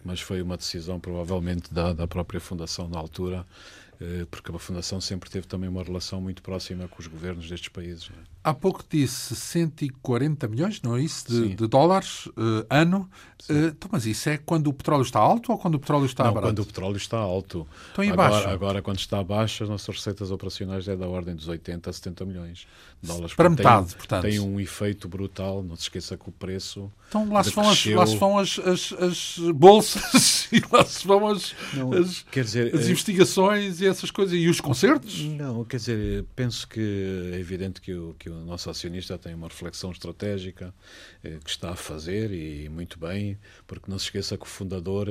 mas 0.03 0.19
foi 0.19 0.41
uma 0.41 0.57
decisão 0.57 0.99
provavelmente 0.99 1.73
da, 1.73 1.93
da 1.93 2.07
própria 2.07 2.39
Fundação 2.41 2.89
na 2.89 2.99
altura, 2.99 3.45
eh, 4.01 4.25
porque 4.29 4.51
a 4.53 4.57
Fundação 4.57 4.99
sempre 4.99 5.29
teve 5.29 5.45
também 5.45 5.69
uma 5.69 5.84
relação 5.84 6.19
muito 6.19 6.41
próxima 6.41 6.88
com 6.88 6.99
os 6.99 7.07
governos 7.07 7.47
destes 7.47 7.69
países. 7.69 8.09
É? 8.09 8.40
Há 8.43 8.55
pouco 8.55 8.83
disse 8.89 9.35
140 9.35 10.47
milhões, 10.47 10.81
não 10.81 10.97
é 10.97 11.01
isso, 11.03 11.27
de, 11.27 11.55
de 11.55 11.67
dólares 11.67 12.25
uh, 12.25 12.65
ano. 12.71 13.07
Uh, 13.47 13.67
então, 13.67 13.87
mas 13.91 14.07
isso 14.07 14.29
é 14.29 14.37
quando 14.37 14.65
o 14.67 14.73
petróleo 14.73 15.03
está 15.03 15.19
alto 15.19 15.51
ou 15.51 15.59
quando 15.59 15.75
o 15.75 15.79
petróleo 15.79 16.05
está 16.05 16.23
não, 16.23 16.33
barato? 16.33 16.49
quando 16.49 16.59
o 16.59 16.65
petróleo 16.65 16.97
está 16.97 17.17
alto. 17.19 17.67
Então, 17.91 18.03
em 18.03 18.09
agora, 18.09 18.31
baixo? 18.31 18.49
agora, 18.49 18.81
quando 18.81 18.97
está 18.97 19.23
baixo, 19.23 19.63
as 19.63 19.69
nossas 19.69 19.95
receitas 19.95 20.31
operacionais 20.31 20.87
é 20.87 20.95
da 20.95 21.07
ordem 21.07 21.35
dos 21.35 21.47
80 21.47 21.87
a 21.87 21.93
70 21.93 22.25
milhões 22.25 22.67
de 22.99 23.07
dólares. 23.07 23.35
Para 23.35 23.49
metade, 23.49 23.89
tem, 23.89 23.97
portanto. 23.97 24.21
Tem 24.23 24.39
um 24.39 24.59
efeito 24.59 25.07
brutal, 25.07 25.61
não 25.61 25.75
se 25.75 25.83
esqueça 25.83 26.17
que 26.17 26.27
o 26.27 26.31
preço... 26.31 26.91
Então 27.09 27.31
lá 27.31 27.43
se 27.43 27.51
vão, 27.51 27.69
as, 27.69 27.85
lá 27.85 28.07
se 28.07 28.15
vão 28.15 28.39
as, 28.39 28.59
as, 28.59 28.93
as, 28.93 29.37
bolsas 29.53 30.47
e 30.53 30.63
lá 30.71 30.85
se 30.85 31.05
vão 31.05 31.27
as, 31.27 31.53
não, 31.73 31.91
as, 31.91 32.25
quer 32.31 32.45
dizer, 32.45 32.73
as 32.73 32.87
investigações 32.87 33.81
e 33.81 33.85
essas 33.85 34.09
coisas. 34.09 34.33
E 34.33 34.47
os 34.47 34.61
concertos? 34.61 35.19
Não, 35.25 35.65
quer 35.65 35.77
dizer, 35.77 36.25
penso 36.35 36.65
que 36.65 37.33
é 37.33 37.37
evidente 37.37 37.81
que 37.81 37.93
o, 37.93 38.15
que 38.17 38.30
o 38.32 38.45
nosso 38.45 38.69
acionista 38.69 39.17
tem 39.17 39.34
uma 39.34 39.47
reflexão 39.47 39.91
estratégica 39.91 40.73
eh, 41.23 41.39
que 41.43 41.49
está 41.49 41.71
a 41.71 41.75
fazer 41.75 42.32
e 42.32 42.69
muito 42.69 42.99
bem, 42.99 43.38
porque 43.67 43.89
não 43.89 43.99
se 43.99 44.05
esqueça 44.05 44.38
que 44.38 44.43
o 44.43 44.47
fundador 44.47 45.07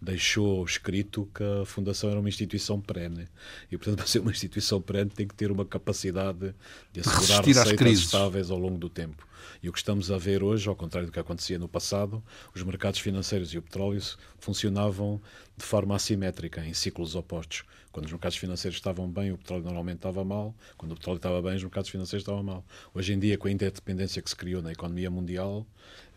deixou 0.00 0.64
escrito 0.64 1.28
que 1.34 1.42
a 1.42 1.64
Fundação 1.64 2.10
era 2.10 2.20
uma 2.20 2.28
instituição 2.28 2.80
perene. 2.80 3.28
E, 3.70 3.76
portanto, 3.76 3.96
para 3.98 4.06
ser 4.06 4.20
uma 4.20 4.30
instituição 4.30 4.80
perene 4.80 5.10
tem 5.10 5.26
que 5.26 5.34
ter 5.34 5.50
uma 5.50 5.64
capacidade 5.64 6.54
de 6.92 7.00
assegurar 7.00 7.44
receitas 7.44 7.98
estáveis 7.98 8.50
ao 8.50 8.58
longo 8.58 8.78
do 8.78 8.88
tempo. 8.88 9.26
E 9.62 9.68
o 9.68 9.72
que 9.72 9.78
estamos 9.78 10.10
a 10.10 10.18
ver 10.18 10.42
hoje, 10.42 10.68
ao 10.68 10.76
contrário 10.76 11.08
do 11.08 11.12
que 11.12 11.20
acontecia 11.20 11.58
no 11.58 11.68
passado, 11.68 12.22
os 12.54 12.62
mercados 12.62 13.00
financeiros 13.00 13.52
e 13.52 13.58
o 13.58 13.62
petróleo 13.62 14.02
funcionavam 14.38 15.20
de 15.56 15.64
forma 15.64 15.94
assimétrica, 15.94 16.64
em 16.64 16.74
ciclos 16.74 17.14
opostos. 17.14 17.64
Quando 17.94 18.06
os 18.06 18.10
mercados 18.10 18.36
financeiros 18.36 18.76
estavam 18.76 19.08
bem, 19.08 19.30
o 19.30 19.38
petróleo 19.38 19.62
normalmente 19.62 19.98
estava 19.98 20.24
mal. 20.24 20.52
Quando 20.76 20.90
o 20.90 20.94
petróleo 20.96 21.18
estava 21.18 21.40
bem, 21.40 21.54
os 21.54 21.62
mercados 21.62 21.88
financeiros 21.88 22.22
estavam 22.22 22.42
mal. 22.42 22.64
Hoje 22.92 23.12
em 23.12 23.18
dia, 23.20 23.38
com 23.38 23.46
a 23.46 23.52
interdependência 23.52 24.20
que 24.20 24.28
se 24.28 24.34
criou 24.34 24.60
na 24.60 24.72
economia 24.72 25.08
mundial, 25.08 25.64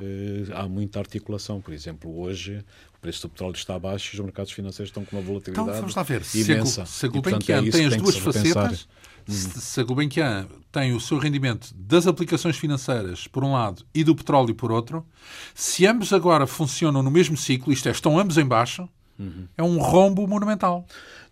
eh, 0.01 0.51
há 0.55 0.67
muita 0.67 0.97
articulação. 0.97 1.61
Por 1.61 1.71
exemplo, 1.71 2.19
hoje 2.19 2.65
o 2.95 2.99
preço 2.99 3.21
do 3.21 3.29
petróleo 3.29 3.53
está 3.53 3.77
baixo 3.77 4.09
e 4.11 4.19
os 4.19 4.25
mercados 4.25 4.51
financeiros 4.53 4.89
estão 4.89 5.05
com 5.05 5.17
uma 5.17 5.21
volatilidade 5.21 5.69
então, 5.69 5.79
vamos 5.79 5.93
lá 5.93 6.01
ver. 6.01 6.23
imensa. 6.33 6.83
Se 6.87 7.05
a 7.05 7.09
Gulbenkian 7.09 7.67
é 7.67 7.69
tem 7.69 7.85
as 7.85 7.95
duas 7.95 8.17
facetas, 8.17 8.87
se 9.27 9.79
a 9.79 9.83
Gulbenkian 9.83 10.47
tem 10.71 10.95
o 10.95 10.99
seu 10.99 11.19
rendimento 11.19 11.71
das 11.75 12.07
aplicações 12.07 12.57
financeiras, 12.57 13.27
por 13.27 13.43
um 13.43 13.51
lado, 13.53 13.85
e 13.93 14.03
do 14.03 14.15
petróleo, 14.15 14.55
por 14.55 14.71
outro, 14.71 15.05
se 15.53 15.85
ambos 15.85 16.11
agora 16.11 16.47
funcionam 16.47 17.03
no 17.03 17.11
mesmo 17.11 17.37
ciclo, 17.37 17.71
isto 17.71 17.87
é, 17.87 17.91
estão 17.91 18.17
ambos 18.17 18.39
em 18.39 18.45
baixo, 18.45 18.89
uhum. 19.19 19.47
é 19.55 19.61
um 19.61 19.77
rombo 19.77 20.27
monumental. 20.27 20.87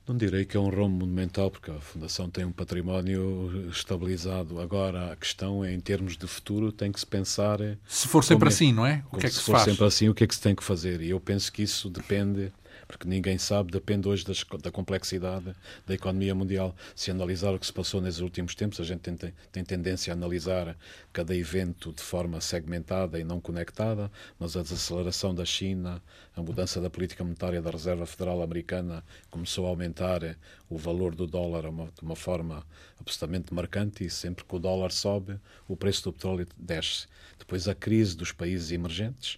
Não 0.07 0.15
direi 0.15 0.45
que 0.45 0.55
é 0.55 0.59
um 0.59 0.69
rombo 0.69 1.05
monumental, 1.05 1.49
porque 1.49 1.71
a 1.71 1.79
Fundação 1.79 2.29
tem 2.29 2.45
um 2.45 2.51
património 2.51 3.69
estabilizado. 3.71 4.59
Agora, 4.59 5.11
a 5.11 5.15
questão 5.15 5.65
é, 5.65 5.73
em 5.73 5.79
termos 5.79 6.15
de 6.15 6.27
futuro, 6.27 6.71
tem 6.71 6.91
que 6.91 6.99
se 6.99 7.07
pensar... 7.07 7.59
Se 7.87 8.07
for 8.07 8.23
sempre 8.23 8.47
é, 8.47 8.49
assim, 8.49 8.71
não 8.71 8.85
é? 8.85 9.03
O 9.11 9.17
que 9.17 9.25
é 9.25 9.29
que 9.29 9.35
se, 9.35 9.41
se 9.41 9.51
faz? 9.51 9.63
Se 9.63 9.69
for 9.69 9.71
sempre 9.71 9.85
assim, 9.87 10.09
o 10.09 10.13
que 10.13 10.23
é 10.23 10.27
que 10.27 10.35
se 10.35 10.41
tem 10.41 10.53
que 10.53 10.63
fazer? 10.63 11.01
E 11.01 11.09
eu 11.09 11.19
penso 11.19 11.51
que 11.51 11.63
isso 11.63 11.89
depende 11.89 12.51
porque 12.87 13.07
ninguém 13.07 13.37
sabe, 13.37 13.71
depende 13.71 14.07
hoje 14.07 14.25
das, 14.25 14.43
da 14.61 14.71
complexidade 14.71 15.53
da 15.85 15.93
economia 15.93 16.35
mundial. 16.35 16.75
Se 16.95 17.11
analisar 17.11 17.53
o 17.53 17.59
que 17.59 17.65
se 17.65 17.73
passou 17.73 18.01
nesses 18.01 18.21
últimos 18.21 18.55
tempos, 18.55 18.79
a 18.79 18.83
gente 18.83 18.99
tem, 18.99 19.33
tem 19.51 19.63
tendência 19.63 20.13
a 20.13 20.15
analisar 20.15 20.77
cada 21.11 21.35
evento 21.35 21.91
de 21.91 22.01
forma 22.01 22.39
segmentada 22.41 23.19
e 23.19 23.23
não 23.23 23.39
conectada, 23.39 24.11
mas 24.39 24.55
a 24.55 24.61
desaceleração 24.61 25.33
da 25.33 25.45
China, 25.45 26.01
a 26.35 26.41
mudança 26.41 26.79
da 26.79 26.89
política 26.89 27.23
monetária 27.23 27.61
da 27.61 27.71
Reserva 27.71 28.05
Federal 28.05 28.41
Americana 28.41 29.03
começou 29.29 29.65
a 29.65 29.69
aumentar 29.69 30.37
o 30.69 30.77
valor 30.77 31.15
do 31.15 31.27
dólar 31.27 31.63
de 31.63 32.01
uma 32.01 32.15
forma 32.15 32.65
absolutamente 32.99 33.53
marcante 33.53 34.05
e 34.05 34.09
sempre 34.09 34.43
que 34.43 34.55
o 34.55 34.59
dólar 34.59 34.91
sobe, 34.91 35.39
o 35.67 35.75
preço 35.75 36.03
do 36.03 36.13
petróleo 36.13 36.47
desce. 36.57 37.07
Depois 37.37 37.67
a 37.67 37.75
crise 37.75 38.15
dos 38.15 38.31
países 38.31 38.71
emergentes, 38.71 39.37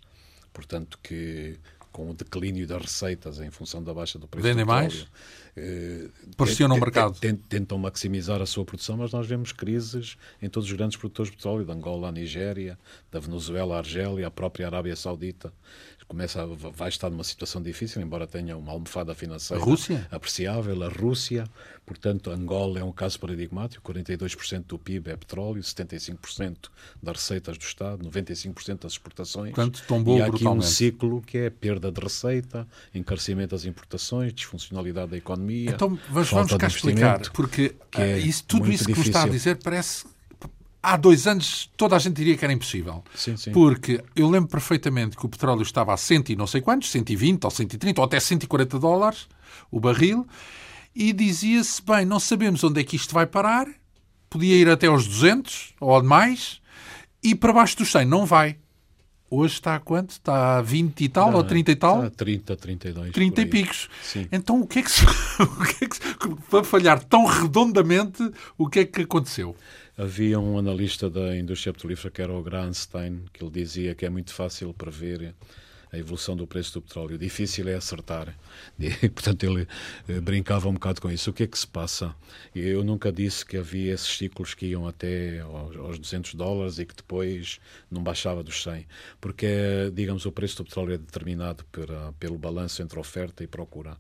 portanto 0.53 0.99
que 1.01 1.59
com 1.91 2.09
o 2.09 2.13
declínio 2.13 2.67
das 2.67 2.81
receitas 2.81 3.39
em 3.39 3.49
função 3.49 3.83
da 3.83 3.93
baixa 3.93 4.19
do 4.19 4.27
preço 4.27 4.43
Vendem 4.47 4.65
do 4.65 4.67
petróleo, 4.67 4.89
mais? 4.89 5.07
Eh, 5.59 6.07
Pressionam 6.37 6.77
o 6.77 6.79
mercado. 6.79 7.19
Tentam 7.49 7.79
maximizar 7.79 8.41
a 8.43 8.45
sua 8.45 8.63
produção, 8.63 8.95
mas 8.95 9.11
nós 9.11 9.25
vemos 9.25 9.51
crises 9.51 10.15
em 10.39 10.47
todos 10.47 10.69
os 10.69 10.75
grandes 10.75 10.97
produtores 10.97 11.31
de 11.31 11.37
petróleo, 11.37 11.65
da 11.65 11.73
Angola, 11.73 12.09
a 12.09 12.11
Nigéria, 12.11 12.77
da 13.11 13.19
Venezuela, 13.19 13.75
a 13.75 13.77
Argélia, 13.79 14.27
a 14.27 14.31
própria 14.31 14.67
Arábia 14.67 14.95
Saudita 14.95 15.51
começa 16.07 16.41
a, 16.41 16.45
vai 16.45 16.89
estar 16.89 17.09
numa 17.09 17.23
situação 17.23 17.61
difícil, 17.61 18.01
embora 18.01 18.25
tenha 18.25 18.55
uma 18.55 18.71
almofada 18.71 19.13
financeira 19.13 19.61
a 19.61 19.65
apreciável. 20.11 20.81
A 20.83 20.87
Rússia, 20.87 21.45
portanto, 21.85 22.31
Angola 22.31 22.79
é 22.79 22.83
um 22.83 22.91
caso 22.91 23.19
paradigmático: 23.19 23.91
42% 23.91 24.65
do 24.65 24.79
PIB 24.79 25.11
é 25.11 25.17
petróleo, 25.17 25.61
75% 25.61 26.69
das 27.01 27.17
receitas 27.17 27.57
do 27.57 27.63
Estado, 27.63 28.09
95% 28.09 28.83
das 28.83 28.93
exportações. 28.93 29.53
Portanto, 29.53 29.83
tombou 29.87 30.17
e 30.17 30.21
há 30.21 30.27
aqui 30.27 30.47
um 30.47 30.61
ciclo 30.61 31.21
que 31.21 31.37
é 31.37 31.49
perda 31.49 31.91
de 31.91 31.99
receita, 31.99 32.67
encarecimento 32.95 33.51
das 33.55 33.65
importações, 33.65 34.33
disfuncionalidade 34.33 35.11
da 35.11 35.17
economia. 35.17 35.46
Então, 35.67 35.97
vamos, 36.09 36.29
vamos 36.29 36.53
cá 36.55 36.67
explicar, 36.67 37.21
porque 37.31 37.75
é 37.95 38.17
isso, 38.19 38.43
tudo 38.45 38.71
isso 38.71 38.85
que 38.85 38.93
difícil. 38.93 39.03
me 39.03 39.09
está 39.09 39.23
a 39.23 39.29
dizer 39.29 39.59
parece 39.63 40.05
há 40.81 40.95
dois 40.95 41.27
anos 41.27 41.69
toda 41.75 41.95
a 41.95 41.99
gente 41.99 42.15
diria 42.15 42.37
que 42.37 42.45
era 42.45 42.53
impossível. 42.53 43.03
Sim, 43.13 43.35
sim. 43.35 43.51
Porque 43.51 44.01
eu 44.15 44.29
lembro 44.29 44.49
perfeitamente 44.49 45.17
que 45.17 45.25
o 45.25 45.29
petróleo 45.29 45.61
estava 45.61 45.93
a 45.93 45.97
100 45.97 46.23
e 46.29 46.35
não 46.35 46.47
sei 46.47 46.61
quantos, 46.61 46.89
120 46.91 47.43
ou 47.43 47.51
130 47.51 47.99
ou 47.99 48.05
até 48.05 48.19
140 48.19 48.79
dólares 48.79 49.27
o 49.69 49.79
barril, 49.79 50.25
e 50.95 51.13
dizia-se, 51.13 51.81
bem, 51.81 52.05
não 52.05 52.19
sabemos 52.19 52.63
onde 52.63 52.81
é 52.81 52.83
que 52.83 52.95
isto 52.95 53.13
vai 53.13 53.25
parar, 53.25 53.67
podia 54.29 54.55
ir 54.55 54.69
até 54.69 54.87
aos 54.87 55.07
200 55.07 55.73
ou 55.79 56.03
mais, 56.03 56.61
e 57.21 57.35
para 57.35 57.53
baixo 57.53 57.77
dos 57.77 57.91
100 57.91 58.05
não 58.05 58.25
vai. 58.25 58.57
Hoje 59.29 59.55
está 59.55 59.75
a 59.75 59.79
quanto? 59.79 60.11
Está 60.11 60.57
a 60.57 60.61
20 60.61 61.01
e 61.03 61.09
tal 61.09 61.31
não, 61.31 61.39
ou 61.39 61.43
30 61.43 61.71
e 61.71 61.75
tal? 61.75 61.95
Está 61.95 62.07
a 62.07 62.11
30, 62.11 62.55
32. 62.55 63.11
30 63.11 63.41
e 63.41 63.45
picos. 63.45 63.89
Sim. 64.01 64.27
Então 64.31 64.61
o 64.61 64.67
que 64.67 64.79
é 64.79 64.81
que 64.81 64.91
se, 64.91 65.03
o 65.41 65.65
que 65.65 65.85
é 65.85 65.87
que 65.87 65.95
se, 65.97 66.01
para 66.49 66.63
falhar 66.63 67.03
tão 67.03 67.25
redondamente, 67.25 68.23
o 68.57 68.69
que 68.69 68.79
é 68.79 68.85
que 68.85 69.01
aconteceu? 69.01 69.55
Havia 69.97 70.39
um 70.39 70.57
analista 70.57 71.09
da 71.09 71.35
indústria 71.35 71.73
petrolífera 71.73 72.11
que 72.11 72.21
era 72.21 72.31
o 72.31 72.41
Granstein, 72.41 73.23
que 73.33 73.43
ele 73.43 73.51
dizia 73.51 73.95
que 73.95 74.05
é 74.05 74.09
muito 74.09 74.33
fácil 74.33 74.73
prever 74.73 75.33
a 75.91 75.97
evolução 75.97 76.35
do 76.35 76.45
preço 76.45 76.73
do 76.73 76.81
petróleo. 76.81 77.17
Difícil 77.17 77.67
é 77.67 77.75
acertar. 77.75 78.35
E, 78.79 79.09
portanto, 79.09 79.43
ele 79.43 79.67
eh, 80.07 80.19
brincava 80.19 80.69
um 80.69 80.73
bocado 80.73 81.01
com 81.01 81.09
isso. 81.09 81.29
O 81.29 81.33
que 81.33 81.43
é 81.43 81.47
que 81.47 81.57
se 81.57 81.67
passa? 81.67 82.15
Eu 82.55 82.83
nunca 82.83 83.11
disse 83.11 83.45
que 83.45 83.57
havia 83.57 83.93
esses 83.93 84.17
ciclos 84.17 84.53
que 84.53 84.67
iam 84.67 84.87
até 84.87 85.39
aos 85.39 85.97
200 85.99 86.35
dólares 86.35 86.79
e 86.79 86.85
que 86.85 86.95
depois 86.95 87.59
não 87.89 88.03
baixava 88.03 88.43
dos 88.43 88.61
100. 88.61 88.85
Porque, 89.19 89.91
digamos, 89.93 90.25
o 90.25 90.31
preço 90.31 90.57
do 90.57 90.65
petróleo 90.65 90.93
é 90.93 90.97
determinado 90.97 91.65
pela, 91.65 92.13
pelo 92.19 92.37
balanço 92.37 92.81
entre 92.81 92.99
oferta 92.99 93.43
e 93.43 93.47
procura. 93.47 93.97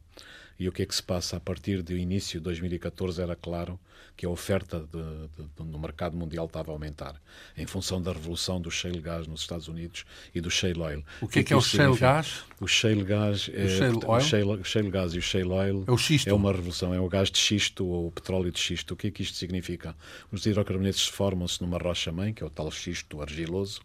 E 0.59 0.67
o 0.67 0.71
que 0.71 0.83
é 0.83 0.85
que 0.85 0.95
se 0.95 1.03
passa? 1.03 1.37
A 1.37 1.39
partir 1.39 1.81
do 1.81 1.95
início 1.95 2.39
de 2.39 2.43
2014 2.45 3.21
era 3.21 3.35
claro 3.35 3.79
que 4.15 4.25
a 4.25 4.29
oferta 4.29 4.79
de, 4.79 5.43
de, 5.43 5.63
no 5.63 5.77
mercado 5.77 6.17
mundial 6.17 6.47
estava 6.47 6.71
a 6.71 6.73
aumentar, 6.73 7.21
em 7.55 7.67
função 7.67 8.01
da 8.01 8.11
revolução 8.11 8.59
do 8.59 8.71
shale 8.71 8.99
gas 8.99 9.27
nos 9.27 9.41
Estados 9.41 9.67
Unidos 9.67 10.05
e 10.33 10.41
do 10.41 10.49
shale 10.49 10.79
oil. 10.79 11.05
O 11.21 11.27
que 11.27 11.39
é 11.39 11.43
que, 11.43 11.49
que 11.49 11.53
é 11.53 11.55
o 11.55 11.61
shale 11.61 11.95
gas? 11.95 12.43
O 12.59 12.67
shale 12.67 13.03
gas 13.03 13.49
é, 13.53 13.65
o 13.65 13.69
shale, 13.69 13.99
oil? 14.05 14.07
O 14.07 14.19
shale, 14.21 14.63
shale 14.63 14.89
gas 14.89 15.13
e 15.13 15.19
o 15.19 15.21
shale 15.21 15.49
oil 15.49 15.83
é, 15.87 15.91
o 15.91 15.97
xisto. 15.97 16.27
é 16.27 16.33
uma 16.33 16.51
revolução, 16.51 16.93
é 16.93 16.99
o 16.99 17.07
gás 17.07 17.29
de 17.29 17.37
xisto 17.37 17.85
ou 17.85 18.07
o 18.07 18.11
petróleo 18.11 18.51
de 18.51 18.59
xisto. 18.59 18.95
O 18.95 18.97
que 18.97 19.07
é 19.07 19.11
que 19.11 19.21
isto 19.21 19.37
significa? 19.37 19.95
Os 20.31 20.43
hidrocarbonetos 20.45 21.05
formam-se 21.05 21.61
numa 21.61 21.77
rocha-mãe, 21.77 22.33
que 22.33 22.41
é 22.41 22.45
o 22.45 22.49
tal 22.49 22.71
xisto 22.71 23.21
argiloso, 23.21 23.81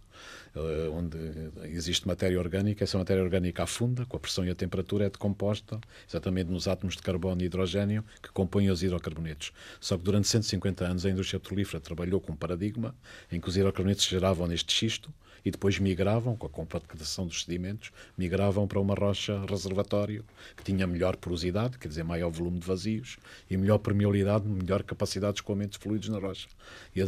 onde 0.93 1.19
existe 1.65 2.07
matéria 2.07 2.39
orgânica, 2.39 2.85
essa 2.85 2.99
matéria 2.99 3.23
orgânica 3.23 3.63
afunda, 3.63 4.05
com 4.05 4.17
a 4.17 4.21
pressão 4.21 4.45
e 4.45 4.51
a 4.51 4.55
temperatura 4.55 5.07
é 5.07 5.11
decomposta 5.11 5.81
exatamente 6.09 6.51
nos 6.51 6.69
átomos 6.69 6.97
de 6.97 7.03
carbono 7.03 7.41
e 7.43 7.47
hidrogênio 7.47 8.05
que 8.23 8.31
compõem 8.31 8.71
os 8.71 8.83
hidrocarbonetos. 8.83 9.53
Só 9.81 9.97
que 9.97 10.05
durante 10.05 10.29
150 10.29 10.85
anos 10.85 11.07
a 11.07 11.11
indústria 11.11 11.41
petrolífera 11.41 11.81
trabalhou 11.81 12.21
com 12.21 12.33
um 12.33 12.37
paradigma 12.37 12.95
em 13.31 13.41
que 13.41 13.49
os 13.49 13.57
hidrocarbonetos 13.57 14.05
geravam 14.05 14.47
neste 14.47 14.73
xisto 14.73 15.13
e 15.45 15.51
depois 15.51 15.79
migravam, 15.79 16.37
com 16.37 16.47
a 16.47 16.51
compactação 16.51 17.27
dos 17.27 17.45
sedimentos, 17.45 17.91
migravam 18.17 18.67
para 18.67 18.81
uma 18.81 18.95
rocha 18.95 19.45
reservatório 19.49 20.25
que 20.57 20.65
tinha 20.65 20.87
melhor 20.87 21.17
porosidade, 21.17 21.79
quer 21.79 21.89
dizer, 21.89 22.05
maior 22.05 22.31
volume 22.31 22.59
de 22.59 22.67
vazios 22.67 23.17
e 23.51 23.57
melhor 23.57 23.79
permeabilidade, 23.79 24.49
melhor 24.49 24.83
capacidade 24.83 25.35
de 25.35 25.39
escoamento 25.41 25.79
de 25.79 25.79
fluidos 25.79 26.09
na 26.09 26.19
rocha. 26.19 26.49
E 26.95 27.03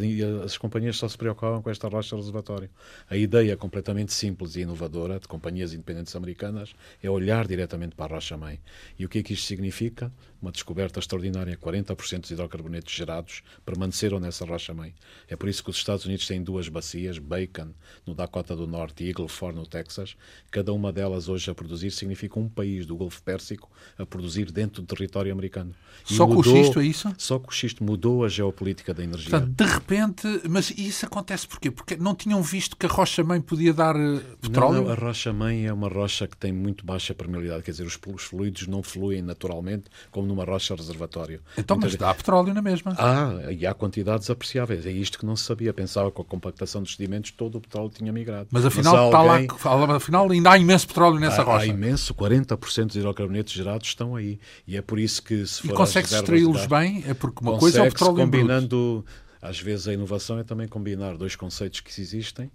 as 0.45 0.57
companhias 0.59 0.97
só 0.97 1.09
se 1.09 1.17
preocupavam 1.17 1.63
com 1.63 1.71
esta 1.71 1.89
rocha 1.89 2.17
reservatório. 2.17 2.71
A 3.09 3.17
ideia 3.17 3.57
completamente 3.57 4.13
simples 4.13 4.57
e 4.57 4.61
inovadora 4.61 5.19
de 5.21 5.29
companhias 5.29 5.73
independentes 5.73 6.15
americanas 6.17 6.75
é 7.03 7.11
olhar 7.11 7.47
diretamente 7.47 7.95
para 7.95 8.13
a 8.13 8.17
rocha-mãe. 8.17 8.61
E 8.99 9.05
o 9.05 9.09
que 9.09 9.19
é 9.19 9.23
que 9.23 9.33
isto 9.33 9.47
significa? 9.47 10.13
Uma 10.41 10.53
descoberta 10.53 10.99
extraordinária. 10.99 11.57
40% 11.57 12.21
dos 12.21 12.31
hidrocarbonetos 12.31 12.93
gerados 12.93 13.43
permaneceram 13.65 14.21
nessa 14.21 14.45
rocha-mãe. 14.45 14.95
É 15.29 15.37
por 15.37 15.49
isso 15.49 15.63
que 15.63 15.71
os 15.71 15.77
Estados 15.77 16.05
Unidos 16.05 16.27
têm 16.27 16.43
duas 16.43 16.69
bacias, 16.69 17.19
Bacon, 17.19 17.71
no 18.07 18.15
Dakota 18.25 18.57
do 18.57 18.67
Norte, 18.67 19.05
e 19.05 19.09
Eagle 19.09 19.29
Ford, 19.29 19.55
no 19.55 19.67
Texas. 19.67 20.17
Cada 20.51 20.73
uma 20.73 20.93
delas 20.93 21.29
hoje 21.29 21.51
a 21.51 21.55
produzir 21.55 21.91
significa 21.91 22.39
um 22.39 22.49
país 22.49 22.87
do 22.87 22.97
Golfo 22.97 23.23
Pérsico 23.23 23.71
a 23.99 24.07
produzir 24.07 24.51
dentro 24.51 24.83
do 24.83 24.87
território 24.87 25.33
americano. 25.33 25.75
E 26.11 26.15
só 26.15 26.27
mudou, 26.27 26.43
com 26.43 26.51
o 26.51 26.53
xisto, 26.53 26.81
é 26.81 26.85
isso? 26.85 27.15
Só 27.19 27.39
com 27.39 27.51
o 27.51 27.53
xisto 27.53 27.85
mudou 27.85 28.25
a 28.25 28.29
geopolítica 28.29 28.93
da 28.95 29.05
energia. 29.05 29.31
Portanto, 29.31 29.55
de 29.55 29.65
repente, 29.65 30.43
mas 30.49 30.71
isso 30.71 31.07
acontece 31.07 31.47
porquê? 31.47 31.71
Porque 31.71 31.97
não 31.97 32.15
tinham 32.15 32.43
visto 32.43 32.77
que 32.77 32.87
a 32.87 32.89
rocha-mãe 32.89 33.41
podia 33.41 33.73
dar 33.73 33.95
eh, 33.95 34.21
petróleo? 34.41 34.77
Não, 34.77 34.85
não 34.85 34.93
a 34.93 34.95
rocha-mãe 34.95 35.67
é 35.67 35.73
uma 35.73 35.89
rocha 35.89 36.27
que 36.27 36.37
tem 36.37 36.53
muito 36.53 36.85
baixa 36.85 37.15
permeabilidade, 37.15 37.63
quer 37.63 37.71
dizer, 37.73 37.85
os, 37.85 37.99
os 38.07 38.23
fluidos 38.23 38.67
não 38.67 38.83
fluem 38.83 39.23
naturalmente 39.23 39.85
como 40.11 40.27
numa 40.27 40.45
rocha 40.45 40.75
reservatório. 40.75 41.41
Então, 41.59 41.77
Muitas... 41.77 41.93
mas 41.93 42.01
dá 42.01 42.15
petróleo 42.15 42.55
na 42.55 42.63
mesma. 42.63 42.95
Ah, 42.99 43.53
e 43.53 43.67
há 43.67 43.75
quantidades 43.75 44.31
apreciáveis. 44.31 44.87
É 44.87 44.91
isto 44.91 45.19
que 45.19 45.27
não 45.27 45.37
se 45.37 45.45
sabia. 45.45 45.73
Pensava 45.73 46.11
que 46.11 46.17
com 46.17 46.23
a 46.23 46.25
compactação 46.25 46.83
dos 46.83 46.95
sedimentos 46.95 47.31
todo 47.31 47.59
o 47.59 47.61
petróleo 47.61 47.91
tinha 47.91 48.13
migrado. 48.15 48.49
Mas 48.51 48.65
afinal, 48.65 49.11
mas 49.11 49.15
alguém... 49.15 49.49
lá, 49.65 49.97
afinal 49.97 50.31
ainda 50.31 50.53
há 50.53 50.59
imenso 50.59 50.87
petróleo 50.87 51.21
nessa 51.21 51.43
há, 51.43 51.45
rocha. 51.45 51.65
Há 51.65 51.67
imenso, 51.67 52.15
40% 52.15 52.87
dos 52.87 52.97
hidrocarbonetos 52.97 53.53
gerados 53.53 53.89
estão 53.89 54.17
aí. 54.17 54.39
E 54.67 54.77
é 54.77 54.83
por 54.83 54.99
isso 54.99 55.23
que 55.23 55.47
se 55.47 55.63
for. 55.63 55.73
E 55.73 55.75
consegue-se 55.75 56.15
extraí-los 56.15 56.67
bem? 56.67 57.05
É 57.07 57.13
porque 57.13 57.43
uma 57.43 57.59
coisa 57.59 57.81
é 57.81 57.83
o 57.83 57.93
petróleo 57.93 58.17
combinando. 58.17 59.05
Às 59.43 59.61
vezes 59.61 59.87
a 59.89 59.93
inovação 59.93 60.39
é 60.39 60.43
também 60.43 60.67
combinar 60.67 61.19
dois 61.19 61.37
conceitos 61.37 61.81
que 61.81 62.01
existem 62.01 62.51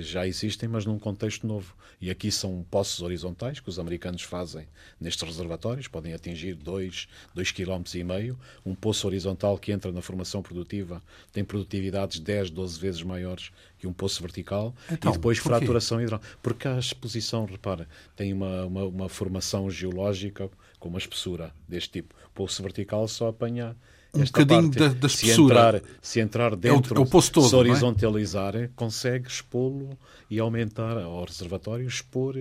já 0.00 0.26
existem, 0.26 0.68
mas 0.68 0.84
num 0.84 0.98
contexto 0.98 1.46
novo. 1.46 1.74
E 2.00 2.10
aqui 2.10 2.30
são 2.30 2.64
poços 2.70 3.02
horizontais 3.02 3.58
que 3.58 3.68
os 3.68 3.78
americanos 3.78 4.22
fazem 4.22 4.66
nestes 5.00 5.22
reservatórios, 5.26 5.88
podem 5.88 6.14
atingir 6.14 6.54
2 6.54 7.08
km 7.52 7.82
e 7.94 8.04
meio. 8.04 8.38
Um 8.64 8.74
poço 8.74 9.06
horizontal 9.06 9.58
que 9.58 9.72
entra 9.72 9.90
na 9.90 10.00
formação 10.00 10.40
produtiva 10.42 11.02
tem 11.32 11.44
produtividades 11.44 12.20
10, 12.20 12.50
12 12.50 12.78
vezes 12.78 13.02
maiores 13.02 13.50
que 13.78 13.86
um 13.86 13.92
poço 13.92 14.22
vertical. 14.22 14.74
Então, 14.90 15.10
e 15.10 15.14
depois 15.14 15.38
fraturação 15.38 16.00
hidráulica. 16.00 16.28
Porque 16.42 16.68
a 16.68 16.78
exposição, 16.78 17.44
repara, 17.44 17.88
tem 18.14 18.32
uma, 18.32 18.64
uma, 18.64 18.84
uma 18.84 19.08
formação 19.08 19.68
geológica 19.70 20.48
com 20.78 20.88
uma 20.88 20.98
espessura 20.98 21.52
deste 21.66 21.90
tipo. 21.90 22.14
O 22.26 22.30
poço 22.30 22.62
vertical 22.62 23.08
só 23.08 23.28
apanha 23.28 23.76
um 24.14 24.24
bocadinho 24.24 24.62
parte, 24.62 24.78
da, 24.78 24.88
da 24.88 25.06
espessura. 25.06 25.34
Se 25.34 25.40
entrar, 25.40 25.82
se 26.00 26.20
entrar 26.20 26.56
dentro, 26.56 26.94
é 26.94 26.98
o, 26.98 27.02
é 27.02 27.06
o 27.06 27.22
todo, 27.22 27.48
se 27.48 27.54
é? 27.54 27.58
horizontalizar, 27.58 28.56
é? 28.56 28.70
consegue 28.74 29.28
expô-lo 29.28 29.98
e 30.30 30.38
aumentar 30.38 30.98
ao 30.98 31.24
reservatório, 31.24 31.86
expor 31.86 32.36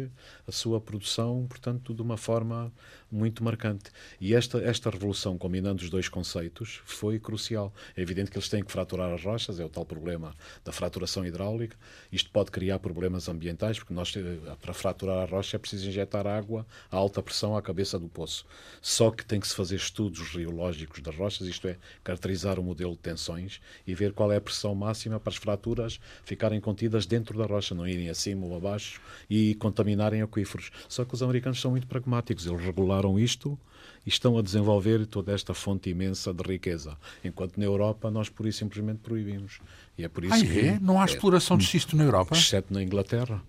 a 0.48 0.52
sua 0.52 0.80
produção, 0.80 1.46
portanto, 1.48 1.94
de 1.94 2.02
uma 2.02 2.16
forma 2.16 2.72
muito 3.12 3.44
marcante. 3.44 3.92
E 4.20 4.34
esta, 4.34 4.60
esta 4.60 4.90
revolução, 4.90 5.38
combinando 5.38 5.84
os 5.84 5.90
dois 5.90 6.08
conceitos, 6.08 6.82
foi 6.86 7.20
crucial. 7.20 7.74
É 7.96 8.02
evidente 8.02 8.32
que 8.32 8.38
eles 8.38 8.50
têm 8.50 8.64
que 8.64 8.72
fraturar 8.72 9.14
as 9.14 9.24
rochas, 9.24 9.60
é 9.60 9.66
o 9.66 9.70
tal 9.70 9.86
problema 9.86 10.34
da 10.64 10.72
fraturação 10.72 11.26
hidráulica. 11.26 11.76
Isto 12.12 12.30
pode 12.30 12.52
criar 12.52 12.80
problemas 12.80 13.28
ambientais, 13.28 13.80
porque 13.80 13.94
nós, 13.94 14.14
eh, 14.16 14.56
para 14.62 14.74
fraturar 14.74 15.24
a 15.24 15.26
rocha, 15.26 15.58
é 15.58 15.60
preciso 15.60 15.88
injetar 15.88 16.26
água 16.26 16.66
a 16.92 16.98
alta 16.98 17.22
pressão 17.22 17.56
à 17.56 17.62
cabeça 17.62 18.00
do 18.00 18.08
poço. 18.08 18.46
Só 18.82 19.12
que 19.12 19.26
tem 19.26 19.40
que 19.40 19.48
se 19.48 19.56
fazer 19.56 19.76
estudos 19.76 20.20
geológicos 20.30 21.02
das 21.02 21.16
rochas, 21.16 21.48
isto 21.48 21.68
é, 21.68 21.78
caracterizar 22.04 22.60
o 22.60 22.64
modelo 22.64 22.92
de 22.92 23.00
tensões 23.00 23.60
e 23.86 23.94
ver 23.94 24.14
qual 24.14 24.32
é 24.32 24.38
a 24.38 24.42
pressão 24.42 24.74
máxima 24.76 25.20
para 25.20 25.32
as 25.32 25.38
fraturas 25.38 26.00
ficarem 26.24 26.60
contidas 26.60 27.06
dentro 27.06 27.38
da 27.38 27.46
rocha, 27.46 27.76
não 27.76 27.88
irem 27.88 28.10
acima 28.10 28.46
ou 28.46 28.56
abaixo 28.56 29.02
e 29.30 29.56
contaminarem 29.56 30.22
aquíferos. 30.38 30.72
Só 30.88 31.04
que 31.04 31.14
os 31.14 31.24
americanos 31.24 31.60
são 31.60 31.72
muito 31.72 31.88
pragmáticos, 31.88 32.46
eles 32.46 32.62
regularam 32.62 33.20
isto 33.20 33.58
e 34.06 34.10
estão 34.10 34.38
a 34.38 34.42
desenvolver 34.42 35.06
toda 35.06 35.34
esta 35.34 35.54
fonte 35.54 35.90
imensa 35.90 36.34
de 36.34 36.44
riqueza. 36.44 36.98
Enquanto 37.24 37.58
na 37.58 37.66
Europa 37.66 38.10
nós 38.12 38.30
por 38.30 38.46
isso 38.46 38.60
simplesmente 38.60 39.00
proibimos. 39.00 39.60
E 39.98 40.04
é 40.04 40.08
por 40.08 40.24
isso 40.24 40.34
ah, 40.34 40.40
que. 40.40 40.60
É? 40.60 40.80
Não 40.80 41.00
há 41.00 41.04
é, 41.04 41.06
exploração 41.06 41.58
de 41.58 41.66
xisto 41.66 41.96
na 41.96 42.04
Europa? 42.04 42.36
Exceto 42.36 42.74
na 42.74 42.82
Inglaterra. 42.82 43.42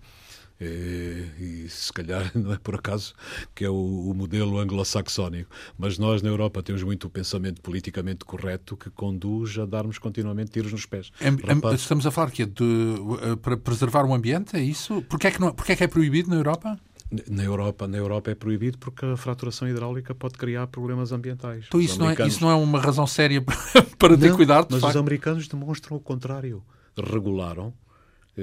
E, 0.59 0.65
é, 0.65 1.43
e, 1.43 1.69
se 1.69 1.91
calhar 1.91 2.31
não 2.35 2.53
é 2.53 2.57
por 2.57 2.75
acaso 2.75 3.13
que 3.55 3.63
é 3.63 3.69
o, 3.69 3.73
o 3.73 4.13
modelo 4.13 4.59
anglo-saxónico. 4.59 5.49
Mas 5.77 5.97
nós 5.97 6.21
na 6.21 6.29
Europa 6.29 6.61
temos 6.61 6.83
muito 6.83 7.07
o 7.07 7.09
pensamento 7.09 7.61
politicamente 7.61 8.25
correto 8.25 8.75
que 8.75 8.89
conduz 8.89 9.57
a 9.57 9.65
darmos 9.65 9.97
continuamente 9.97 10.51
tiros 10.51 10.71
nos 10.71 10.85
pés. 10.85 11.11
estamos 11.75 12.05
a 12.05 12.11
falar 12.11 12.31
que 12.31 12.43
é 12.43 12.45
de, 12.45 12.95
eh, 13.21 13.35
para 13.35 13.57
preservar 13.57 14.05
o 14.05 14.13
ambiente, 14.13 14.55
é 14.55 14.61
isso? 14.61 15.01
Porquê 15.03 15.27
é 15.27 15.31
que, 15.31 15.39
não, 15.39 15.53
porquê 15.53 15.73
é, 15.73 15.75
que 15.75 15.83
é 15.83 15.87
proibido 15.87 16.29
na 16.29 16.35
Europa? 16.35 16.77
Na 17.27 17.43
Europa, 17.43 17.87
na 17.87 17.97
Europa 17.97 18.29
é 18.29 18.35
proibido 18.35 18.77
porque 18.77 19.03
a 19.03 19.17
fraturação 19.17 19.67
hidráulica 19.67 20.13
pode 20.13 20.35
criar 20.35 20.67
problemas 20.67 21.11
ambientais. 21.11 21.65
Então 21.67 21.81
isso, 21.81 21.95
americanos... 21.95 22.17
não, 22.19 22.25
é, 22.25 22.27
isso 22.27 22.41
não 22.43 22.51
é 22.51 22.55
uma 22.55 22.79
razão 22.79 23.07
séria 23.07 23.41
para 23.97 24.15
ter 24.15 24.29
não, 24.29 24.35
cuidado? 24.35 24.67
mas 24.69 24.81
facto. 24.81 24.93
os 24.93 24.99
americanos 24.99 25.47
demonstram 25.47 25.97
o 25.97 25.99
contrário. 25.99 26.63
Regularam, 26.95 27.73
eh, 27.73 27.88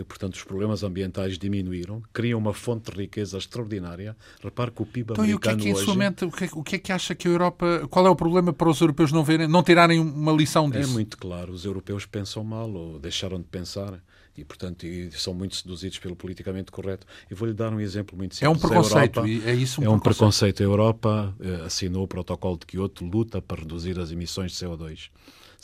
portanto 0.04 0.34
os 0.34 0.44
problemas 0.44 0.82
ambientais 0.82 1.38
diminuíram, 1.38 2.02
criam 2.12 2.38
uma 2.38 2.52
fonte 2.52 2.90
de 2.90 2.98
riqueza 2.98 3.38
extraordinária. 3.38 4.16
Repare 4.42 4.70
que 4.70 4.82
o 4.82 4.86
PIB 4.86 5.12
então, 5.12 5.24
americano 5.24 5.58
e 5.58 5.60
o 5.60 5.64
que 5.64 5.70
é 5.70 5.72
que, 5.74 5.90
hoje... 5.90 5.98
Mente, 5.98 6.24
o, 6.24 6.30
que 6.30 6.44
é, 6.44 6.48
o 6.52 6.62
que 6.62 6.76
é 6.76 6.78
que 6.78 6.92
acha 6.92 7.14
que 7.14 7.28
a 7.28 7.30
Europa... 7.30 7.86
Qual 7.88 8.06
é 8.06 8.10
o 8.10 8.16
problema 8.16 8.52
para 8.52 8.68
os 8.68 8.80
europeus 8.80 9.12
não, 9.12 9.24
verem, 9.24 9.48
não 9.48 9.62
tirarem 9.62 9.98
uma 9.98 10.32
lição 10.32 10.68
disso? 10.70 10.90
É 10.90 10.92
muito 10.92 11.16
claro. 11.16 11.52
Os 11.52 11.64
europeus 11.64 12.06
pensam 12.06 12.44
mal 12.44 12.70
ou 12.70 12.98
deixaram 12.98 13.38
de 13.38 13.46
pensar 13.46 14.00
e, 14.36 14.44
portanto, 14.44 14.84
e 14.84 15.10
são 15.12 15.32
muito 15.32 15.56
seduzidos 15.56 15.98
pelo 15.98 16.14
politicamente 16.14 16.70
correto. 16.70 17.06
E 17.30 17.34
vou-lhe 17.34 17.54
dar 17.54 17.72
um 17.72 17.80
exemplo 17.80 18.16
muito 18.16 18.34
simples. 18.34 18.46
É 18.46 18.54
um 18.54 18.58
preconceito, 18.58 19.20
Europa, 19.20 19.50
é 19.50 19.54
isso 19.54 19.80
um 19.80 19.84
É 19.84 19.88
um 19.88 19.98
preconceito. 19.98 20.62
A 20.62 20.64
Europa 20.64 21.34
eh, 21.40 21.62
assinou 21.64 22.04
o 22.04 22.08
protocolo 22.08 22.58
de 22.58 22.66
Kyoto, 22.66 23.04
luta 23.04 23.40
para 23.40 23.60
reduzir 23.60 23.98
as 23.98 24.10
emissões 24.10 24.52
de 24.52 24.58
CO2. 24.58 25.10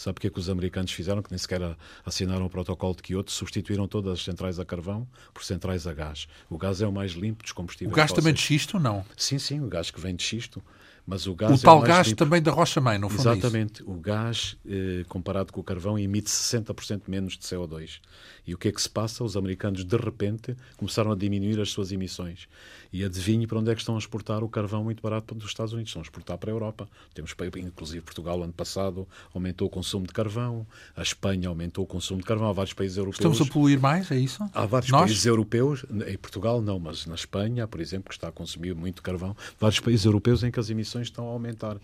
Sabe 0.03 0.19
o 0.19 0.21
que 0.21 0.27
é 0.27 0.31
que 0.31 0.39
os 0.41 0.51
americanos 0.51 0.91
fizeram? 0.91 1.23
Que 1.23 1.31
nem 1.31 1.39
sequer 1.39 1.61
assinaram 2.05 2.45
o 2.45 2.51
protocolo 2.51 2.93
de 2.97 3.03
Kyoto, 3.03 3.31
substituíram 3.31 3.87
todas 3.87 4.15
as 4.15 4.25
centrais 4.25 4.59
a 4.59 4.65
carvão 4.65 5.07
por 5.33 5.45
centrais 5.45 5.87
a 5.87 5.95
gás. 5.95 6.27
O 6.51 6.59
gás 6.59 6.83
é 6.83 6.87
o 6.89 6.93
mais 6.93 7.13
limpo 7.13 7.45
dos 7.45 7.53
combustíveis 7.53 7.93
O 7.93 7.97
gás 7.97 8.11
fósseis. 8.11 8.25
também 8.25 8.35
de 8.35 8.41
xisto, 8.41 8.81
não? 8.81 9.05
Sim, 9.17 9.39
sim, 9.39 9.61
o 9.61 9.69
gás 9.69 9.93
que 9.93 10.01
vem 10.01 10.17
de 10.17 10.25
xisto. 10.25 10.61
Mas 11.07 11.27
o 11.27 11.35
gás 11.35 11.53
o 11.53 11.55
é 11.55 11.59
tal 11.59 11.81
gás 11.81 12.07
limpo. 12.09 12.19
também 12.19 12.41
da 12.43 12.51
rocha-mãe, 12.53 12.97
não 12.99 13.09
foi 13.09 13.21
Exatamente. 13.21 13.83
O 13.85 13.95
gás, 13.95 14.57
eh, 14.65 15.05
comparado 15.09 15.53
com 15.53 15.61
o 15.61 15.65
carvão, 15.65 15.99
emite 15.99 16.31
60% 16.31 17.03
menos 17.09 17.37
de 17.37 17.45
CO2. 17.45 18.01
E 18.47 18.55
o 18.55 18.59
que 18.59 18.69
é 18.69 18.73
que 18.73 18.81
se 18.81 18.89
passa? 18.89 19.23
Os 19.25 19.37
americanos, 19.37 19.85
de 19.85 19.97
repente, 19.97 20.57
começaram 20.77 21.11
a 21.13 21.17
diminuir 21.17 21.61
as 21.61 21.71
suas 21.71 21.91
emissões. 21.93 22.49
E 22.93 23.05
adivinhe 23.05 23.47
para 23.47 23.59
onde 23.59 23.71
é 23.71 23.75
que 23.75 23.81
estão 23.81 23.95
a 23.95 23.99
exportar 23.99 24.45
o 24.45 24.49
carvão 24.49 24.85
muito 24.85 25.03
barato 25.03 25.35
dos 25.35 25.49
Estados 25.49 25.73
Unidos. 25.73 25.91
Estão 25.91 26.03
a 26.03 26.05
exportar 26.05 26.37
para 26.37 26.51
a 26.51 26.53
Europa. 26.53 26.89
Temos, 27.15 27.35
inclusive, 27.57 28.03
Portugal, 28.03 28.43
ano 28.43 28.53
passado, 28.53 29.09
aumentou 29.35 29.67
o 29.67 29.71
consumo 29.71 30.07
de 30.07 30.13
carvão. 30.13 30.67
A 30.97 31.03
Espanha 31.03 31.49
aumentou 31.49 31.85
o 31.85 31.87
consumo 31.87 32.21
de 32.21 32.27
carvão. 32.27 32.49
Há 32.49 32.53
vários 32.53 32.75
países 32.75 32.99
europeus. 32.99 33.19
Estamos 33.19 33.41
a 33.41 33.53
poluir 33.53 33.81
mais, 33.81 34.11
é 34.11 34.17
isso? 34.17 34.45
Há 34.53 34.67
vários 34.67 34.91
Nós? 34.91 35.03
países 35.03 35.25
europeus. 35.25 35.85
Em 36.07 36.19
Portugal, 36.19 36.61
não, 36.61 36.79
mas 36.79 37.07
na 37.07 37.15
Espanha, 37.15 37.67
por 37.67 37.81
exemplo, 37.81 38.09
que 38.09 38.15
está 38.15 38.29
a 38.29 38.33
consumir 38.33 38.75
muito 38.75 39.03
carvão. 39.03 39.35
Vários 39.59 39.81
países 39.81 40.05
europeus 40.05 40.43
em 40.43 40.51
que 40.51 40.61
as 40.61 40.69
emissões 40.69 41.07
estão 41.07 41.27
a 41.29 41.31
aumentar 41.31 41.79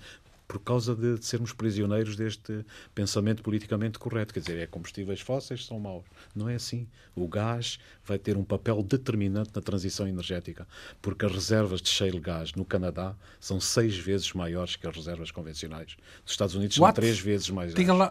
por 0.49 0.59
causa 0.59 0.97
de, 0.97 1.19
de, 1.19 1.27
sermos 1.27 1.53
prisioneiros 1.53 2.17
deste 2.17 2.65
pensamento 2.95 3.43
politicamente 3.43 3.99
correto. 3.99 4.33
Quer 4.33 4.41
dizer, 4.41 4.59
é 4.59 4.67
combustíveis 4.67 5.21
fósseis 5.21 5.67
são 5.67 5.79
maus. 5.79 6.07
Não 6.35 6.49
é 6.49 6.55
assim. 6.55 6.89
O 7.15 7.29
gás 7.29 7.79
vai 8.05 8.19
ter 8.19 8.37
um 8.37 8.45
papel 8.45 8.83
determinante 8.83 9.51
na 9.55 9.61
transição 9.61 10.09
energética, 10.09 10.67
porque 11.03 11.27
as 11.27 11.33
reservas 11.33 11.83
de 11.83 11.91
shale 11.91 12.19
gás 12.19 12.55
no 12.55 12.65
Canadá 12.65 13.15
são 13.39 13.61
seis 13.61 13.99
vezes 13.99 14.33
maiores 14.33 14.77
que 14.77 14.87
as 14.87 14.97
reservas 14.97 15.31
convencionais. 15.31 15.97
Nos 16.23 16.33
Estados 16.33 16.55
Unidos 16.55 16.77
são 16.77 16.93
três 16.93 17.19
vezes 17.19 17.51
mais 17.51 17.75
Diga 17.75 17.93
lá, 17.93 18.11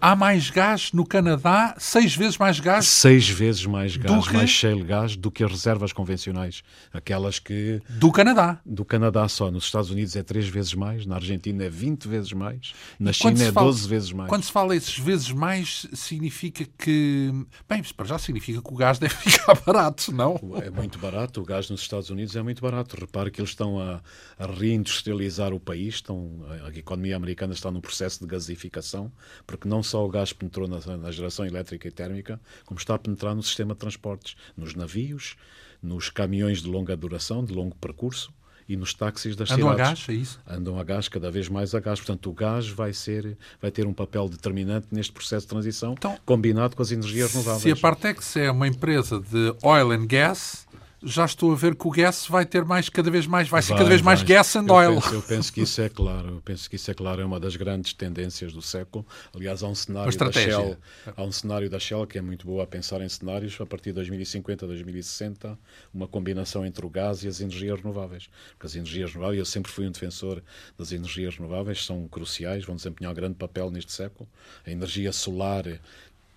há 0.00 0.14
mais 0.14 0.50
gás 0.50 0.92
no 0.92 1.06
Canadá, 1.06 1.74
seis 1.78 2.14
vezes 2.14 2.36
mais 2.36 2.60
gás? 2.60 2.86
Seis 2.86 3.28
vezes 3.30 3.64
mais 3.64 3.96
gás, 3.96 4.30
mais 4.30 4.50
shale 4.50 4.84
gás 4.84 5.16
do 5.16 5.30
que 5.30 5.42
as 5.42 5.50
reservas 5.50 5.92
convencionais. 5.92 6.62
Aquelas 6.92 7.38
que... 7.38 7.80
Do 7.88 8.12
Canadá? 8.12 8.60
Do 8.66 8.84
Canadá 8.84 9.26
só. 9.28 9.50
Nos 9.50 9.64
Estados 9.64 9.90
Unidos 9.90 10.14
é 10.16 10.22
três 10.22 10.46
vezes 10.48 10.74
mais, 10.74 11.06
na 11.06 11.14
Argentina 11.14 11.64
é 11.64 11.70
20 11.78 12.08
vezes 12.08 12.32
mais, 12.32 12.74
na 12.98 13.12
China 13.12 13.44
é 13.44 13.52
12 13.52 13.88
vezes 13.88 14.12
mais. 14.12 14.28
Quando 14.28 14.42
se 14.42 14.50
fala 14.50 14.74
esses 14.74 14.98
vezes 14.98 15.30
mais, 15.30 15.86
significa 15.92 16.66
que. 16.76 17.30
Bem, 17.68 17.82
para 17.96 18.06
já 18.06 18.18
significa 18.18 18.60
que 18.60 18.72
o 18.72 18.76
gás 18.76 18.98
deve 19.00 19.14
ficar 19.14 19.54
barato, 19.64 20.12
não? 20.12 20.38
É 20.62 20.70
muito 20.70 20.98
barato, 20.98 21.40
o 21.40 21.44
gás 21.44 21.70
nos 21.70 21.80
Estados 21.80 22.10
Unidos 22.10 22.34
é 22.34 22.42
muito 22.42 22.60
barato. 22.60 22.98
Repare 22.98 23.30
que 23.30 23.40
eles 23.40 23.50
estão 23.50 23.78
a, 23.78 24.02
a 24.38 24.46
reindustrializar 24.46 25.52
o 25.52 25.60
país, 25.60 25.94
estão, 25.94 26.44
a, 26.64 26.76
economia 26.76 27.16
americana 27.16 27.52
está 27.52 27.70
no 27.70 27.80
processo 27.80 28.20
de 28.20 28.26
gasificação, 28.26 29.12
porque 29.46 29.68
não 29.68 29.82
só 29.82 30.04
o 30.04 30.08
gás 30.08 30.32
penetrou 30.32 30.66
na, 30.66 30.96
na 30.96 31.10
geração 31.12 31.46
elétrica 31.46 31.86
e 31.86 31.90
térmica, 31.92 32.40
como 32.64 32.80
está 32.80 32.94
a 32.94 32.98
penetrar 32.98 33.34
no 33.34 33.42
sistema 33.42 33.74
de 33.74 33.80
transportes, 33.80 34.36
nos 34.56 34.74
navios, 34.74 35.36
nos 35.80 36.10
caminhões 36.10 36.60
de 36.60 36.68
longa 36.68 36.96
duração, 36.96 37.44
de 37.44 37.52
longo 37.52 37.76
percurso 37.76 38.32
e 38.68 38.76
nos 38.76 38.92
táxis 38.92 39.34
das 39.34 39.50
Andam 39.50 39.70
cidades. 39.70 39.80
Andam 39.80 39.86
a 39.86 39.94
gás, 39.94 40.06
é 40.08 40.12
isso? 40.12 40.40
Andam 40.46 40.78
a 40.78 40.84
gás, 40.84 41.08
cada 41.08 41.30
vez 41.30 41.48
mais 41.48 41.74
a 41.74 41.80
gás. 41.80 41.98
Portanto, 41.98 42.28
o 42.28 42.32
gás 42.32 42.68
vai, 42.68 42.92
ser, 42.92 43.36
vai 43.60 43.70
ter 43.70 43.86
um 43.86 43.92
papel 43.92 44.28
determinante 44.28 44.88
neste 44.92 45.12
processo 45.12 45.46
de 45.46 45.50
transição, 45.50 45.94
então, 45.96 46.18
combinado 46.26 46.76
com 46.76 46.82
as 46.82 46.92
energias 46.92 47.32
renováveis. 47.32 47.62
Se 47.62 47.70
a 47.70 47.76
Partex 47.76 48.36
é 48.36 48.50
uma 48.50 48.68
empresa 48.68 49.18
de 49.18 49.54
oil 49.62 49.92
and 49.92 50.06
gas, 50.06 50.66
já 51.02 51.24
estou 51.24 51.52
a 51.52 51.54
ver 51.54 51.76
que 51.76 51.86
o 51.86 51.90
gas 51.90 52.26
vai 52.26 52.44
ter 52.44 52.64
mais, 52.64 52.88
cada 52.88 53.10
vez 53.10 53.26
mais, 53.26 53.48
vai 53.48 53.62
ser 53.62 53.70
vai, 53.70 53.78
cada 53.78 53.88
vez 53.88 54.02
mais 54.02 54.22
gas 54.22 54.56
and 54.56 54.66
eu 54.66 54.74
oil. 54.74 54.94
Penso, 54.94 55.14
eu 55.14 55.22
penso 55.22 55.52
que 55.52 55.60
isso 55.60 55.80
é 55.80 55.88
claro, 55.88 56.28
eu 56.28 56.40
penso 56.40 56.68
que 56.68 56.76
isso 56.76 56.90
é 56.90 56.94
claro, 56.94 57.20
é 57.20 57.24
uma 57.24 57.38
das 57.38 57.56
grandes 57.56 57.92
tendências 57.92 58.52
do 58.52 58.60
século. 58.60 59.06
Aliás, 59.34 59.62
há 59.62 59.68
um 59.68 59.74
cenário 59.74 60.16
da 60.16 60.32
Shell, 60.32 60.76
há 61.16 61.22
um 61.22 61.32
cenário 61.32 61.70
da 61.70 61.78
Shell 61.78 62.06
que 62.06 62.18
é 62.18 62.20
muito 62.20 62.46
boa 62.46 62.64
a 62.64 62.66
pensar 62.66 63.00
em 63.00 63.08
cenários 63.08 63.56
a 63.60 63.66
partir 63.66 63.90
de 63.90 63.94
2050, 63.94 64.66
2060, 64.66 65.58
uma 65.94 66.08
combinação 66.08 66.66
entre 66.66 66.84
o 66.84 66.90
gás 66.90 67.22
e 67.22 67.28
as 67.28 67.40
energias 67.40 67.80
renováveis. 67.80 68.28
Porque 68.52 68.66
as 68.66 68.74
energias 68.74 69.12
renováveis, 69.12 69.38
eu 69.38 69.46
sempre 69.46 69.70
fui 69.70 69.86
um 69.86 69.90
defensor 69.90 70.42
das 70.76 70.92
energias 70.92 71.36
renováveis, 71.36 71.84
são 71.84 72.08
cruciais, 72.08 72.64
vão 72.64 72.76
desempenhar 72.76 73.12
um 73.12 73.14
grande 73.14 73.34
papel 73.34 73.70
neste 73.70 73.92
século. 73.92 74.28
A 74.66 74.70
energia 74.70 75.12
solar 75.12 75.64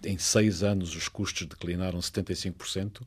em 0.04 0.18
seis 0.18 0.64
anos 0.64 0.96
os 0.96 1.08
custos 1.08 1.48
declinaram 1.48 2.00
75% 2.00 3.02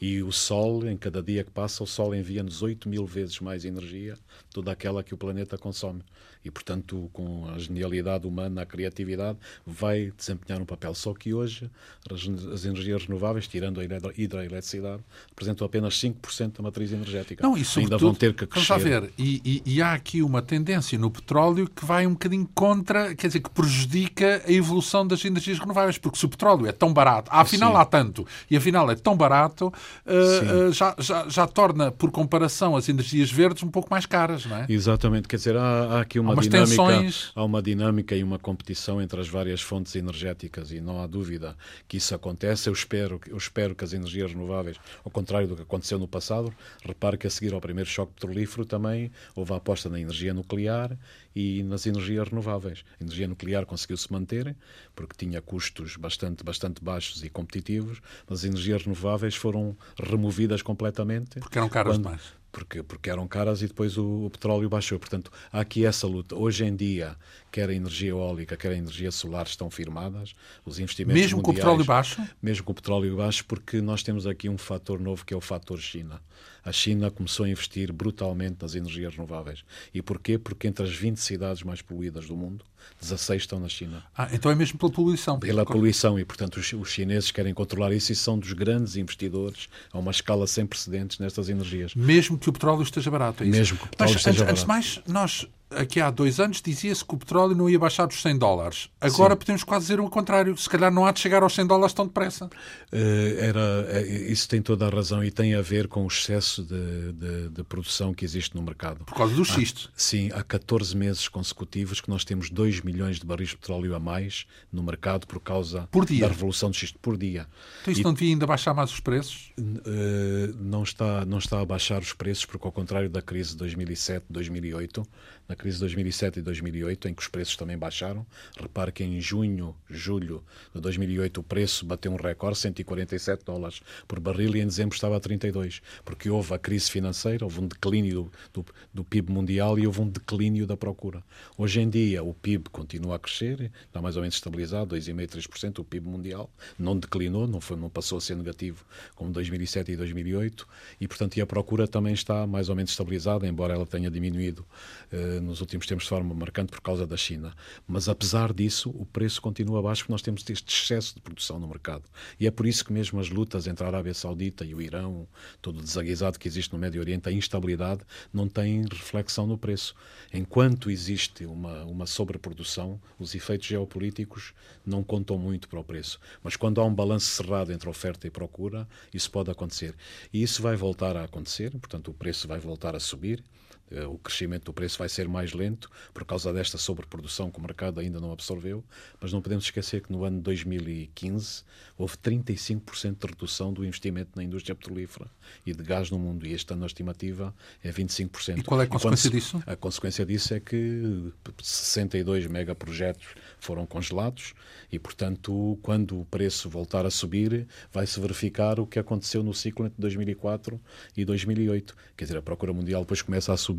e 0.00 0.22
o 0.22 0.30
Sol, 0.32 0.86
em 0.86 0.96
cada 0.96 1.22
dia 1.22 1.44
que 1.44 1.50
passa, 1.50 1.82
o 1.82 1.86
Sol 1.86 2.14
envia-nos 2.14 2.62
8 2.62 2.88
mil 2.88 3.04
vezes 3.04 3.40
mais 3.40 3.64
energia 3.64 4.16
do 4.52 4.62
que 4.62 4.70
aquela 4.70 5.02
que 5.02 5.14
o 5.14 5.18
planeta 5.18 5.58
consome. 5.58 6.02
E, 6.44 6.50
portanto, 6.50 7.10
com 7.12 7.48
a 7.54 7.58
genialidade 7.58 8.26
humana, 8.26 8.62
a 8.62 8.66
criatividade, 8.66 9.38
vai 9.66 10.12
desempenhar 10.16 10.60
um 10.60 10.64
papel. 10.64 10.94
Só 10.94 11.12
que 11.14 11.34
hoje 11.34 11.70
as, 12.10 12.64
energias 12.64 13.04
renováveis, 13.04 13.46
tirando 13.46 13.80
a 13.80 13.84
hidroeletricidade, 14.16 15.02
representam 15.28 15.66
apenas 15.66 15.94
5% 15.94 16.56
da 16.56 16.62
matriz 16.62 16.92
energética. 16.92 17.42
Não, 17.42 17.56
isso 17.56 17.78
Ainda 17.78 17.98
vão 17.98 18.14
ter 18.14 18.34
que 18.34 18.46
crescer. 18.46 18.68
Vamos 18.68 18.84
ver, 18.84 19.10
e, 19.18 19.40
e, 19.44 19.74
e 19.74 19.82
há 19.82 19.92
aqui 19.92 20.22
uma 20.22 20.42
tendência 20.42 20.98
no 20.98 21.10
petróleo 21.10 21.68
que 21.68 21.84
vai 21.84 22.06
um 22.06 22.12
bocadinho 22.12 22.48
contra, 22.54 23.14
quer 23.14 23.28
dizer, 23.28 23.40
que 23.40 23.50
prejudica 23.50 24.42
a 24.46 24.52
evolução 24.52 25.06
das 25.06 25.24
energias 25.24 25.58
renováveis, 25.58 25.98
porque 25.98 26.18
se 26.18 26.24
o 26.24 26.28
petróleo 26.28 26.66
é 26.66 26.72
tão 26.72 26.92
barato, 26.92 27.30
afinal 27.32 27.72
Sim. 27.72 27.78
há 27.78 27.84
tanto, 27.84 28.26
e 28.50 28.56
afinal 28.56 28.90
é 28.90 28.94
tão 28.94 29.16
barato, 29.16 29.66
uh, 29.68 30.68
uh, 30.68 30.72
já, 30.72 30.94
já, 30.98 31.28
já, 31.28 31.46
torna, 31.46 31.90
por 31.90 32.10
comparação, 32.10 32.76
as 32.76 32.88
energias 32.88 33.30
verdes 33.30 33.62
um 33.62 33.68
pouco 33.68 33.88
mais 33.90 34.06
caras, 34.06 34.44
não 34.46 34.56
é? 34.56 34.66
Exatamente, 34.68 35.28
quer 35.28 35.36
dizer, 35.36 35.56
há, 35.56 35.98
há 35.98 36.00
aqui 36.00 36.18
uma 36.18 36.27
há 36.32 36.34
dinâmica, 36.34 36.66
tensões... 36.66 37.32
há 37.34 37.44
uma 37.44 37.62
dinâmica 37.62 38.16
e 38.16 38.22
uma 38.22 38.38
competição 38.38 39.00
entre 39.00 39.20
as 39.20 39.28
várias 39.28 39.60
fontes 39.60 39.94
energéticas 39.94 40.72
e 40.72 40.80
não 40.80 41.00
há 41.00 41.06
dúvida 41.06 41.56
que 41.86 41.96
isso 41.96 42.14
acontece. 42.14 42.68
Eu 42.68 42.72
espero, 42.72 43.20
eu 43.26 43.36
espero 43.36 43.74
que 43.74 43.84
as 43.84 43.92
energias 43.92 44.32
renováveis, 44.32 44.76
ao 45.04 45.10
contrário 45.10 45.48
do 45.48 45.56
que 45.56 45.62
aconteceu 45.62 45.98
no 45.98 46.08
passado, 46.08 46.52
repare 46.84 47.16
que 47.16 47.26
a 47.26 47.30
seguir 47.30 47.54
ao 47.54 47.60
primeiro 47.60 47.88
choque 47.88 48.12
petrolífero 48.14 48.64
também 48.64 49.10
houve 49.34 49.52
a 49.52 49.56
aposta 49.56 49.88
na 49.88 50.00
energia 50.00 50.34
nuclear 50.34 50.96
e 51.34 51.62
nas 51.62 51.86
energias 51.86 52.28
renováveis. 52.28 52.84
A 53.00 53.04
energia 53.04 53.28
nuclear 53.28 53.64
conseguiu-se 53.64 54.12
manter, 54.12 54.56
porque 54.94 55.14
tinha 55.16 55.40
custos 55.40 55.96
bastante, 55.96 56.42
bastante 56.42 56.82
baixos 56.82 57.22
e 57.22 57.28
competitivos, 57.28 58.00
mas 58.28 58.40
as 58.40 58.44
energias 58.44 58.82
renováveis 58.82 59.34
foram 59.34 59.76
removidas 60.02 60.62
completamente. 60.62 61.38
Porque 61.38 61.58
eram 61.58 61.68
caras 61.68 61.94
quando, 61.94 62.02
demais. 62.02 62.37
Porque, 62.50 62.82
porque 62.82 63.10
eram 63.10 63.28
caras 63.28 63.60
e 63.62 63.66
depois 63.66 63.98
o, 63.98 64.24
o, 64.26 64.30
petróleo 64.30 64.68
baixou. 64.68 64.98
Portanto, 64.98 65.30
há 65.52 65.60
aqui 65.60 65.84
essa 65.84 66.06
luta. 66.06 66.34
Hoje 66.34 66.64
em 66.64 66.74
dia, 66.74 67.14
quer 67.52 67.68
a 67.68 67.74
energia 67.74 68.10
eólica, 68.10 68.56
quer 68.56 68.72
a 68.72 68.76
energia 68.76 69.10
solar 69.10 69.46
estão 69.46 69.70
firmadas. 69.70 70.34
Os 70.64 70.78
investimentos 70.78 71.20
Mesmo 71.20 71.36
mundiais, 71.36 71.44
com 71.44 71.50
o 71.50 71.54
petróleo 71.54 71.84
baixo? 71.84 72.22
Mesmo 72.42 72.64
com 72.64 72.72
o 72.72 72.74
petróleo 72.74 73.16
baixo, 73.16 73.44
porque 73.44 73.80
nós 73.80 74.02
temos 74.02 74.26
aqui 74.26 74.48
um 74.48 74.58
fator 74.58 74.98
novo 74.98 75.24
que 75.24 75.34
é 75.34 75.36
o 75.36 75.40
fator 75.40 75.78
China 75.78 76.20
a 76.64 76.72
China 76.72 77.10
começou 77.10 77.46
a 77.46 77.48
investir 77.48 77.92
brutalmente 77.92 78.56
nas 78.60 78.74
energias 78.74 79.14
renováveis. 79.14 79.64
E 79.92 80.02
porquê? 80.02 80.38
Porque 80.38 80.68
entre 80.68 80.84
as 80.84 80.94
20 80.94 81.18
cidades 81.18 81.62
mais 81.62 81.82
poluídas 81.82 82.26
do 82.26 82.36
mundo, 82.36 82.64
16 83.00 83.42
estão 83.42 83.60
na 83.60 83.68
China. 83.68 84.02
Ah, 84.16 84.28
então 84.32 84.50
é 84.50 84.54
mesmo 84.54 84.78
pela 84.78 84.90
poluição. 84.90 85.38
Pela 85.38 85.64
poluição, 85.64 86.18
e 86.18 86.24
portanto 86.24 86.56
os, 86.56 86.72
os, 86.72 86.90
chineses 86.90 87.30
querem 87.30 87.54
controlar 87.54 87.92
isso 87.92 88.12
e 88.12 88.16
são 88.16 88.38
dos 88.38 88.52
grandes 88.52 88.96
investidores 88.96 89.68
a 89.92 89.98
uma 89.98 90.10
escala 90.10 90.46
sem 90.46 90.66
precedentes 90.66 91.18
nestas 91.18 91.48
energias. 91.48 91.94
Mesmo 91.94 92.38
que 92.38 92.48
o 92.48 92.52
petróleo 92.52 92.82
esteja 92.82 93.10
barato. 93.10 93.42
É 93.42 93.46
mesmo 93.46 93.78
que 93.78 93.84
o 93.84 93.88
petróleo 93.88 94.12
Mas, 94.12 94.20
esteja 94.20 94.44
antes, 94.50 94.64
barato. 94.64 94.80
Antes 94.80 94.94
de 94.94 95.04
mais, 95.04 95.06
nós 95.06 95.48
aqui 95.70 96.00
há 96.00 96.10
dois 96.10 96.40
anos 96.40 96.60
dizia-se 96.62 97.04
que 97.04 97.14
o 97.14 97.18
petróleo 97.18 97.54
não 97.54 97.68
ia 97.68 97.78
baixar 97.78 98.06
dos 98.06 98.20
100 98.22 98.38
dólares. 98.38 98.88
Agora 99.00 99.34
Sim. 99.34 99.38
podemos 99.38 99.64
quase 99.64 99.84
dizer 99.84 100.00
o 100.00 100.08
contrário. 100.08 100.56
Se 100.56 100.68
calhar 100.68 100.92
não 100.92 101.06
há 101.06 101.12
de 101.12 101.20
chegar 101.20 101.42
aos 101.42 101.54
100 101.54 101.66
dólares 101.66 101.92
tão 101.92 102.06
depressa. 102.06 102.46
Uh, 102.46 103.38
era, 103.38 103.86
eh, 103.88 104.30
isso 104.30 104.48
tem 104.48 104.62
toda 104.62 104.86
a 104.86 104.90
razão 104.90 105.22
e 105.22 105.30
tem 105.30 105.54
a 105.54 105.62
ver 105.62 105.88
com 105.88 106.04
o 106.04 106.06
excesso 106.06 106.62
de, 106.62 107.12
de, 107.12 107.48
de 107.50 107.62
produção 107.64 108.14
que 108.14 108.24
existe 108.24 108.54
no 108.54 108.62
mercado. 108.62 109.04
Por 109.04 109.14
causa 109.14 109.34
do 109.34 109.44
xisto. 109.44 109.90
Há, 109.94 109.98
sim, 109.98 110.30
há 110.32 110.42
14 110.42 110.96
meses 110.96 111.28
consecutivos 111.28 112.00
que 112.00 112.08
nós 112.08 112.24
temos 112.24 112.50
2 112.50 112.80
milhões 112.80 113.18
de 113.18 113.26
barris 113.26 113.50
de 113.50 113.56
petróleo 113.56 113.94
a 113.94 113.98
mais 113.98 114.46
no 114.72 114.82
mercado 114.82 115.26
por 115.26 115.40
causa 115.40 115.88
da 115.92 116.28
revolução 116.28 116.70
do 116.70 116.76
xisto 116.76 116.98
por 116.98 117.16
dia. 117.16 117.46
Então 117.82 117.92
isso 117.92 118.00
e, 118.00 118.04
não 118.04 118.14
devia 118.14 118.32
ainda 118.32 118.46
baixar 118.46 118.74
mais 118.74 118.90
os 118.90 119.00
preços? 119.00 119.52
Uh, 119.58 120.54
não, 120.58 120.82
está, 120.82 121.24
não 121.24 121.38
está 121.38 121.60
a 121.60 121.64
baixar 121.64 122.00
os 122.00 122.12
preços 122.12 122.44
porque 122.44 122.66
ao 122.66 122.72
contrário 122.72 123.08
da 123.08 123.22
crise 123.22 123.50
de 123.50 123.56
2007, 123.58 124.26
2008, 124.30 125.06
na 125.48 125.56
crise 125.56 125.76
de 125.76 125.80
2007 125.80 126.40
e 126.40 126.42
2008, 126.42 127.08
em 127.08 127.14
que 127.14 127.22
os 127.22 127.28
preços 127.28 127.56
também 127.56 127.78
baixaram. 127.78 128.26
Repare 128.60 128.92
que 128.92 129.02
em 129.02 129.18
junho, 129.20 129.74
julho 129.88 130.44
de 130.74 130.80
2008, 130.80 131.40
o 131.40 131.42
preço 131.42 131.86
bateu 131.86 132.12
um 132.12 132.16
recorde, 132.16 132.58
147 132.58 133.44
dólares 133.44 133.80
por 134.06 134.20
barril, 134.20 134.54
e 134.56 134.60
em 134.60 134.66
dezembro 134.66 134.94
estava 134.94 135.16
a 135.16 135.20
32, 135.20 135.80
porque 136.04 136.28
houve 136.28 136.52
a 136.52 136.58
crise 136.58 136.90
financeira, 136.90 137.44
houve 137.44 137.60
um 137.60 137.66
declínio 137.66 138.30
do, 138.52 138.62
do, 138.62 138.66
do 138.92 139.04
PIB 139.04 139.32
mundial 139.32 139.78
e 139.78 139.86
houve 139.86 140.02
um 140.02 140.08
declínio 140.08 140.66
da 140.66 140.76
procura. 140.76 141.24
Hoje 141.56 141.80
em 141.80 141.88
dia, 141.88 142.22
o 142.22 142.34
PIB 142.34 142.68
continua 142.70 143.16
a 143.16 143.18
crescer, 143.18 143.72
está 143.86 144.02
mais 144.02 144.16
ou 144.16 144.22
menos 144.22 144.34
estabilizado, 144.34 144.94
2,5%, 144.94 145.48
3%, 145.48 145.78
o 145.78 145.84
PIB 145.84 146.06
mundial, 146.06 146.50
não 146.78 146.98
declinou, 146.98 147.46
não, 147.46 147.60
foi, 147.60 147.76
não 147.76 147.88
passou 147.88 148.18
a 148.18 148.20
ser 148.20 148.36
negativo 148.36 148.84
como 149.14 149.32
2007 149.32 149.92
e 149.92 149.96
2008, 149.96 150.68
e 151.00 151.08
portanto 151.08 151.36
e 151.38 151.40
a 151.40 151.46
procura 151.46 151.88
também 151.88 152.12
está 152.12 152.46
mais 152.46 152.68
ou 152.68 152.76
menos 152.76 152.90
estabilizada, 152.90 153.46
embora 153.46 153.74
ela 153.74 153.86
tenha 153.86 154.10
diminuído 154.10 154.66
uh, 155.12 155.37
nos 155.40 155.60
últimos 155.60 155.86
tempos 155.86 156.04
de 156.04 156.10
forma 156.10 156.34
marcante 156.34 156.70
por 156.70 156.80
causa 156.80 157.06
da 157.06 157.16
China. 157.16 157.54
Mas 157.86 158.08
apesar 158.08 158.52
disso, 158.52 158.90
o 158.90 159.04
preço 159.06 159.40
continua 159.40 159.82
baixo 159.82 160.02
porque 160.02 160.12
nós 160.12 160.22
temos 160.22 160.44
este 160.48 160.74
excesso 160.74 161.14
de 161.14 161.20
produção 161.20 161.58
no 161.58 161.66
mercado. 161.66 162.04
E 162.38 162.46
é 162.46 162.50
por 162.50 162.66
isso 162.66 162.84
que 162.84 162.92
mesmo 162.92 163.20
as 163.20 163.28
lutas 163.28 163.66
entre 163.66 163.84
a 163.84 163.88
Arábia 163.88 164.14
Saudita 164.14 164.64
e 164.64 164.74
o 164.74 164.80
Irão, 164.80 165.26
todo 165.60 165.78
o 165.78 165.82
desaguisado 165.82 166.38
que 166.38 166.48
existe 166.48 166.72
no 166.72 166.78
Médio 166.78 167.00
Oriente, 167.00 167.28
a 167.28 167.32
instabilidade 167.32 168.02
não 168.32 168.48
tem 168.48 168.82
reflexão 168.82 169.46
no 169.46 169.58
preço. 169.58 169.94
Enquanto 170.32 170.90
existe 170.90 171.44
uma, 171.44 171.84
uma 171.84 172.06
sobreprodução, 172.06 173.00
os 173.18 173.34
efeitos 173.34 173.66
geopolíticos 173.66 174.52
não 174.84 175.02
contam 175.02 175.38
muito 175.38 175.68
para 175.68 175.80
o 175.80 175.84
preço. 175.84 176.18
Mas 176.42 176.56
quando 176.56 176.80
há 176.80 176.84
um 176.84 176.94
balanço 176.94 177.26
cerrado 177.26 177.72
entre 177.72 177.88
oferta 177.88 178.26
e 178.26 178.30
procura, 178.30 178.88
isso 179.12 179.30
pode 179.30 179.50
acontecer. 179.50 179.94
E 180.32 180.42
isso 180.42 180.62
vai 180.62 180.76
voltar 180.76 181.16
a 181.16 181.24
acontecer, 181.24 181.70
portanto, 181.72 182.10
o 182.10 182.14
preço 182.14 182.48
vai 182.48 182.58
voltar 182.58 182.94
a 182.94 183.00
subir. 183.00 183.42
Eh, 183.90 184.06
o 184.06 184.18
crescimento 184.18 184.64
do 184.64 184.72
preço 184.72 184.98
vai 184.98 185.08
ser 185.08 185.28
mais 185.28 185.52
lento 185.52 185.90
por 186.12 186.24
causa 186.24 186.52
desta 186.52 186.78
sobreprodução 186.78 187.50
que 187.50 187.58
o 187.58 187.62
mercado 187.62 188.00
ainda 188.00 188.20
não 188.20 188.32
absorveu, 188.32 188.84
mas 189.20 189.32
não 189.32 189.40
podemos 189.40 189.64
esquecer 189.64 190.02
que 190.02 190.12
no 190.12 190.24
ano 190.24 190.40
2015 190.40 191.64
houve 191.96 192.16
35% 192.16 193.18
de 193.18 193.26
redução 193.26 193.72
do 193.72 193.84
investimento 193.84 194.30
na 194.36 194.44
indústria 194.44 194.74
petrolífera 194.74 195.30
e 195.64 195.72
de 195.72 195.82
gás 195.82 196.10
no 196.10 196.18
mundo, 196.18 196.46
e 196.46 196.52
este 196.52 196.72
ano 196.72 196.84
a 196.84 196.86
estimativa 196.86 197.54
é 197.82 197.90
25%. 197.90 198.58
E 198.58 198.62
qual 198.62 198.80
é 198.80 198.84
a 198.84 198.86
consequência 198.86 199.30
disso? 199.30 199.62
A 199.66 199.76
consequência 199.76 200.26
disso 200.26 200.54
é 200.54 200.60
que 200.60 201.32
62 201.62 202.46
megaprojetos 202.46 203.26
foram 203.58 203.86
congelados 203.86 204.54
e, 204.92 204.98
portanto, 204.98 205.78
quando 205.82 206.20
o 206.20 206.24
preço 206.24 206.68
voltar 206.68 207.06
a 207.06 207.10
subir, 207.10 207.66
vai-se 207.92 208.20
verificar 208.20 208.78
o 208.78 208.86
que 208.86 208.98
aconteceu 208.98 209.42
no 209.42 209.54
ciclo 209.54 209.86
entre 209.86 210.00
2004 210.00 210.80
e 211.16 211.24
2008. 211.24 211.96
Quer 212.16 212.24
dizer, 212.24 212.38
a 212.38 212.42
procura 212.42 212.72
mundial 212.72 213.02
depois 213.02 213.22
começa 213.22 213.52
a 213.52 213.56
subir 213.56 213.77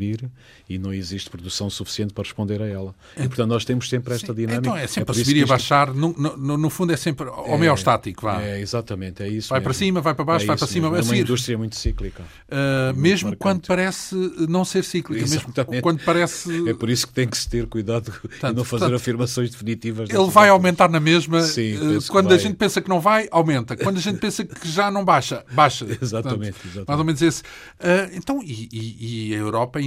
e 0.68 0.78
não 0.78 0.92
existe 0.92 1.28
produção 1.28 1.68
suficiente 1.68 2.12
para 2.12 2.24
responder 2.24 2.62
a 2.62 2.66
ela. 2.66 2.94
E, 3.16 3.26
portanto, 3.26 3.48
nós 3.48 3.64
temos 3.64 3.88
sempre 3.88 4.14
esta 4.14 4.28
Sim, 4.28 4.34
dinâmica. 4.34 4.60
Então 4.60 4.76
é 4.76 4.86
sempre 4.86 5.16
é 5.16 5.20
a 5.20 5.24
subir 5.24 5.36
e 5.38 5.42
a 5.42 5.46
baixar, 5.46 5.92
no, 5.92 6.14
no, 6.16 6.56
no, 6.56 6.70
fundo 6.70 6.92
é 6.92 6.96
sempre 6.96 7.26
homeostático. 7.28 8.22
Vá. 8.22 8.42
É, 8.42 8.60
exatamente, 8.60 9.22
é 9.22 9.28
isso. 9.28 9.48
Vai 9.48 9.58
mesmo. 9.58 9.64
para 9.64 9.74
cima, 9.74 10.00
vai 10.00 10.14
para 10.14 10.24
baixo, 10.24 10.44
é 10.44 10.46
vai 10.46 10.56
para 10.56 10.66
cima. 10.66 10.90
Mesmo. 10.90 11.12
É 11.12 11.16
uma 11.16 11.20
indústria 11.20 11.58
muito 11.58 11.76
cíclica. 11.76 12.22
Uh, 12.22 12.86
muito 12.86 13.00
mesmo 13.00 13.28
marcante. 13.30 13.42
quando 13.42 13.66
parece 13.66 14.14
não 14.48 14.64
ser 14.64 14.84
cíclica, 14.84 15.22
exatamente. 15.22 15.70
mesmo 15.70 15.82
quando 15.82 16.04
parece. 16.04 16.68
É 16.68 16.74
por 16.74 16.88
isso 16.88 17.06
que 17.06 17.12
tem 17.12 17.28
que 17.28 17.36
se 17.36 17.48
ter 17.48 17.66
cuidado 17.66 18.12
e 18.24 18.52
não 18.52 18.64
fazer 18.64 18.94
afirmações 18.94 19.50
definitivas. 19.50 20.08
Ele 20.10 20.30
vai 20.30 20.48
aumentar 20.48 20.88
na 20.88 21.00
mesma. 21.00 21.42
Sim, 21.42 21.76
uh, 21.76 22.02
quando 22.08 22.32
a 22.32 22.38
gente 22.38 22.54
pensa 22.54 22.80
que 22.80 22.88
não 22.88 23.00
vai, 23.00 23.28
aumenta. 23.30 23.76
Quando 23.76 23.98
a 23.98 24.00
gente 24.00 24.18
pensa 24.18 24.44
que 24.44 24.68
já 24.68 24.90
não 24.90 25.04
baixa, 25.04 25.44
baixa. 25.52 25.84
exatamente, 26.00 26.52
Portanto, 26.52 26.66
exatamente. 26.66 26.88
Mais 26.88 26.98
ou 26.98 27.04
menos 27.04 27.22
esse. 27.22 27.42
Uh, 27.42 28.14
então, 28.14 28.42
e, 28.42 28.68
e, 28.72 29.30
e, 29.30 29.34
a 29.34 29.38
Europa 29.38 29.80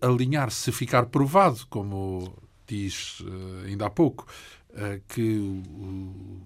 alinhar-se, 0.00 0.64
se 0.64 0.72
ficar 0.72 1.06
provado, 1.06 1.66
como 1.68 2.34
diz 2.66 3.22
ainda 3.64 3.86
há 3.86 3.90
pouco, 3.90 4.26
que 5.08 5.38
o, 5.38 6.36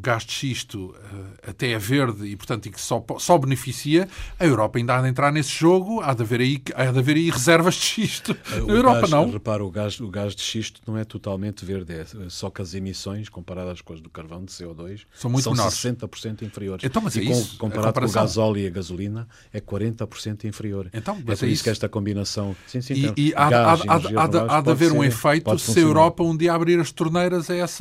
gás 0.00 0.24
de 0.24 0.32
xisto 0.32 0.90
uh, 0.90 1.50
até 1.50 1.70
é 1.70 1.78
verde 1.78 2.26
e, 2.26 2.36
portanto, 2.36 2.66
e 2.66 2.70
que 2.70 2.80
só, 2.80 3.04
só 3.18 3.36
beneficia, 3.38 4.08
a 4.38 4.46
Europa 4.46 4.78
ainda 4.78 4.96
há 4.96 5.02
de 5.02 5.08
entrar 5.08 5.32
nesse 5.32 5.50
jogo, 5.50 6.00
há 6.00 6.14
de 6.14 6.22
haver 6.22 6.40
aí, 6.40 6.62
há 6.74 6.90
de 6.90 6.98
haver 6.98 7.16
aí 7.16 7.30
reservas 7.30 7.74
de 7.74 7.82
xisto. 7.82 8.36
Na 8.50 8.64
o 8.64 8.70
Europa 8.70 9.00
gás, 9.00 9.10
não. 9.10 9.30
Repara, 9.30 9.64
o 9.64 9.70
gás, 9.70 10.00
o 10.00 10.08
gás 10.08 10.34
de 10.34 10.42
xisto 10.42 10.80
não 10.86 10.96
é 10.96 11.04
totalmente 11.04 11.64
verde, 11.64 11.92
é 11.92 12.04
só 12.28 12.50
que 12.50 12.62
as 12.62 12.74
emissões, 12.74 13.28
comparadas 13.28 13.80
com 13.80 13.92
as 13.92 14.00
do 14.00 14.10
carvão 14.10 14.44
de 14.44 14.52
CO2, 14.52 15.02
são, 15.14 15.30
muito 15.30 15.44
são 15.44 15.52
menores. 15.52 15.74
60% 15.74 16.42
inferiores. 16.42 16.84
Então, 16.84 17.02
mas 17.02 17.16
é 17.16 17.20
e 17.20 17.30
isso, 17.30 17.58
comparado 17.58 18.00
com 18.00 18.06
o 18.06 18.10
gasóleo 18.10 18.58
e 18.58 18.66
a 18.66 18.70
gasolina, 18.70 19.28
é 19.52 19.60
40% 19.60 20.44
inferior. 20.44 20.88
Então, 20.92 21.16
é 21.16 21.22
por 21.22 21.30
é 21.30 21.34
isso, 21.34 21.46
isso 21.46 21.64
que 21.64 21.70
esta 21.70 21.88
combinação... 21.88 22.54
Sim, 22.66 22.80
sim, 22.80 22.94
então, 22.94 23.14
e, 23.16 23.28
e 23.28 23.34
há, 23.34 23.48
há, 23.48 23.72
há, 23.72 24.56
há 24.56 24.60
de 24.60 24.70
haver 24.70 24.90
ser, 24.90 24.96
um 24.96 25.04
efeito 25.04 25.58
se 25.58 25.78
a 25.78 25.82
Europa 25.82 26.22
um 26.22 26.36
dia 26.36 26.52
abrir 26.52 26.78
as 26.78 26.92
torneiras 26.92 27.50
a 27.50 27.56
essa 27.56 27.77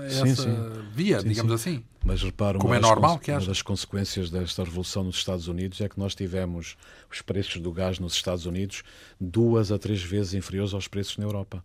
essa 0.00 0.26
sim, 0.26 0.34
sim. 0.34 0.56
via, 0.92 1.20
sim, 1.20 1.28
digamos 1.28 1.52
assim. 1.52 1.84
Mas 2.04 2.22
repara, 2.22 2.58
Como 2.58 2.74
é 2.74 2.80
normal 2.80 3.18
que 3.18 3.30
uma 3.30 3.40
das 3.40 3.60
consequências 3.62 4.30
desta 4.30 4.64
revolução 4.64 5.04
nos 5.04 5.16
Estados 5.16 5.48
Unidos 5.48 5.80
é 5.80 5.88
que 5.88 5.98
nós 5.98 6.14
tivemos 6.14 6.76
os 7.10 7.20
preços 7.20 7.60
do 7.60 7.72
gás 7.72 7.98
nos 7.98 8.14
Estados 8.14 8.46
Unidos 8.46 8.82
duas 9.20 9.70
a 9.70 9.78
três 9.78 10.02
vezes 10.02 10.34
inferiores 10.34 10.72
aos 10.72 10.88
preços 10.88 11.16
na 11.18 11.24
Europa 11.24 11.62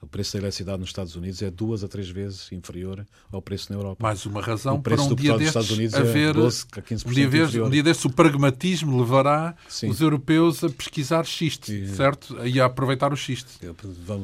o 0.00 0.06
preço 0.06 0.34
da 0.34 0.40
eletricidade 0.40 0.78
nos 0.78 0.90
Estados 0.90 1.16
Unidos 1.16 1.40
é 1.42 1.50
duas 1.50 1.82
a 1.82 1.88
três 1.88 2.08
vezes 2.08 2.50
inferior 2.52 3.06
ao 3.32 3.40
preço 3.40 3.72
na 3.72 3.78
Europa. 3.78 4.02
Mais 4.02 4.26
uma 4.26 4.42
razão 4.42 4.80
para 4.80 5.00
um 5.00 5.14
dia 5.14 5.36
destes 5.38 5.94
haver, 5.94 6.30
é 6.30 6.32
12 6.32 6.66
a 6.72 6.82
15% 6.82 7.06
um 7.06 7.30
dia, 7.30 7.64
um 7.64 7.70
dia 7.70 7.82
destes 7.82 8.04
o 8.04 8.10
pragmatismo 8.10 8.98
levará 8.98 9.54
Sim. 9.68 9.88
os 9.88 10.00
europeus 10.00 10.62
a 10.62 10.68
pesquisar 10.68 11.24
xiste, 11.24 11.72
e, 11.72 11.88
certo? 11.88 12.36
E 12.46 12.60
a 12.60 12.66
aproveitar 12.66 13.12
o 13.12 13.16
xiste. 13.16 13.50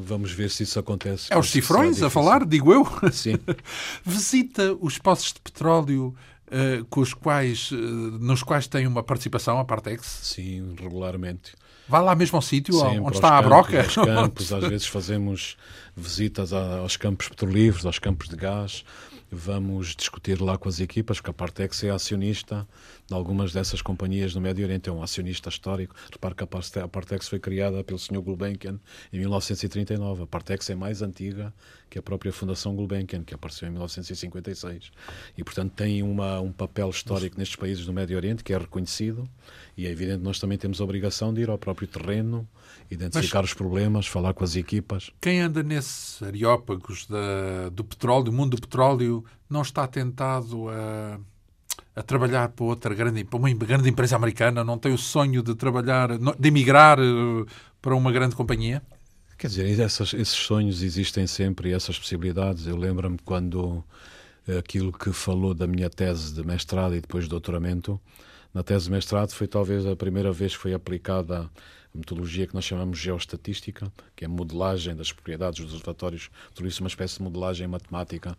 Vamos 0.05 0.33
ver 0.33 0.51
se 0.51 0.63
isso 0.63 0.79
acontece. 0.79 1.33
É 1.33 1.39
os 1.39 1.51
cifrões 1.51 2.03
a 2.03 2.11
falar, 2.11 2.45
digo 2.45 2.73
eu. 2.73 2.87
Sim. 3.11 3.39
Visita 4.05 4.77
os 4.81 4.99
poços 4.99 5.33
de 5.33 5.41
petróleo 5.41 6.15
uh, 6.49 6.85
com 6.87 7.01
os 7.01 7.15
quais, 7.15 7.71
uh, 7.73 7.77
nos 7.77 8.43
quais 8.43 8.67
tem 8.67 8.87
uma 8.87 9.03
participação 9.03 9.59
a 9.59 9.65
Partex? 9.65 10.07
Sim, 10.23 10.75
regularmente. 10.79 11.55
Vai 11.93 12.01
lá 12.01 12.15
mesmo 12.15 12.37
ao 12.37 12.43
sítio 12.43 12.75
onde 12.83 13.17
está 13.17 13.37
a 13.37 13.43
broca? 13.43 13.83
Aos 13.83 13.95
campos, 14.03 14.51
às 14.51 14.67
vezes 14.67 14.87
fazemos 14.87 15.59
visitas 15.95 16.51
aos 16.51 16.97
campos 16.97 17.29
petrolíferos, 17.29 17.85
aos 17.85 17.99
campos 17.99 18.31
de 18.31 18.35
gás, 18.35 18.83
vamos 19.31 19.95
discutir 19.95 20.41
lá 20.41 20.57
com 20.57 20.71
as 20.71 20.81
equipas, 20.81 21.19
porque 21.19 21.33
a 21.33 21.35
Partex 21.35 21.85
é 21.85 21.91
acionista 21.91 22.67
de 23.13 23.19
algumas 23.19 23.53
dessas 23.53 23.83
companhias 23.83 24.35
no 24.35 24.41
Médio 24.41 24.65
Oriente, 24.65 24.89
é 24.89 24.93
um 24.93 25.03
acionista 25.03 25.51
histórico. 25.51 25.95
Repare 26.11 26.35
que 26.35 26.45
a 26.45 26.89
Partex 26.89 27.29
foi 27.29 27.39
criada 27.39 27.85
pelo 27.85 27.99
Sr. 27.99 28.23
Gulbenkian 28.23 28.81
em 29.13 29.19
1939. 29.19 30.23
A 30.23 30.27
Partex 30.27 30.71
é 30.71 30.75
mais 30.75 31.03
antiga 31.03 31.53
que 31.91 31.99
a 31.99 32.03
própria 32.03 32.33
Fundação 32.33 32.75
Gulbenkian, 32.75 33.23
que 33.23 33.35
apareceu 33.35 33.69
em 33.69 33.73
1956. 33.73 34.91
E, 35.37 35.45
portanto, 35.45 35.73
tem 35.75 36.03
uma, 36.03 36.41
um 36.41 36.51
papel 36.51 36.89
histórico 36.89 37.39
nestes 37.39 37.57
países 37.57 37.85
do 37.85 37.93
Médio 37.93 38.17
Oriente 38.17 38.43
que 38.43 38.55
é 38.55 38.59
reconhecido 38.59 39.29
e 39.77 39.87
é 39.87 39.91
evidente 39.91 40.19
que 40.19 40.25
nós 40.25 40.41
também 40.41 40.57
temos 40.57 40.81
a 40.81 40.85
obrigação 40.85 41.35
de 41.35 41.43
ir 41.43 41.51
ao 41.51 41.59
próprio 41.59 41.87
terreno, 41.87 42.49
identificar 42.91 43.43
Mas, 43.43 43.51
os 43.51 43.55
problemas, 43.55 44.07
falar 44.07 44.33
com 44.33 44.43
as 44.43 44.57
equipas. 44.57 45.11
Quem 45.21 45.41
anda 45.41 45.63
nesses 45.63 46.23
areópagos 46.23 47.07
da, 47.07 47.69
do 47.69 47.85
petróleo, 47.85 48.25
do 48.25 48.33
mundo 48.33 48.57
do 48.57 48.61
petróleo, 48.63 49.23
não 49.51 49.61
está 49.61 49.87
tentado 49.87 50.71
a 50.71 51.21
a 51.95 52.03
trabalhar 52.03 52.49
para 52.49 52.65
outra 52.65 52.95
grande, 52.95 53.25
para 53.25 53.39
uma 53.39 53.53
grande 53.53 53.89
empresa 53.89 54.17
americana, 54.17 54.65
não 54.65 54.79
tem 54.79 54.93
o 54.93 54.99
sonho 54.99 55.43
de 55.43 55.55
trabalhar, 55.55 56.09
de 56.39 56.49
emigrar 56.49 56.99
eh, 56.99 57.45
para 57.81 57.95
uma 57.95 58.11
grande 58.11 58.35
companhia? 58.35 58.83
Quer 59.37 59.49
dizer, 59.49 59.81
essas, 59.81 60.15
esses 60.15 60.35
sonhos 60.35 60.83
existem 60.83 61.27
sempre 61.27 61.73
essas 61.73 61.99
possibilidades. 61.99 62.67
Eu 62.67 62.77
lembro-me 62.77 63.19
quando 63.25 63.85
eh, 64.49 64.57
aquilo 64.57 64.93
que 64.93 65.13
falou 65.13 65.53
da 65.53 65.67
minha 65.67 65.91
tese 65.91 66.33
de 66.33 66.47
mestrado 66.47 66.95
e 66.95 67.01
depois 67.01 67.25
de 67.25 67.31
doutoramento, 67.31 68.01
na 68.55 68.63
tese 68.63 68.87
de 68.87 68.93
mestrado 68.93 69.33
foi 69.33 69.47
talvez 69.47 69.87
a 69.87 69.97
primeira 69.97 70.33
vez 70.33 70.55
que 70.55 70.63
foi 70.63 70.75
aplicada 70.75 71.51
metodologia 71.95 72.47
que 72.47 72.55
nós 72.55 72.65
chamamos 72.65 72.99
de 72.99 73.05
geoestatística, 73.05 73.93
que 74.17 74.25
é 74.25 74.27
a 74.27 74.31
modelagem 74.31 74.97
das 74.97 75.13
propriedades 75.13 75.61
dos 75.61 75.73
reservatórios, 75.73 76.31
tudo 76.55 76.69
isso 76.69 76.81
é 76.81 76.85
uma 76.85 76.89
espécie 76.89 77.19
de 77.19 77.23
modelagem 77.23 77.67
matemática. 77.67 78.37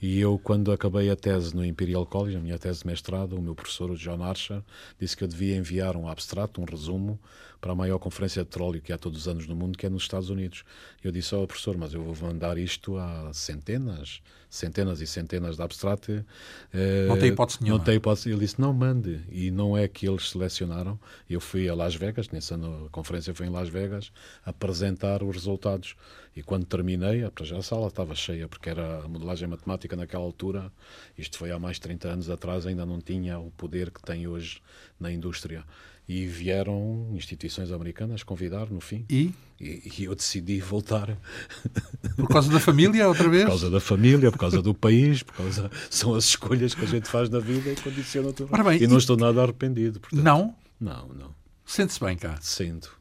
E 0.00 0.18
eu, 0.18 0.38
quando 0.38 0.72
acabei 0.72 1.10
a 1.10 1.16
tese 1.16 1.54
no 1.54 1.64
Imperial 1.64 2.06
College, 2.06 2.36
a 2.36 2.40
minha 2.40 2.58
tese 2.58 2.80
de 2.80 2.86
mestrado, 2.86 3.36
o 3.36 3.42
meu 3.42 3.54
professor, 3.54 3.90
o 3.90 3.96
John 3.96 4.22
Archer, 4.22 4.62
disse 4.98 5.16
que 5.16 5.24
eu 5.24 5.28
devia 5.28 5.56
enviar 5.56 5.96
um 5.96 6.08
abstrato, 6.08 6.60
um 6.60 6.64
resumo, 6.64 7.18
para 7.60 7.72
a 7.72 7.74
maior 7.74 7.98
conferência 7.98 8.42
de 8.42 8.48
petróleo 8.48 8.80
que 8.80 8.92
há 8.92 8.98
todos 8.98 9.20
os 9.20 9.28
anos 9.28 9.46
no 9.46 9.56
mundo, 9.56 9.76
que 9.76 9.86
é 9.86 9.88
nos 9.88 10.02
Estados 10.02 10.30
Unidos. 10.30 10.64
Eu 11.02 11.10
disse 11.10 11.34
ao 11.34 11.42
oh, 11.42 11.46
professor, 11.46 11.76
mas 11.76 11.92
eu 11.94 12.02
vou 12.02 12.28
mandar 12.28 12.58
isto 12.58 12.96
a 12.96 13.32
centenas, 13.32 14.20
centenas 14.56 15.00
e 15.00 15.06
centenas 15.06 15.56
de 15.56 15.62
abstrato. 15.62 16.24
Eh, 16.72 17.06
não 17.08 17.18
tem 17.18 17.30
hipótese 17.30 17.62
nenhuma. 17.62 17.78
Não 17.78 17.84
tem 17.84 17.94
hipótese. 17.96 18.30
Ele 18.30 18.40
disse, 18.40 18.60
não 18.60 18.72
mande. 18.72 19.20
E 19.30 19.50
não 19.50 19.76
é 19.76 19.86
que 19.86 20.08
eles 20.08 20.30
selecionaram. 20.30 20.98
Eu 21.28 21.40
fui 21.40 21.68
a 21.68 21.74
Las 21.74 21.94
Vegas, 21.94 22.28
nesse 22.30 22.54
ano 22.54 22.86
a 22.86 22.90
conferência 22.90 23.34
foi 23.34 23.46
em 23.46 23.50
Las 23.50 23.68
Vegas, 23.68 24.12
apresentar 24.44 25.22
os 25.22 25.34
resultados. 25.34 25.94
E 26.34 26.42
quando 26.42 26.66
terminei, 26.66 27.24
a 27.24 27.62
sala 27.62 27.86
estava 27.86 28.14
cheia, 28.14 28.46
porque 28.46 28.68
era 28.68 29.04
a 29.04 29.08
modelagem 29.08 29.48
matemática 29.48 29.96
naquela 29.96 30.24
altura, 30.24 30.70
isto 31.16 31.38
foi 31.38 31.50
há 31.50 31.58
mais 31.58 31.76
de 31.76 31.82
30 31.82 32.08
anos 32.08 32.30
atrás, 32.30 32.66
ainda 32.66 32.84
não 32.84 33.00
tinha 33.00 33.38
o 33.38 33.50
poder 33.52 33.90
que 33.90 34.02
tem 34.02 34.28
hoje 34.28 34.60
na 35.00 35.10
indústria 35.10 35.64
e 36.08 36.26
vieram 36.26 37.10
instituições 37.14 37.72
americanas 37.72 38.22
convidar 38.22 38.70
no 38.70 38.80
fim. 38.80 39.04
E? 39.10 39.32
E, 39.60 39.92
e 39.98 40.04
eu 40.04 40.14
decidi 40.14 40.60
voltar. 40.60 41.18
Por 42.16 42.28
causa 42.28 42.50
da 42.50 42.60
família, 42.60 43.08
outra 43.08 43.28
vez? 43.28 43.44
Por 43.44 43.50
causa 43.50 43.70
da 43.70 43.80
família, 43.80 44.30
por 44.30 44.38
causa 44.38 44.62
do 44.62 44.74
país, 44.74 45.22
por 45.22 45.34
causa... 45.34 45.70
são 45.90 46.14
as 46.14 46.24
escolhas 46.24 46.74
que 46.74 46.84
a 46.84 46.88
gente 46.88 47.08
faz 47.08 47.28
na 47.28 47.40
vida 47.40 47.70
e 47.70 47.76
condicionam 47.76 48.32
tudo. 48.32 48.50
Bem, 48.62 48.82
e 48.82 48.86
não 48.86 48.96
e... 48.96 48.98
estou 48.98 49.16
nada 49.16 49.42
arrependido. 49.42 49.98
Portanto. 49.98 50.22
Não? 50.22 50.54
Não, 50.80 51.08
não. 51.08 51.34
Sente-se 51.64 51.98
bem 51.98 52.16
cá? 52.16 52.38
Sinto. 52.40 52.95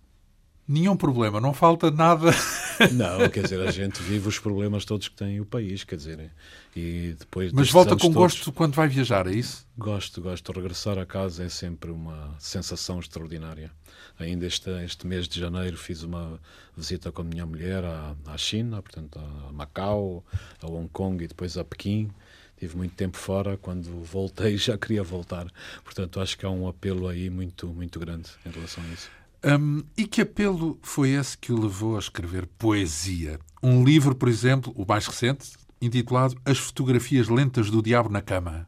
Nenhum 0.67 0.97
problema, 0.97 1.39
não 1.39 1.53
falta 1.53 1.91
nada. 1.91 2.31
Não, 2.91 3.29
quer 3.29 3.43
dizer, 3.43 3.65
a 3.65 3.71
gente 3.71 4.01
vive 4.01 4.27
os 4.27 4.37
problemas 4.37 4.83
todos 4.83 5.07
que 5.07 5.15
tem 5.15 5.39
o 5.39 5.45
país, 5.45 5.85
quer 5.85 5.95
dizer, 5.95 6.29
e 6.75 7.15
depois 7.17 7.53
Mas 7.53 7.69
volta 7.69 7.95
com 7.95 8.11
gosto 8.11 8.51
quando 8.51 8.73
vai 8.73 8.89
viajar, 8.89 9.27
é 9.27 9.31
isso? 9.31 9.65
Gosto, 9.77 10.21
gosto. 10.21 10.51
Regressar 10.51 10.97
a 10.97 11.05
casa 11.05 11.45
é 11.45 11.49
sempre 11.49 11.89
uma 11.89 12.35
sensação 12.37 12.99
extraordinária. 12.99 13.71
Ainda 14.19 14.45
este, 14.45 14.69
este 14.83 15.07
mês 15.07 15.27
de 15.27 15.39
janeiro 15.39 15.77
fiz 15.77 16.03
uma 16.03 16.39
visita 16.75 17.11
com 17.11 17.21
a 17.21 17.25
minha 17.25 17.45
mulher 17.45 17.83
à, 17.85 18.15
à 18.25 18.37
China, 18.37 18.81
portanto 18.81 19.19
a 19.19 19.53
Macau, 19.53 20.25
a 20.61 20.67
Hong 20.67 20.89
Kong 20.89 21.23
e 21.23 21.27
depois 21.27 21.57
a 21.57 21.63
Pequim. 21.63 22.09
Tive 22.57 22.75
muito 22.75 22.95
tempo 22.95 23.17
fora, 23.17 23.57
quando 23.57 24.03
voltei 24.03 24.55
já 24.57 24.77
queria 24.77 25.03
voltar. 25.03 25.47
Portanto, 25.83 26.19
acho 26.19 26.37
que 26.37 26.45
há 26.45 26.49
um 26.49 26.67
apelo 26.67 27.07
aí 27.07 27.29
muito, 27.29 27.67
muito 27.67 27.99
grande 27.99 28.29
em 28.45 28.49
relação 28.49 28.83
a 28.83 28.87
isso. 28.87 29.09
Um, 29.45 29.83
e 29.95 30.07
que 30.07 30.21
apelo 30.21 30.79
foi 30.81 31.11
esse 31.11 31.37
que 31.37 31.53
o 31.53 31.61
levou 31.61 31.95
a 31.95 31.99
escrever 31.99 32.47
poesia? 32.57 33.39
Um 33.61 33.83
livro, 33.83 34.15
por 34.15 34.27
exemplo, 34.27 34.73
o 34.75 34.83
mais 34.87 35.05
recente, 35.05 35.51
intitulado 35.79 36.35
As 36.43 36.57
Fotografias 36.57 37.29
Lentas 37.29 37.69
do 37.69 37.79
Diabo 37.79 38.09
na 38.09 38.23
Cama. 38.23 38.67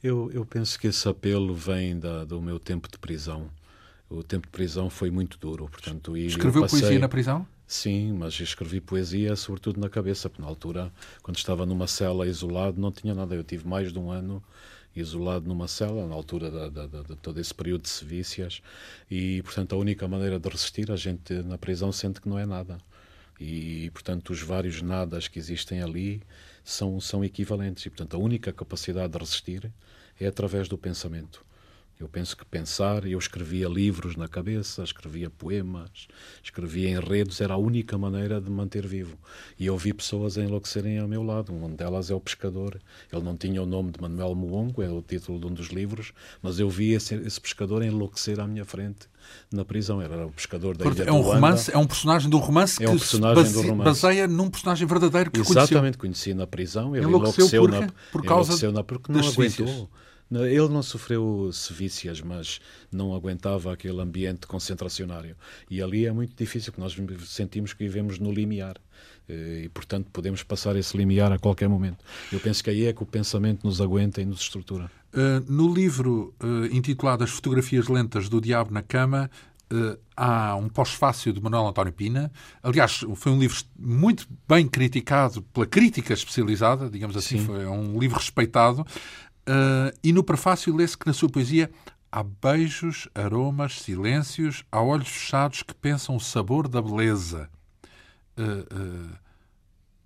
Eu, 0.00 0.30
eu 0.32 0.46
penso 0.46 0.78
que 0.78 0.86
esse 0.86 1.08
apelo 1.08 1.52
vem 1.52 1.98
da, 1.98 2.24
do 2.24 2.40
meu 2.40 2.60
tempo 2.60 2.88
de 2.88 2.96
prisão. 2.98 3.50
O 4.08 4.22
tempo 4.22 4.46
de 4.46 4.52
prisão 4.52 4.88
foi 4.88 5.10
muito 5.10 5.38
duro, 5.38 5.68
portanto... 5.68 6.16
Escreveu 6.16 6.62
passei... 6.62 6.82
poesia 6.82 6.98
na 7.00 7.08
prisão? 7.08 7.44
Sim, 7.66 8.12
mas 8.12 8.38
escrevi 8.38 8.80
poesia 8.80 9.34
sobretudo 9.34 9.80
na 9.80 9.88
cabeça, 9.88 10.30
porque 10.30 10.40
na 10.40 10.46
altura, 10.46 10.92
quando 11.20 11.36
estava 11.36 11.66
numa 11.66 11.88
cela 11.88 12.28
isolado, 12.28 12.80
não 12.80 12.92
tinha 12.92 13.12
nada. 13.12 13.34
Eu 13.34 13.42
tive 13.42 13.66
mais 13.66 13.92
de 13.92 13.98
um 13.98 14.08
ano 14.08 14.40
isolado 15.00 15.46
numa 15.46 15.68
cela, 15.68 16.06
na 16.06 16.14
altura 16.14 16.50
de, 16.50 17.16
todo 17.16 17.40
esse 17.40 17.54
período 17.54 17.82
de 17.82 17.88
sevícias, 17.88 18.62
e, 19.10 19.42
portanto, 19.42 19.74
a 19.74 19.78
única 19.78 20.08
maneira 20.08 20.38
de 20.38 20.48
resistir, 20.48 20.90
a 20.90 20.96
gente 20.96 21.32
na 21.42 21.58
prisão 21.58 21.92
sente 21.92 22.20
que 22.20 22.28
não 22.28 22.38
é 22.38 22.46
nada. 22.46 22.78
E, 23.38 23.90
portanto, 23.90 24.30
os 24.30 24.40
vários 24.42 24.80
nadas 24.80 25.28
que 25.28 25.38
existem 25.38 25.82
ali 25.82 26.22
são, 26.64 27.00
são 27.00 27.24
equivalentes. 27.24 27.84
E, 27.84 27.90
portanto, 27.90 28.14
a 28.14 28.18
única 28.18 28.52
capacidade 28.52 29.12
de 29.12 29.18
resistir 29.18 29.70
é 30.18 30.26
através 30.26 30.68
do 30.68 30.78
pensamento. 30.78 31.44
Eu 31.98 32.08
penso 32.08 32.36
que 32.36 32.44
pensar, 32.44 33.06
eu 33.06 33.18
escrevia 33.18 33.66
livros 33.68 34.16
na 34.16 34.28
cabeça, 34.28 34.82
escrevia 34.82 35.30
poemas, 35.30 36.08
escrevia 36.44 36.90
enredos, 36.90 37.40
era 37.40 37.54
a 37.54 37.56
única 37.56 37.96
maneira 37.96 38.38
de 38.38 38.50
manter 38.50 38.86
vivo. 38.86 39.16
E 39.58 39.64
eu 39.64 39.78
vi 39.78 39.94
pessoas 39.94 40.36
a 40.36 40.42
enlouquecerem 40.42 40.98
ao 40.98 41.08
meu 41.08 41.22
lado. 41.22 41.54
Uma 41.54 41.70
delas 41.70 42.10
é 42.10 42.14
o 42.14 42.20
pescador. 42.20 42.78
Ele 43.10 43.22
não 43.22 43.34
tinha 43.34 43.62
o 43.62 43.66
nome 43.66 43.92
de 43.92 44.00
Manuel 44.00 44.34
Muongo, 44.34 44.82
é 44.82 44.90
o 44.90 45.00
título 45.00 45.40
de 45.40 45.46
um 45.46 45.54
dos 45.54 45.68
livros, 45.68 46.12
mas 46.42 46.60
eu 46.60 46.68
vi 46.68 46.92
esse, 46.92 47.14
esse 47.14 47.40
pescador 47.40 47.82
enlouquecer 47.82 48.40
à 48.40 48.46
minha 48.46 48.66
frente 48.66 49.08
na 49.50 49.64
prisão. 49.64 50.02
Era 50.02 50.26
o 50.26 50.32
pescador 50.32 50.76
da 50.76 50.84
Ilha 50.84 51.04
é 51.04 51.12
um 51.12 51.22
romance, 51.22 51.70
É 51.72 51.78
um 51.78 51.86
personagem 51.86 52.32
um 52.32 52.38
romance 52.38 52.84
é 52.84 52.88
um 52.88 52.92
que 52.92 52.98
personagem 52.98 53.44
se 53.46 53.54
base, 53.54 53.72
baseia 53.72 54.28
num 54.28 54.50
personagem 54.50 54.86
verdadeiro 54.86 55.30
que 55.30 55.40
Exatamente, 55.40 55.96
conheceu. 55.96 55.98
conheci 55.98 56.34
na 56.34 56.46
prisão. 56.46 56.94
Ele 56.94 57.06
enlouqueceu, 57.06 57.46
enlouqueceu 57.46 57.86
na, 57.86 57.92
por 58.12 58.22
causa 58.22 58.50
enlouqueceu 58.50 58.72
na, 58.72 58.84
porque 58.84 59.10
não 59.10 59.20
aguentou. 59.20 59.88
Ele 60.30 60.68
não 60.68 60.82
sofreu 60.82 61.50
sevícias, 61.52 62.20
mas 62.20 62.60
não 62.90 63.14
aguentava 63.14 63.72
aquele 63.72 64.00
ambiente 64.00 64.46
concentracionário. 64.46 65.36
E 65.70 65.80
ali 65.80 66.04
é 66.04 66.12
muito 66.12 66.34
difícil, 66.36 66.72
porque 66.72 66.82
nós 66.82 67.28
sentimos 67.28 67.72
que 67.72 67.84
vivemos 67.84 68.18
no 68.18 68.32
limiar. 68.32 68.76
eh, 69.28 69.62
e, 69.64 69.68
portanto, 69.68 70.08
podemos 70.12 70.42
passar 70.42 70.76
esse 70.76 70.96
limiar 70.96 71.32
a 71.32 71.38
qualquer 71.38 71.68
momento. 71.68 72.04
Eu 72.32 72.40
penso 72.40 72.62
que 72.62 72.70
aí 72.70 72.86
é 72.86 72.92
que 72.92 73.02
o 73.02 73.06
pensamento 73.06 73.64
nos 73.64 73.80
aguenta 73.80 74.20
e 74.20 74.24
nos 74.24 74.40
estrutura. 74.40 74.90
Uh, 75.12 75.40
no 75.50 75.72
livro 75.72 76.34
uh, 76.42 76.66
intitulado 76.66 77.24
As 77.24 77.30
Fotografias 77.30 77.88
Lentas 77.88 78.28
do 78.28 78.40
Diabo 78.40 78.72
na 78.72 78.82
Cama, 78.82 79.30
uh, 79.72 79.98
há 80.16 80.54
um 80.56 80.68
pós-fácil 80.68 81.32
de 81.32 81.40
Manuel 81.40 81.68
António 81.68 81.92
Pina. 81.92 82.30
Aliás, 82.62 83.04
foi 83.14 83.32
um 83.32 83.38
livro 83.38 83.56
muito 83.78 84.26
bem 84.48 84.66
criticado 84.68 85.42
pela 85.42 85.66
crítica 85.66 86.12
especializada, 86.12 86.90
digamos 86.90 87.16
assim, 87.16 87.38
Sim. 87.38 87.46
foi 87.46 87.66
um 87.66 87.98
livro 87.98 88.18
respeitado. 88.18 88.86
E 90.02 90.12
no 90.12 90.24
prefácio 90.24 90.74
lê-se 90.74 90.96
que 90.96 91.06
na 91.06 91.12
sua 91.12 91.28
poesia 91.28 91.70
há 92.10 92.22
beijos, 92.22 93.08
aromas, 93.14 93.80
silêncios, 93.80 94.64
há 94.70 94.82
olhos 94.82 95.08
fechados 95.08 95.62
que 95.62 95.74
pensam 95.74 96.16
o 96.16 96.20
sabor 96.20 96.68
da 96.68 96.80
beleza 96.80 97.48
uh, 98.36 99.12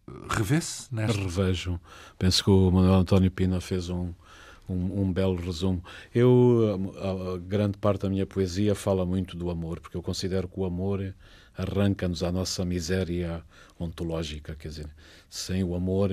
uh, 0.08 0.26
revê-se 0.28 0.92
nesta? 0.94 1.18
Revejo. 1.18 1.80
Penso 2.18 2.44
que 2.44 2.50
o 2.50 2.70
Manuel 2.70 2.94
António 2.94 3.30
Pina 3.30 3.60
fez 3.60 3.88
um, 3.88 4.12
um, 4.68 5.02
um, 5.02 5.12
belo 5.12 5.36
resumo. 5.36 5.82
Eu, 6.14 6.92
a, 6.96 7.34
a, 7.34 7.38
grande 7.38 7.78
parte 7.78 8.02
da 8.02 8.10
minha 8.10 8.26
poesia 8.26 8.74
fala 8.74 9.04
muito 9.04 9.36
do 9.36 9.50
amor, 9.50 9.80
porque 9.80 9.96
eu 9.96 10.02
considero 10.02 10.48
que 10.48 10.58
o 10.58 10.64
amor 10.64 11.14
arranca-nos 11.56 12.22
à 12.22 12.32
nossa 12.32 12.64
miséria 12.64 13.42
ontológica. 13.78 14.54
Quer 14.54 14.68
dizer, 14.68 14.90
sem 15.28 15.62
o 15.62 15.74
amor, 15.74 16.10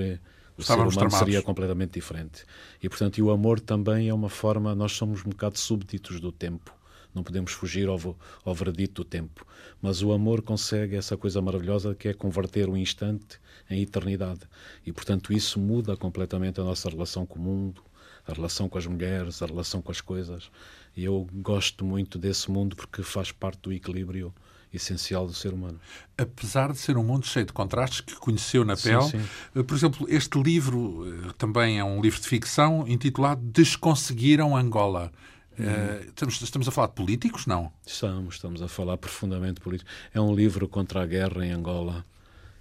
o 0.58 0.60
Estávamos 0.60 0.94
ser 0.94 0.98
humano 0.98 1.10
tramados. 1.10 1.18
seria 1.18 1.42
completamente 1.42 1.92
diferente. 1.92 2.44
E, 2.82 2.88
portanto, 2.88 3.18
e 3.18 3.22
o 3.22 3.30
amor 3.30 3.60
também 3.60 4.08
é 4.08 4.14
uma 4.14 4.28
forma. 4.28 4.74
Nós 4.74 4.92
somos 4.92 5.24
um 5.24 5.30
bocado 5.30 5.58
súbditos 5.58 6.20
do 6.20 6.32
tempo 6.32 6.76
não 7.14 7.22
podemos 7.22 7.52
fugir 7.52 7.88
ao, 7.88 8.16
ao 8.44 8.54
veredito 8.54 9.02
do 9.02 9.04
tempo. 9.04 9.46
Mas 9.80 10.02
o 10.02 10.12
amor 10.12 10.42
consegue 10.42 10.96
essa 10.96 11.16
coisa 11.16 11.40
maravilhosa 11.40 11.94
que 11.94 12.08
é 12.08 12.14
converter 12.14 12.68
o 12.68 12.76
instante 12.76 13.40
em 13.68 13.82
eternidade. 13.82 14.40
E, 14.84 14.92
portanto, 14.92 15.32
isso 15.32 15.58
muda 15.58 15.96
completamente 15.96 16.60
a 16.60 16.64
nossa 16.64 16.88
relação 16.88 17.26
com 17.26 17.38
o 17.38 17.42
mundo, 17.42 17.82
a 18.26 18.32
relação 18.32 18.68
com 18.68 18.78
as 18.78 18.86
mulheres, 18.86 19.42
a 19.42 19.46
relação 19.46 19.82
com 19.82 19.90
as 19.90 20.00
coisas. 20.00 20.50
E 20.96 21.04
eu 21.04 21.26
gosto 21.34 21.84
muito 21.84 22.18
desse 22.18 22.50
mundo 22.50 22.76
porque 22.76 23.02
faz 23.02 23.32
parte 23.32 23.60
do 23.62 23.72
equilíbrio 23.72 24.32
essencial 24.72 25.26
do 25.26 25.34
ser 25.34 25.52
humano. 25.52 25.80
Apesar 26.16 26.72
de 26.72 26.78
ser 26.78 26.96
um 26.96 27.04
mundo 27.04 27.26
cheio 27.26 27.46
de 27.46 27.52
contrastes 27.52 28.00
que 28.00 28.14
conheceu 28.16 28.64
na 28.64 28.76
pele, 28.76 29.02
sim, 29.02 29.20
sim. 29.20 29.28
Eh, 29.54 29.62
por 29.62 29.76
exemplo, 29.76 30.06
este 30.08 30.40
livro 30.40 31.04
eh, 31.06 31.32
também 31.38 31.78
é 31.78 31.84
um 31.84 32.00
livro 32.00 32.20
de 32.20 32.26
ficção 32.26 32.86
intitulado 32.86 33.40
Desconseguiram 33.42 34.56
Angola. 34.56 35.12
Uh, 35.58 36.06
estamos, 36.08 36.40
estamos 36.40 36.68
a 36.68 36.70
falar 36.70 36.86
de 36.86 36.94
políticos, 36.94 37.44
não? 37.44 37.72
Estamos, 37.84 38.36
estamos 38.36 38.62
a 38.62 38.68
falar 38.68 38.96
profundamente 38.96 39.60
políticos. 39.60 39.92
É 40.14 40.20
um 40.20 40.32
livro 40.32 40.68
contra 40.68 41.02
a 41.02 41.06
guerra 41.06 41.44
em 41.44 41.50
Angola. 41.50 42.04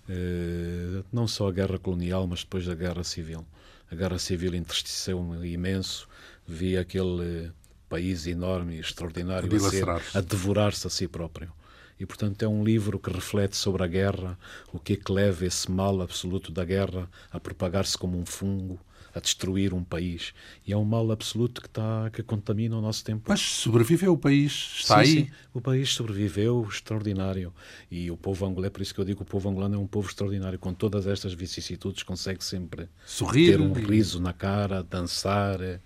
Uh, 0.09 1.05
não 1.13 1.27
só 1.27 1.49
a 1.49 1.51
guerra 1.51 1.77
colonial, 1.77 2.25
mas 2.25 2.39
depois 2.39 2.65
da 2.65 2.73
guerra 2.73 3.03
civil. 3.03 3.45
A 3.91 3.95
guerra 3.95 4.17
civil 4.17 4.55
entristeceu-me 4.55 5.47
imenso. 5.47 6.07
Vi 6.47 6.75
aquele 6.75 7.51
país 7.87 8.25
enorme 8.25 8.75
e 8.75 8.79
extraordinário 8.79 9.53
a, 9.55 9.69
ser, 9.69 9.87
a 9.89 10.21
devorar-se 10.21 10.87
a 10.87 10.89
si 10.89 11.07
próprio. 11.07 11.51
E, 11.99 12.05
portanto, 12.05 12.43
é 12.43 12.47
um 12.47 12.63
livro 12.63 12.99
que 12.99 13.11
reflete 13.11 13.55
sobre 13.55 13.83
a 13.83 13.87
guerra, 13.87 14.37
o 14.71 14.79
que 14.79 14.93
é 14.93 14.95
que 14.95 15.11
leva 15.11 15.45
esse 15.45 15.69
mal 15.71 16.01
absoluto 16.01 16.51
da 16.51 16.63
guerra 16.63 17.09
a 17.31 17.39
propagar-se 17.39 17.97
como 17.97 18.17
um 18.17 18.25
fungo, 18.25 18.79
a 19.17 19.19
destruir 19.19 19.73
um 19.73 19.83
país. 19.83 20.33
E 20.65 20.71
é 20.71 20.77
um 20.77 20.85
mal 20.85 21.11
absoluto 21.11 21.61
que, 21.61 21.67
está, 21.67 22.09
que 22.11 22.21
contamina 22.23 22.77
o 22.77 22.81
nosso 22.81 23.03
tempo. 23.03 23.23
Mas 23.27 23.41
sobreviveu 23.41 24.13
o 24.13 24.17
país, 24.17 24.75
está 24.79 25.03
sim, 25.03 25.09
aí. 25.09 25.25
Sim. 25.25 25.31
O 25.53 25.61
país 25.61 25.89
sobreviveu, 25.89 26.65
extraordinário. 26.69 27.53
E 27.89 28.11
o 28.11 28.17
povo 28.17 28.45
angolano, 28.45 28.67
é 28.67 28.69
por 28.69 28.81
isso 28.81 28.93
que 28.93 29.01
eu 29.01 29.05
digo 29.05 29.17
que 29.17 29.23
o 29.23 29.25
povo 29.25 29.49
angolano 29.49 29.75
é 29.75 29.77
um 29.77 29.87
povo 29.87 30.07
extraordinário. 30.07 30.59
Com 30.59 30.73
todas 30.73 31.07
estas 31.07 31.33
vicissitudes, 31.33 32.03
consegue 32.03 32.43
sempre 32.43 32.87
Sorrir, 33.05 33.51
ter 33.51 33.61
um 33.61 33.73
riso 33.73 34.21
na 34.21 34.33
cara, 34.33 34.83
dançar, 34.83 35.59
eh, 35.61 35.79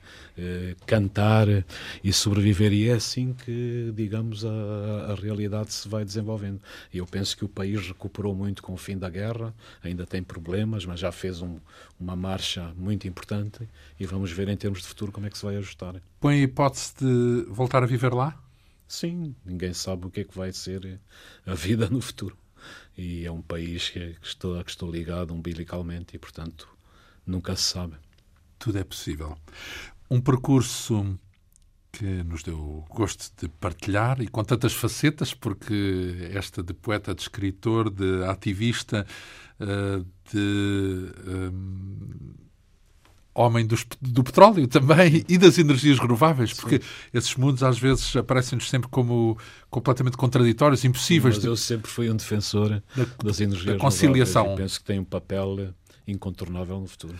cantar 0.85 1.47
e 2.03 2.13
sobreviver. 2.13 2.73
E 2.73 2.89
é 2.89 2.93
assim 2.93 3.33
que, 3.33 3.91
digamos, 3.95 4.45
a, 4.45 5.11
a 5.11 5.15
realidade 5.15 5.73
se 5.73 5.87
vai 5.87 6.03
desenvolvendo. 6.05 6.61
E 6.93 6.97
eu 6.97 7.05
penso 7.05 7.35
que 7.37 7.45
o 7.45 7.49
país 7.49 7.87
recuperou 7.87 8.35
muito 8.35 8.61
com 8.61 8.73
o 8.73 8.77
fim 8.77 8.97
da 8.97 9.09
guerra, 9.09 9.53
ainda 9.83 10.05
tem 10.05 10.23
problemas, 10.23 10.85
mas 10.85 10.99
já 10.99 11.11
fez 11.11 11.41
um, 11.41 11.59
uma 11.99 12.15
marcha 12.15 12.73
muito 12.75 13.07
importante 13.07 13.67
e 13.99 14.05
vamos 14.05 14.31
ver 14.31 14.49
em 14.49 14.57
termos 14.57 14.81
de 14.81 14.87
futuro 14.87 15.11
como 15.11 15.27
é 15.27 15.29
que 15.29 15.37
se 15.37 15.45
vai 15.45 15.55
ajustar. 15.57 16.01
Põe 16.19 16.35
a 16.35 16.43
hipótese 16.43 16.93
de 16.99 17.45
voltar 17.49 17.83
a 17.83 17.87
viver 17.87 18.13
lá? 18.13 18.37
Sim, 18.87 19.35
ninguém 19.45 19.73
sabe 19.73 20.07
o 20.07 20.11
que 20.11 20.21
é 20.21 20.23
que 20.23 20.37
vai 20.37 20.51
ser 20.51 20.99
a 21.45 21.53
vida 21.53 21.89
no 21.89 22.01
futuro. 22.01 22.37
E 22.97 23.25
é 23.25 23.31
um 23.31 23.41
país 23.41 23.89
que 23.89 24.15
estou, 24.21 24.59
a 24.59 24.63
que 24.63 24.69
estou 24.69 24.91
ligado 24.91 25.33
umbilicalmente 25.33 26.15
e, 26.15 26.19
portanto, 26.19 26.67
nunca 27.25 27.55
se 27.55 27.63
sabe. 27.63 27.95
Tudo 28.59 28.77
é 28.77 28.83
possível. 28.83 29.37
Um 30.11 30.19
percurso 30.19 31.17
que 31.91 32.05
nos 32.23 32.43
deu 32.43 32.85
gosto 32.89 33.31
de 33.41 33.47
partilhar 33.47 34.21
e 34.21 34.27
com 34.27 34.43
tantas 34.43 34.73
facetas, 34.73 35.33
porque 35.33 36.29
esta 36.33 36.61
de 36.61 36.73
poeta, 36.73 37.15
de 37.15 37.21
escritor, 37.21 37.89
de 37.89 38.23
ativista, 38.25 39.05
eh, 39.59 40.03
de 40.31 41.11
um, 41.27 42.33
homem 43.33 43.65
dos, 43.65 43.85
do 44.01 44.23
petróleo 44.23 44.67
também 44.67 45.23
e 45.27 45.37
das 45.37 45.57
energias 45.57 45.99
renováveis, 45.99 46.53
porque 46.53 46.77
Sim. 46.77 46.89
esses 47.13 47.35
mundos 47.35 47.63
às 47.63 47.79
vezes 47.79 48.15
aparecem-nos 48.15 48.69
sempre 48.69 48.89
como 48.89 49.37
completamente 49.69 50.17
contraditórios, 50.17 50.83
impossíveis. 50.83 51.35
Mas 51.35 51.41
de... 51.41 51.47
eu 51.47 51.55
sempre 51.55 51.89
fui 51.89 52.09
um 52.09 52.15
defensor 52.15 52.81
da, 52.95 53.05
das 53.23 53.39
energias 53.39 53.65
da 53.65 53.77
conciliação. 53.77 54.43
renováveis 54.43 54.63
penso 54.63 54.79
que 54.79 54.85
tem 54.85 54.99
um 54.99 55.05
papel 55.05 55.73
incontornável 56.07 56.79
no 56.79 56.87
futuro. 56.87 57.15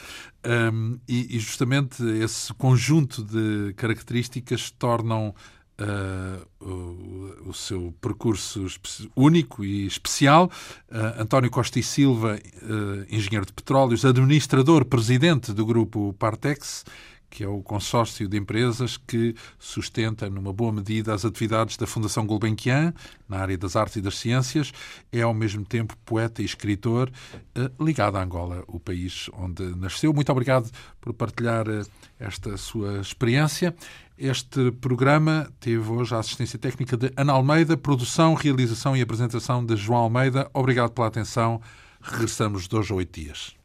Um, 0.46 1.00
e, 1.08 1.36
e, 1.36 1.40
justamente 1.40 2.04
esse 2.04 2.54
conjunto 2.54 3.24
de 3.24 3.74
características 3.76 4.72
tornam 4.72 5.34
Uh, 5.80 6.46
o, 6.64 7.50
o, 7.50 7.54
seu 7.56 7.92
percurso 8.00 8.68
único 9.16 9.66
e 9.66 9.88
especial. 9.88 10.52
Uh, 10.92 11.22
António 11.22 11.50
Costa 11.50 11.80
e 11.80 11.84
Silva, 11.84 12.38
uh, 12.38 13.06
engenheiro 13.10 13.48
de 13.48 13.54
petróleos, 13.54 14.06
administrador, 14.06 14.86
presidente 14.86 15.52
do 15.54 15.66
grupo 15.66 16.14
Partex, 16.20 16.86
que 17.32 17.44
é 17.44 17.48
o 17.48 17.64
consórcio 17.64 18.28
de 18.28 18.38
empresas 18.38 18.98
que 18.98 19.34
sustenta, 19.58 20.30
numa 20.30 20.52
boa 20.52 20.72
medida, 20.72 21.14
as 21.14 21.24
atividades 21.24 21.78
da 21.78 21.88
Fundação 21.88 22.28
Gulbenkian, 22.28 22.94
na 23.28 23.38
área 23.38 23.58
das 23.58 23.78
artes 23.78 23.96
e 23.96 24.02
das 24.02 24.18
ciências, 24.18 24.74
é 25.12 25.22
ao 25.22 25.34
mesmo 25.34 25.66
tempo 25.66 25.96
poeta 26.06 26.42
e 26.42 26.46
escritor 26.46 27.10
ligado 27.80 28.18
a 28.18 28.24
Angola, 28.24 28.64
o 28.68 28.80
país 28.80 29.30
onde 29.34 29.64
nasceu. 29.78 30.14
Muito 30.14 30.32
obrigado 30.32 30.70
por 31.00 31.14
partilhar 31.14 31.66
esta 32.20 32.58
sua 32.58 33.00
experiência. 33.00 33.74
Este 34.18 34.72
programa 34.74 35.50
teve 35.60 35.90
hoje 35.90 36.14
a 36.14 36.20
assistência 36.20 36.60
técnica 36.60 36.98
de 36.98 37.12
Ana 37.16 37.34
Almeida, 37.34 37.78
produção, 37.78 38.34
realização 38.34 38.96
e 38.96 39.02
apresentação 39.02 39.66
de 39.66 39.76
João 39.78 40.02
Almeida. 40.02 40.50
Obrigado 40.54 40.92
pela 40.92 41.08
atenção. 41.08 41.62
Regressamos 42.02 42.68
dois 42.68 42.92
a 42.92 42.96
oito 42.96 43.20
dias. 43.20 43.61